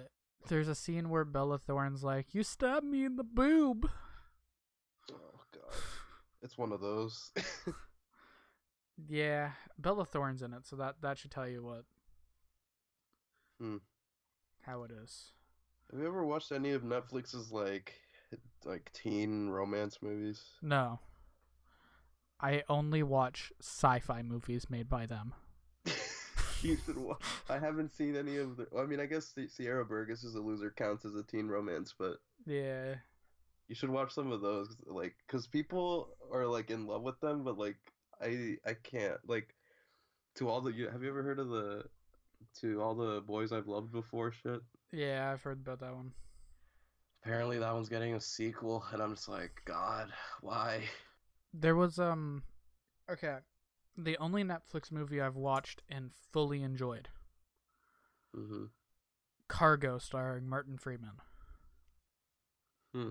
there's 0.48 0.68
a 0.68 0.74
scene 0.74 1.08
where 1.08 1.24
Bella 1.24 1.58
Thorne's 1.58 2.02
like, 2.02 2.34
"You 2.34 2.42
stabbed 2.42 2.84
me 2.86 3.04
in 3.04 3.16
the 3.16 3.24
boob." 3.24 3.88
Oh 5.10 5.40
god. 5.52 5.74
It's 6.42 6.58
one 6.58 6.72
of 6.72 6.80
those. 6.80 7.30
Yeah, 9.08 9.52
Bella 9.78 10.04
Thorne's 10.04 10.42
in 10.42 10.52
it, 10.52 10.66
so 10.66 10.76
that 10.76 10.96
that 11.02 11.18
should 11.18 11.30
tell 11.30 11.48
you 11.48 11.62
what 11.64 11.84
Hmm. 13.58 13.78
how 14.62 14.82
it 14.84 14.90
is. 14.92 15.32
Have 15.90 15.98
you 16.00 16.06
ever 16.06 16.24
watched 16.24 16.52
any 16.52 16.70
of 16.70 16.82
Netflix's 16.82 17.50
like 17.50 17.94
like 18.64 18.92
teen 18.92 19.48
romance 19.48 19.98
movies? 20.02 20.42
No. 20.60 21.00
I 22.40 22.62
only 22.68 23.02
watch 23.02 23.52
sci-fi 23.60 24.22
movies 24.22 24.68
made 24.68 24.88
by 24.88 25.06
them. 25.06 25.34
You 26.62 26.76
should 26.84 26.98
watch. 26.98 27.22
I 27.48 27.58
haven't 27.58 27.90
seen 27.90 28.16
any 28.16 28.36
of 28.36 28.56
the. 28.56 28.66
I 28.78 28.84
mean, 28.86 29.00
I 29.00 29.06
guess 29.06 29.32
the 29.32 29.48
Sierra 29.48 29.84
Burgess 29.84 30.24
is 30.24 30.34
a 30.34 30.40
loser 30.40 30.70
counts 30.76 31.04
as 31.04 31.14
a 31.14 31.22
teen 31.22 31.48
romance, 31.48 31.94
but 31.98 32.16
Yeah. 32.46 32.94
you 33.68 33.74
should 33.74 33.90
watch 33.90 34.12
some 34.12 34.30
of 34.32 34.40
those, 34.40 34.76
like, 34.86 35.14
cause 35.28 35.46
people 35.46 36.16
are 36.32 36.46
like 36.46 36.70
in 36.70 36.86
love 36.86 37.02
with 37.02 37.18
them, 37.20 37.44
but 37.44 37.58
like 37.58 37.76
I 38.20 38.56
I 38.66 38.74
can't 38.74 39.18
like. 39.26 39.54
To 40.36 40.48
all 40.48 40.62
the 40.62 40.72
you 40.72 40.88
have 40.88 41.02
you 41.02 41.10
ever 41.10 41.22
heard 41.22 41.38
of 41.38 41.50
the 41.50 41.84
to 42.60 42.80
all 42.80 42.94
the 42.94 43.20
boys 43.20 43.52
I've 43.52 43.68
loved 43.68 43.92
before 43.92 44.32
shit? 44.32 44.62
Yeah, 44.90 45.30
I've 45.30 45.42
heard 45.42 45.60
about 45.60 45.80
that 45.80 45.94
one. 45.94 46.12
Apparently 47.22 47.58
that 47.58 47.72
one's 47.74 47.88
getting 47.90 48.14
a 48.14 48.20
sequel, 48.20 48.82
and 48.92 49.02
I'm 49.02 49.14
just 49.14 49.28
like, 49.28 49.52
God, 49.66 50.08
why? 50.40 50.84
There 51.52 51.76
was 51.76 51.98
um 51.98 52.42
okay. 53.10 53.36
The 53.96 54.16
only 54.18 54.42
Netflix 54.42 54.90
movie 54.90 55.20
I've 55.20 55.36
watched 55.36 55.82
and 55.88 56.10
fully 56.32 56.62
enjoyed. 56.62 57.08
hmm 58.34 58.64
Cargo 59.48 59.98
starring 59.98 60.48
Martin 60.48 60.78
Freeman. 60.78 61.20
Hmm. 62.94 63.08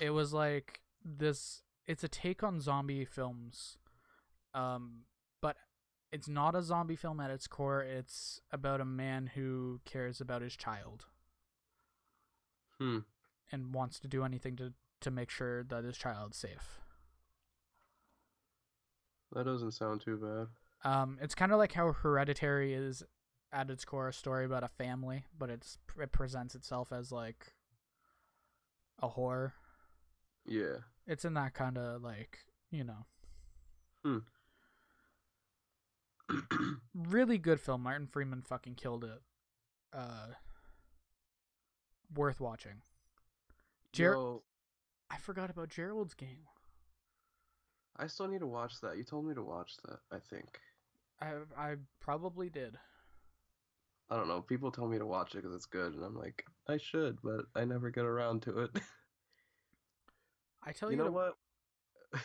It 0.00 0.10
was 0.10 0.32
like 0.34 0.82
this 1.02 1.62
it's 1.86 2.04
a 2.04 2.08
take 2.08 2.42
on 2.42 2.60
zombie 2.60 3.04
films. 3.06 3.78
Um 4.54 5.04
but 5.40 5.56
it's 6.10 6.28
not 6.28 6.54
a 6.54 6.62
zombie 6.62 6.96
film 6.96 7.20
at 7.20 7.30
its 7.30 7.46
core. 7.46 7.82
It's 7.82 8.38
about 8.52 8.82
a 8.82 8.84
man 8.84 9.28
who 9.34 9.80
cares 9.86 10.20
about 10.20 10.42
his 10.42 10.54
child 10.56 11.06
Hmm. 12.78 12.98
and 13.50 13.72
wants 13.74 13.98
to 14.00 14.08
do 14.08 14.24
anything 14.24 14.56
to 14.56 14.74
to 15.00 15.10
make 15.10 15.30
sure 15.30 15.64
that 15.64 15.84
his 15.84 15.96
child's 15.96 16.36
safe. 16.36 16.81
That 19.32 19.44
doesn't 19.44 19.72
sound 19.72 20.00
too 20.00 20.16
bad. 20.16 20.48
Um, 20.90 21.18
it's 21.20 21.34
kind 21.34 21.52
of 21.52 21.58
like 21.58 21.72
how 21.72 21.92
Hereditary 21.92 22.74
is 22.74 23.02
at 23.52 23.70
its 23.70 23.84
core 23.84 24.08
a 24.08 24.12
story 24.12 24.44
about 24.44 24.64
a 24.64 24.68
family, 24.68 25.24
but 25.36 25.50
it's 25.50 25.78
it 26.00 26.12
presents 26.12 26.54
itself 26.54 26.92
as 26.92 27.12
like 27.12 27.54
a 29.00 29.08
horror. 29.08 29.54
Yeah. 30.46 30.78
It's 31.06 31.24
in 31.24 31.34
that 31.34 31.54
kind 31.54 31.78
of 31.78 32.02
like 32.02 32.38
you 32.70 32.84
know 32.84 33.06
really 36.94 37.38
good 37.38 37.60
film. 37.60 37.82
Martin 37.82 38.06
Freeman 38.06 38.42
fucking 38.42 38.74
killed 38.74 39.04
it. 39.04 39.20
Uh, 39.92 40.28
worth 42.14 42.40
watching. 42.40 42.82
Yo, 43.94 44.42
I 45.10 45.18
forgot 45.18 45.50
about 45.50 45.68
Gerald's 45.68 46.14
game. 46.14 46.46
I 47.96 48.06
still 48.06 48.28
need 48.28 48.40
to 48.40 48.46
watch 48.46 48.80
that. 48.82 48.96
You 48.96 49.04
told 49.04 49.26
me 49.26 49.34
to 49.34 49.42
watch 49.42 49.76
that, 49.84 49.98
I 50.10 50.18
think. 50.18 50.58
I 51.20 51.34
I 51.56 51.74
probably 52.00 52.48
did. 52.50 52.76
I 54.10 54.16
don't 54.16 54.28
know. 54.28 54.40
People 54.42 54.70
tell 54.70 54.88
me 54.88 54.98
to 54.98 55.06
watch 55.06 55.34
it 55.34 55.38
because 55.42 55.54
it's 55.54 55.66
good, 55.66 55.94
and 55.94 56.04
I'm 56.04 56.16
like, 56.16 56.44
I 56.68 56.78
should, 56.78 57.18
but 57.22 57.46
I 57.54 57.64
never 57.64 57.90
get 57.90 58.04
around 58.04 58.42
to 58.42 58.60
it. 58.60 58.70
I 60.64 60.72
tell 60.72 60.90
you 60.90 60.96
you, 60.96 61.02
know 61.02 61.08
to- 61.08 61.12
what? 61.12 61.36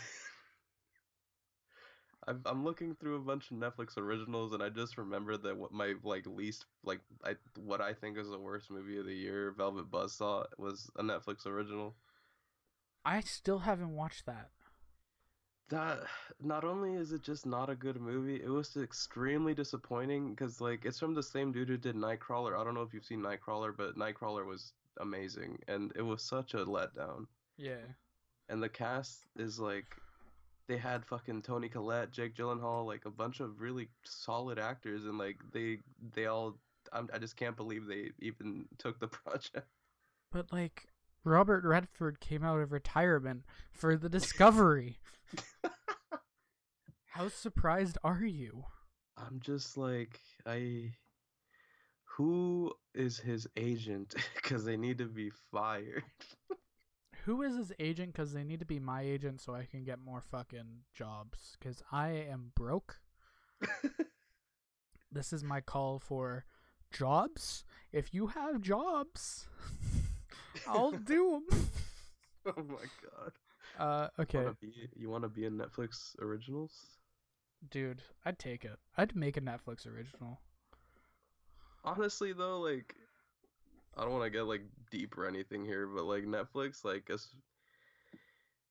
I'm 2.28 2.41
I'm 2.45 2.63
looking 2.65 2.93
through 2.95 3.15
a 3.15 3.22
bunch 3.22 3.51
of 3.51 3.57
Netflix 3.57 3.97
originals, 3.97 4.53
and 4.53 4.61
I 4.61 4.70
just 4.70 4.97
remembered 4.97 5.43
that 5.43 5.55
what 5.57 5.72
my 5.72 5.93
like 6.03 6.26
least 6.28 6.65
like 6.84 6.99
I 7.24 7.36
what 7.55 7.80
I 7.80 7.93
think 7.93 8.18
is 8.18 8.30
the 8.30 8.38
worst 8.38 8.70
movie 8.70 8.97
of 8.97 9.05
the 9.05 9.15
year, 9.15 9.53
Velvet 9.57 9.89
Buzzsaw, 9.89 10.45
was 10.57 10.89
a 10.97 11.03
Netflix 11.03 11.45
original. 11.45 11.95
I 13.05 13.22
still 13.22 13.59
haven't 13.59 13.95
watched 13.95 14.26
that. 14.26 14.49
That 15.70 15.99
not 16.41 16.63
only 16.63 16.93
is 16.93 17.11
it 17.11 17.22
just 17.22 17.45
not 17.45 17.70
a 17.70 17.76
good 17.76 17.99
movie, 17.99 18.41
it 18.41 18.49
was 18.49 18.78
extremely 18.78 19.53
disappointing 19.53 20.30
because 20.30 20.61
like 20.61 20.86
it's 20.86 20.99
from 20.99 21.13
the 21.13 21.24
same 21.24 21.51
dude 21.51 21.68
who 21.68 21.78
did 21.78 21.95
Nightcrawler. 21.95 22.57
I 22.57 22.63
don't 22.63 22.74
know 22.74 22.84
if 22.84 22.93
you've 22.93 23.05
seen 23.05 23.22
Nightcrawler, 23.22 23.76
but 23.76 23.97
Nightcrawler 23.97 24.45
was 24.45 24.72
amazing 24.99 25.59
and 25.68 25.91
it 25.95 26.01
was 26.01 26.22
such 26.22 26.53
a 26.53 26.65
letdown. 26.65 27.26
Yeah. 27.57 27.86
And 28.49 28.63
the 28.63 28.70
cast 28.70 29.26
is 29.38 29.59
like 29.59 29.95
they 30.68 30.78
had 30.78 31.05
fucking 31.05 31.41
Toni 31.41 31.70
Collette, 31.70 32.11
Jake 32.11 32.36
Gyllenhaal, 32.36 32.86
like 32.86 33.05
a 33.05 33.11
bunch 33.11 33.41
of 33.41 33.59
really 33.59 33.89
solid 34.03 34.59
actors 34.59 35.05
and 35.05 35.18
like 35.18 35.38
they 35.51 35.80
they 36.13 36.28
all 36.28 36.57
I'm, 36.93 37.09
I 37.13 37.18
just 37.18 37.36
can't 37.36 37.57
believe 37.57 37.86
they 37.86 38.11
even 38.20 38.65
took 38.78 38.99
the 38.99 39.07
project. 39.07 39.68
But 40.32 40.51
like 40.51 40.88
Robert 41.24 41.63
Redford 41.63 42.20
came 42.20 42.43
out 42.43 42.59
of 42.59 42.72
retirement 42.72 43.43
for 43.72 43.95
the 43.95 44.09
Discovery. 44.09 44.99
How 47.07 47.30
surprised 47.30 47.97
are 48.03 48.24
you? 48.24 48.65
I'm 49.18 49.39
just 49.39 49.78
like 49.78 50.20
I 50.45 50.93
who 52.03 52.74
is 52.93 53.18
his 53.18 53.47
agent 53.57 54.15
cuz 54.43 54.63
they 54.63 54.78
need 54.78 54.99
to 54.99 55.05
be 55.05 55.32
fired. 55.51 56.03
Who 57.26 57.41
is 57.41 57.57
his 57.57 57.74
agent? 57.78 58.13
Because 58.13 58.32
they 58.32 58.45
need 58.45 58.61
to 58.61 58.65
be 58.65 58.80
my 58.80 59.01
agent 59.01 59.41
so 59.41 59.53
I 59.53 59.65
can 59.65 59.84
get 59.84 59.99
more 59.99 60.22
fucking 60.22 60.84
jobs. 60.93 61.57
Because 61.59 61.84
I 61.91 62.11
am 62.11 62.53
broke. 62.55 63.01
This 65.11 65.32
is 65.32 65.43
my 65.43 65.61
call 65.61 65.99
for 65.99 66.45
jobs. 66.91 67.63
If 67.91 68.13
you 68.13 68.28
have 68.28 68.61
jobs, 68.61 69.47
I'll 70.67 70.91
do 70.91 71.43
them. 71.49 71.69
oh 72.47 72.63
my 72.63 72.85
god. 73.03 73.31
Uh, 73.77 74.07
okay, 74.21 74.39
Wanna 74.39 74.57
be, 74.59 74.89
you 74.95 75.09
want 75.09 75.23
to 75.23 75.29
be 75.29 75.45
in 75.45 75.57
Netflix 75.57 76.17
originals? 76.19 76.73
dude, 77.71 78.01
I'd 78.25 78.37
take 78.39 78.65
it. 78.65 78.77
I'd 78.97 79.15
make 79.15 79.35
a 79.37 79.41
Netflix 79.41 79.85
original. 79.87 80.39
honestly 81.83 82.33
though, 82.33 82.59
like 82.59 82.95
I 83.97 84.01
don't 84.03 84.11
want 84.11 84.25
to 84.25 84.29
get 84.29 84.43
like 84.43 84.61
deep 84.91 85.17
or 85.17 85.27
anything 85.27 85.65
here, 85.65 85.87
but 85.87 86.05
like 86.05 86.23
Netflix, 86.23 86.85
like 86.85 87.09
as 87.11 87.27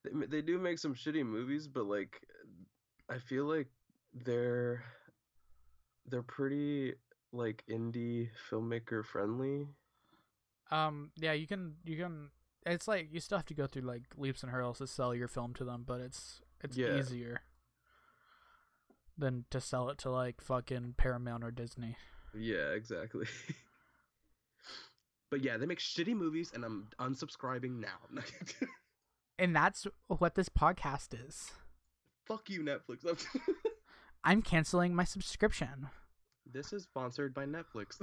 they 0.05 0.26
they 0.26 0.43
do 0.43 0.59
make 0.59 0.78
some 0.78 0.95
shitty 0.95 1.24
movies, 1.26 1.66
but 1.68 1.87
like 1.87 2.20
I 3.11 3.18
feel 3.18 3.45
like 3.45 3.68
they're 4.24 4.82
they're 6.09 6.22
pretty 6.22 6.95
like 7.32 7.64
indie 7.68 8.28
filmmaker 8.51 9.05
friendly. 9.05 9.66
Um, 10.71 11.11
yeah, 11.17 11.33
you 11.33 11.47
can 11.47 11.77
you 11.85 11.97
can. 11.97 12.31
It's 12.64 12.89
like 12.89 13.09
you 13.12 13.21
still 13.21 13.39
have 13.39 13.47
to 13.47 13.55
go 13.55 13.67
through 13.67 13.83
like 13.83 14.03
leaps 14.17 14.43
and 14.43 14.51
hurdles 14.51 14.79
to 14.79 14.87
sell 14.87 15.14
your 15.14 15.29
film 15.29 15.55
to 15.55 15.64
them, 15.64 15.85
but 15.87 16.01
it's 16.01 16.41
it's 16.62 16.77
Yeah. 16.77 16.99
easier 16.99 17.43
than 19.19 19.45
to 19.51 19.61
sell 19.61 19.89
it 19.89 19.99
to 19.99 20.11
like 20.11 20.41
fucking 20.41 20.95
Paramount 20.97 21.45
or 21.45 21.51
Disney. 21.51 21.97
Yeah, 22.35 22.71
exactly. 22.73 23.27
but 25.31 25.43
yeah, 25.43 25.57
they 25.57 25.67
make 25.67 25.79
shitty 25.79 26.14
movies, 26.14 26.51
and 26.55 26.64
I'm 26.64 26.89
unsubscribing 26.99 27.81
now. 27.81 28.23
And 29.39 29.55
that's 29.55 29.87
what 30.07 30.35
this 30.35 30.49
podcast 30.49 31.14
is. 31.29 31.51
Fuck 32.25 32.49
you, 32.49 32.62
Netflix. 32.62 33.05
I'm 34.25 34.41
canceling 34.41 34.95
my 34.95 35.05
subscription. 35.05 35.89
this 36.51 36.73
is 36.73 36.85
sponsored 36.85 37.35
by 37.35 37.45
Netflix. 37.45 37.99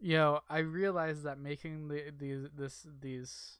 Yo, 0.00 0.40
I 0.48 0.58
realized 0.58 1.24
that 1.24 1.38
making 1.38 1.88
the 1.88 2.10
these 2.18 2.46
this 2.56 2.86
these 3.00 3.58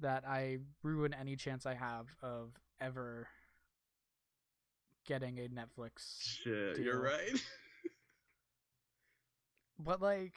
that 0.00 0.24
I 0.26 0.58
ruin 0.82 1.14
any 1.14 1.36
chance 1.36 1.64
I 1.66 1.74
have 1.74 2.06
of 2.22 2.50
ever 2.80 3.28
getting 5.06 5.38
a 5.38 5.48
Netflix. 5.48 6.20
Shit, 6.20 6.78
you're 6.78 7.00
right. 7.00 7.32
But 9.80 10.02
like 10.02 10.34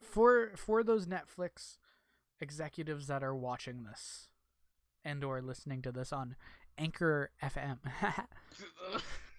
for 0.00 0.50
for 0.56 0.82
those 0.82 1.06
Netflix 1.06 1.78
executives 2.40 3.06
that 3.06 3.22
are 3.22 3.34
watching 3.34 3.84
this 3.84 4.28
and 5.04 5.22
or 5.22 5.40
listening 5.40 5.82
to 5.82 5.92
this 5.92 6.12
on 6.12 6.34
Anchor 6.76 7.30
FM. 7.42 7.78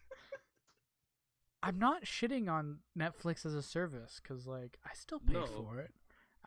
I'm 1.63 1.77
not 1.77 2.05
shitting 2.05 2.49
on 2.49 2.79
Netflix 2.97 3.45
as 3.45 3.53
a 3.53 3.61
service 3.61 4.19
cuz 4.19 4.47
like 4.47 4.77
I 4.83 4.93
still 4.93 5.19
pay 5.19 5.33
No. 5.33 5.45
for 5.45 5.79
it. 5.79 5.93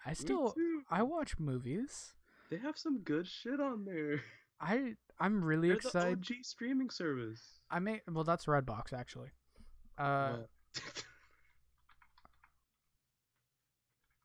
I 0.05 0.13
still. 0.13 0.55
I 0.91 1.03
watch 1.03 1.39
movies. 1.39 2.15
They 2.51 2.59
have 2.59 2.77
some 2.77 2.99
good 2.99 3.27
shit 3.27 3.61
on 3.61 3.85
there. 3.85 4.23
I 4.61 4.97
I'm 5.19 5.45
really 5.45 5.69
They're 5.69 5.77
excited. 5.77 6.25
the 6.25 6.35
OG 6.37 6.45
streaming 6.45 6.91
service. 6.91 7.61
I 7.71 7.79
may 7.79 8.01
well 8.11 8.25
that's 8.25 8.47
Redbox 8.47 8.93
actually. 8.93 9.31
Uh 9.97 10.39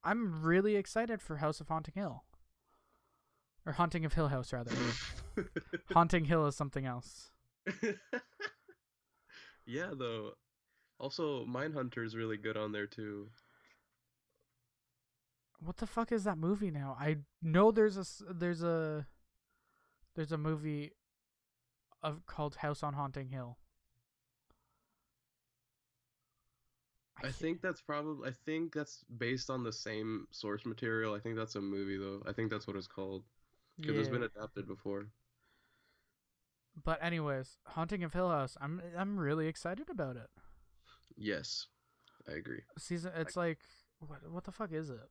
I'm 0.04 0.42
really 0.42 0.76
excited 0.76 1.22
for 1.22 1.38
House 1.38 1.60
of 1.62 1.68
Haunting 1.68 1.94
Hill. 1.96 2.24
Or 3.66 3.74
Haunting 3.74 4.06
of 4.06 4.14
Hill 4.14 4.30
House 4.30 4.54
rather. 4.54 4.72
Haunting 5.94 6.26
Hill 6.26 6.48
is 6.48 6.56
something 6.56 6.86
else. 6.86 7.32
yeah, 9.66 9.92
though. 9.98 10.32
Also, 11.00 11.46
Mindhunter 11.46 12.06
is 12.06 12.16
really 12.16 12.38
good 12.38 12.58
on 12.58 12.72
there 12.72 12.88
too. 12.88 13.30
What 15.62 15.78
the 15.78 15.88
fuck 15.88 16.12
is 16.12 16.24
that 16.26 16.38
movie 16.38 16.72
now? 16.72 16.98
I 17.00 17.18
know 17.42 17.72
there's 17.72 17.98
a 17.98 18.34
there's 18.34 18.64
a 18.64 19.08
there's 20.16 20.32
a 20.32 20.38
movie 20.38 20.92
of 22.02 22.26
called 22.26 22.56
House 22.56 22.84
on 22.84 22.94
Haunting 22.94 23.30
Hill. 23.30 23.58
I 27.24 27.32
think 27.32 27.62
that's 27.62 27.82
probably. 27.82 28.30
I 28.30 28.34
think 28.46 28.74
that's 28.74 29.04
based 29.18 29.50
on 29.50 29.64
the 29.64 29.74
same 29.74 30.28
source 30.32 30.66
material. 30.66 31.14
I 31.14 31.20
think 31.20 31.36
that's 31.36 31.56
a 31.56 31.62
movie 31.62 31.98
though. 31.98 32.24
I 32.28 32.32
think 32.32 32.50
that's 32.50 32.68
what 32.68 32.78
it's 32.78 32.88
called 32.88 33.24
because 33.78 33.98
it's 33.98 34.10
been 34.10 34.24
adapted 34.24 34.68
before. 34.68 35.08
But 36.82 37.04
anyways, 37.04 37.58
Haunting 37.68 38.04
of 38.04 38.14
Hill 38.14 38.30
House. 38.30 38.58
I'm 38.62 38.82
I'm 38.98 39.20
really 39.20 39.48
excited 39.48 39.90
about 39.90 40.16
it. 40.16 40.30
Yes, 41.22 41.68
I 42.30 42.38
agree. 42.38 42.62
Season 42.78 43.12
it's 43.16 43.36
like 43.36 43.60
what 44.00 44.20
what 44.32 44.46
the 44.46 44.54
fuck 44.54 44.72
is 44.72 44.90
it? 44.90 45.10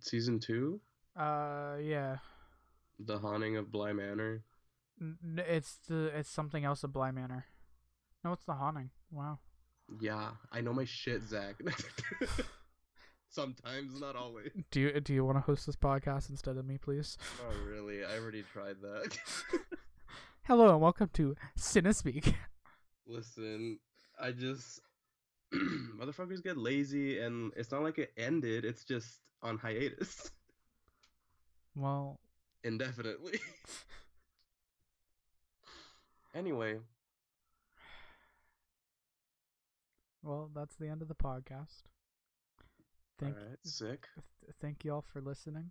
Season 0.00 0.38
two, 0.38 0.80
Uh 1.16 1.76
yeah. 1.80 2.16
The 2.98 3.18
Haunting 3.18 3.56
of 3.56 3.72
Bly 3.72 3.94
Manor. 3.94 4.42
N- 5.00 5.16
it's 5.48 5.78
the 5.88 6.12
it's 6.14 6.28
something 6.28 6.64
else 6.64 6.84
of 6.84 6.92
Bly 6.92 7.10
Manor. 7.12 7.46
No, 8.22 8.32
it's 8.32 8.44
the 8.44 8.52
haunting. 8.52 8.90
Wow. 9.10 9.38
Yeah, 10.00 10.32
I 10.52 10.60
know 10.60 10.74
my 10.74 10.84
shit, 10.84 11.22
Zach. 11.22 11.56
Sometimes, 13.30 13.98
not 13.98 14.16
always. 14.16 14.50
Do 14.70 14.80
you 14.80 15.00
do 15.00 15.14
you 15.14 15.24
want 15.24 15.38
to 15.38 15.42
host 15.42 15.64
this 15.66 15.76
podcast 15.76 16.28
instead 16.28 16.58
of 16.58 16.66
me, 16.66 16.76
please? 16.76 17.16
Not 17.42 17.64
really. 17.66 18.04
I 18.04 18.18
already 18.18 18.42
tried 18.52 18.76
that. 18.82 19.16
Hello 20.42 20.70
and 20.72 20.80
welcome 20.80 21.08
to 21.14 21.34
Cinespeak. 21.58 22.34
Listen, 23.06 23.78
I 24.20 24.32
just 24.32 24.80
motherfuckers 25.98 26.42
get 26.42 26.56
lazy, 26.56 27.18
and 27.20 27.52
it's 27.56 27.70
not 27.72 27.82
like 27.82 27.98
it 27.98 28.12
ended. 28.16 28.64
It's 28.64 28.84
just 28.84 29.20
on 29.42 29.58
hiatus 29.58 30.30
Well, 31.76 32.18
indefinitely. 32.64 33.38
anyway, 36.34 36.78
well, 40.22 40.50
that's 40.54 40.76
the 40.76 40.88
end 40.88 41.02
of 41.02 41.08
the 41.08 41.14
podcast. 41.14 41.82
Thank 43.18 43.36
all 43.36 43.42
right, 43.42 43.58
sick. 43.64 44.08
th- 44.14 44.54
thank 44.60 44.84
you 44.84 44.92
all 44.94 45.04
for 45.12 45.20
listening. 45.20 45.70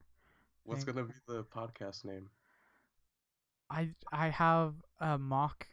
What's 0.64 0.84
Thank- 0.84 0.98
gonna 0.98 1.08
be 1.08 1.14
the 1.28 1.44
podcast 1.44 2.06
name? 2.06 2.30
I 3.70 3.90
I 4.12 4.30
have 4.30 4.76
a 5.00 5.18
mock 5.18 5.68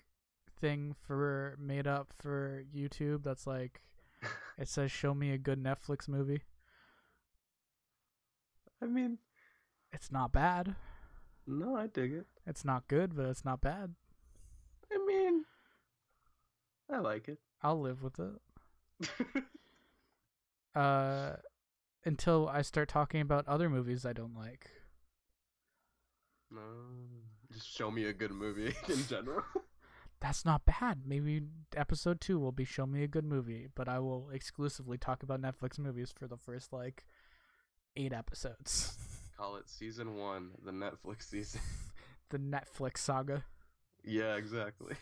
thing 0.61 0.95
for 1.07 1.57
made 1.59 1.87
up 1.87 2.13
for 2.19 2.65
YouTube 2.75 3.23
that's 3.23 3.47
like 3.47 3.83
it 4.59 4.69
says 4.69 4.91
show 4.93 5.15
me 5.15 5.33
a 5.33 5.39
good 5.39 5.63
Netflix 5.63 6.09
movie. 6.09 6.43
I 8.83 8.87
mean, 8.87 9.19
It's 9.93 10.13
not 10.13 10.33
bad. 10.33 10.77
no, 11.47 11.77
I 11.77 11.87
dig 11.87 12.13
it. 12.13 12.27
It's 12.47 12.65
not 12.65 12.89
good, 12.89 13.17
but 13.17 13.27
it's 13.27 13.45
not 13.45 13.61
bad. 13.61 13.95
I 14.93 14.99
mean, 15.07 15.45
I 16.91 16.99
like 16.99 17.29
it. 17.29 17.39
I'll 17.63 17.81
live 17.81 18.03
with 18.03 18.19
it. 18.21 19.45
Uh 20.75 21.37
until 22.05 22.49
I 22.49 22.61
start 22.63 22.89
talking 22.89 23.21
about 23.23 23.49
other 23.49 23.69
movies 23.71 24.05
I 24.05 24.13
don't 24.13 24.35
like. 24.37 24.71
no, 26.51 26.61
just 27.53 27.67
show 27.67 27.91
me 27.91 28.05
a 28.05 28.13
good 28.13 28.31
movie 28.31 28.75
in 28.89 29.07
general. 29.09 29.43
That's 30.21 30.45
not 30.45 30.65
bad. 30.65 31.03
Maybe 31.07 31.43
episode 31.77 32.21
2 32.21 32.39
will 32.39 32.53
be 32.53 32.65
show 32.65 32.87
me 32.87 33.03
a 33.03 33.09
good 33.09 33.25
movie, 33.25 33.69
but 33.75 33.89
I 33.89 33.99
will 33.99 34.31
exclusively 34.31 34.97
talk 34.99 35.23
about 35.23 35.43
Netflix 35.43 35.79
movies 35.79 36.13
for 36.17 36.27
the 36.27 36.39
first 36.39 36.73
like 36.73 37.05
8 37.97 38.13
episodes. 38.13 38.97
Call 39.37 39.57
it 39.57 39.69
season 39.69 40.17
one, 40.17 40.53
the 40.65 40.73
Netflix 40.73 41.29
season. 41.29 41.61
the 42.31 42.39
Netflix 42.39 42.99
saga. 42.99 43.45
yeah, 44.05 44.37
exactly. 44.37 44.95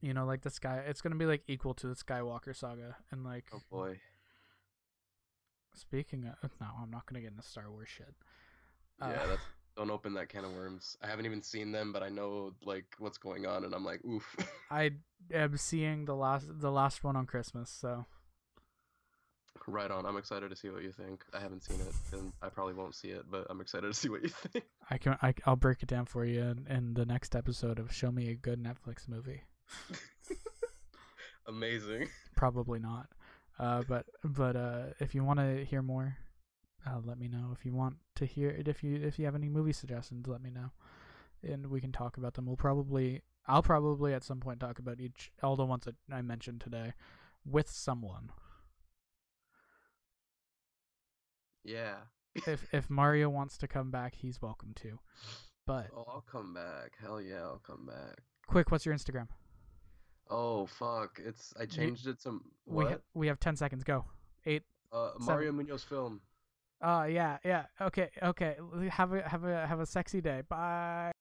You 0.00 0.14
know, 0.14 0.24
like 0.24 0.42
the 0.42 0.50
sky 0.50 0.82
it's 0.86 1.02
going 1.02 1.12
to 1.12 1.18
be 1.18 1.26
like 1.26 1.42
equal 1.48 1.74
to 1.74 1.88
the 1.88 1.94
Skywalker 1.94 2.56
saga 2.56 2.96
and 3.10 3.24
like 3.24 3.46
Oh 3.52 3.60
boy. 3.70 3.98
speaking 5.74 6.24
of 6.42 6.50
no, 6.60 6.66
I'm 6.82 6.90
not 6.90 7.06
going 7.06 7.16
to 7.16 7.20
get 7.20 7.32
into 7.36 7.46
Star 7.46 7.70
Wars 7.70 7.88
shit. 7.88 8.14
Uh, 9.00 9.08
Yeah, 9.10 9.26
that's 9.26 9.42
don't 9.80 9.90
open 9.90 10.12
that 10.14 10.28
can 10.28 10.44
of 10.44 10.52
worms. 10.52 10.98
I 11.02 11.06
haven't 11.06 11.24
even 11.24 11.42
seen 11.42 11.72
them, 11.72 11.90
but 11.90 12.02
I 12.02 12.10
know 12.10 12.52
like 12.64 12.84
what's 12.98 13.16
going 13.16 13.46
on, 13.46 13.64
and 13.64 13.74
I'm 13.74 13.84
like, 13.84 14.04
oof. 14.04 14.36
I 14.70 14.90
am 15.32 15.56
seeing 15.56 16.04
the 16.04 16.14
last 16.14 16.46
the 16.60 16.70
last 16.70 17.02
one 17.02 17.16
on 17.16 17.24
Christmas, 17.24 17.70
so 17.70 18.04
right 19.66 19.90
on. 19.90 20.04
I'm 20.04 20.18
excited 20.18 20.50
to 20.50 20.56
see 20.56 20.68
what 20.68 20.82
you 20.82 20.92
think. 20.92 21.24
I 21.32 21.40
haven't 21.40 21.62
seen 21.64 21.80
it, 21.80 21.94
and 22.12 22.32
I 22.42 22.50
probably 22.50 22.74
won't 22.74 22.94
see 22.94 23.08
it, 23.08 23.24
but 23.30 23.46
I'm 23.48 23.62
excited 23.62 23.86
to 23.86 23.94
see 23.94 24.10
what 24.10 24.22
you 24.22 24.28
think. 24.28 24.66
I 24.90 24.98
can 24.98 25.16
I, 25.22 25.32
I'll 25.46 25.56
break 25.56 25.82
it 25.82 25.88
down 25.88 26.04
for 26.04 26.26
you 26.26 26.42
in, 26.42 26.66
in 26.68 26.94
the 26.94 27.06
next 27.06 27.34
episode 27.34 27.78
of 27.78 27.92
Show 27.92 28.12
Me 28.12 28.28
a 28.28 28.34
Good 28.34 28.62
Netflix 28.62 29.08
Movie. 29.08 29.44
Amazing. 31.48 32.08
Probably 32.36 32.80
not, 32.80 33.08
uh, 33.58 33.82
but 33.88 34.04
but 34.22 34.56
uh, 34.56 34.82
if 34.98 35.14
you 35.14 35.24
want 35.24 35.38
to 35.38 35.64
hear 35.64 35.80
more, 35.80 36.18
uh, 36.86 36.98
let 37.04 37.18
me 37.18 37.28
know. 37.28 37.50
If 37.52 37.64
you 37.64 37.74
want 37.74 37.96
to 38.16 38.26
hear 38.26 38.48
it, 38.50 38.68
if 38.68 38.82
you 38.82 38.96
if 38.96 39.18
you 39.18 39.24
have 39.26 39.34
any 39.34 39.48
movie 39.48 39.72
suggestions, 39.72 40.26
let 40.26 40.42
me 40.42 40.50
know, 40.50 40.70
and 41.42 41.66
we 41.66 41.80
can 41.80 41.92
talk 41.92 42.16
about 42.16 42.34
them. 42.34 42.46
We'll 42.46 42.56
probably 42.56 43.22
I'll 43.46 43.62
probably 43.62 44.14
at 44.14 44.24
some 44.24 44.40
point 44.40 44.60
talk 44.60 44.78
about 44.78 45.00
each 45.00 45.30
all 45.42 45.56
the 45.56 45.64
ones 45.66 45.84
that 45.84 45.96
I 46.12 46.22
mentioned 46.22 46.60
today 46.60 46.92
with 47.44 47.68
someone. 47.70 48.30
Yeah. 51.64 51.96
if 52.46 52.66
if 52.72 52.88
Mario 52.88 53.28
wants 53.28 53.56
to 53.58 53.68
come 53.68 53.90
back, 53.90 54.14
he's 54.16 54.40
welcome 54.40 54.72
to. 54.76 54.98
But 55.66 55.88
Oh, 55.94 56.04
I'll 56.08 56.24
come 56.30 56.54
back. 56.54 56.92
Hell 57.00 57.20
yeah, 57.20 57.42
I'll 57.42 57.62
come 57.64 57.86
back. 57.86 58.20
quick, 58.46 58.70
what's 58.70 58.86
your 58.86 58.94
Instagram? 58.94 59.28
Oh 60.32 60.66
fuck! 60.66 61.20
It's 61.24 61.52
I 61.58 61.66
changed 61.66 62.06
it 62.06 62.20
to 62.22 62.40
We 62.64 62.84
what? 62.84 62.90
ha- 62.92 62.98
we 63.14 63.26
have 63.26 63.40
ten 63.40 63.56
seconds. 63.56 63.82
Go. 63.82 64.04
Eight, 64.46 64.62
Uh, 64.92 65.10
Seven. 65.14 65.26
Mario 65.26 65.52
Munoz 65.52 65.82
film. 65.82 66.20
Uh 66.82 67.06
yeah, 67.10 67.38
yeah. 67.44 67.66
Okay, 67.80 68.08
okay. 68.22 68.56
Have 68.90 69.12
a 69.12 69.28
have 69.28 69.44
a 69.44 69.66
have 69.66 69.80
a 69.80 69.86
sexy 69.86 70.20
day. 70.20 70.42
Bye. 70.48 71.12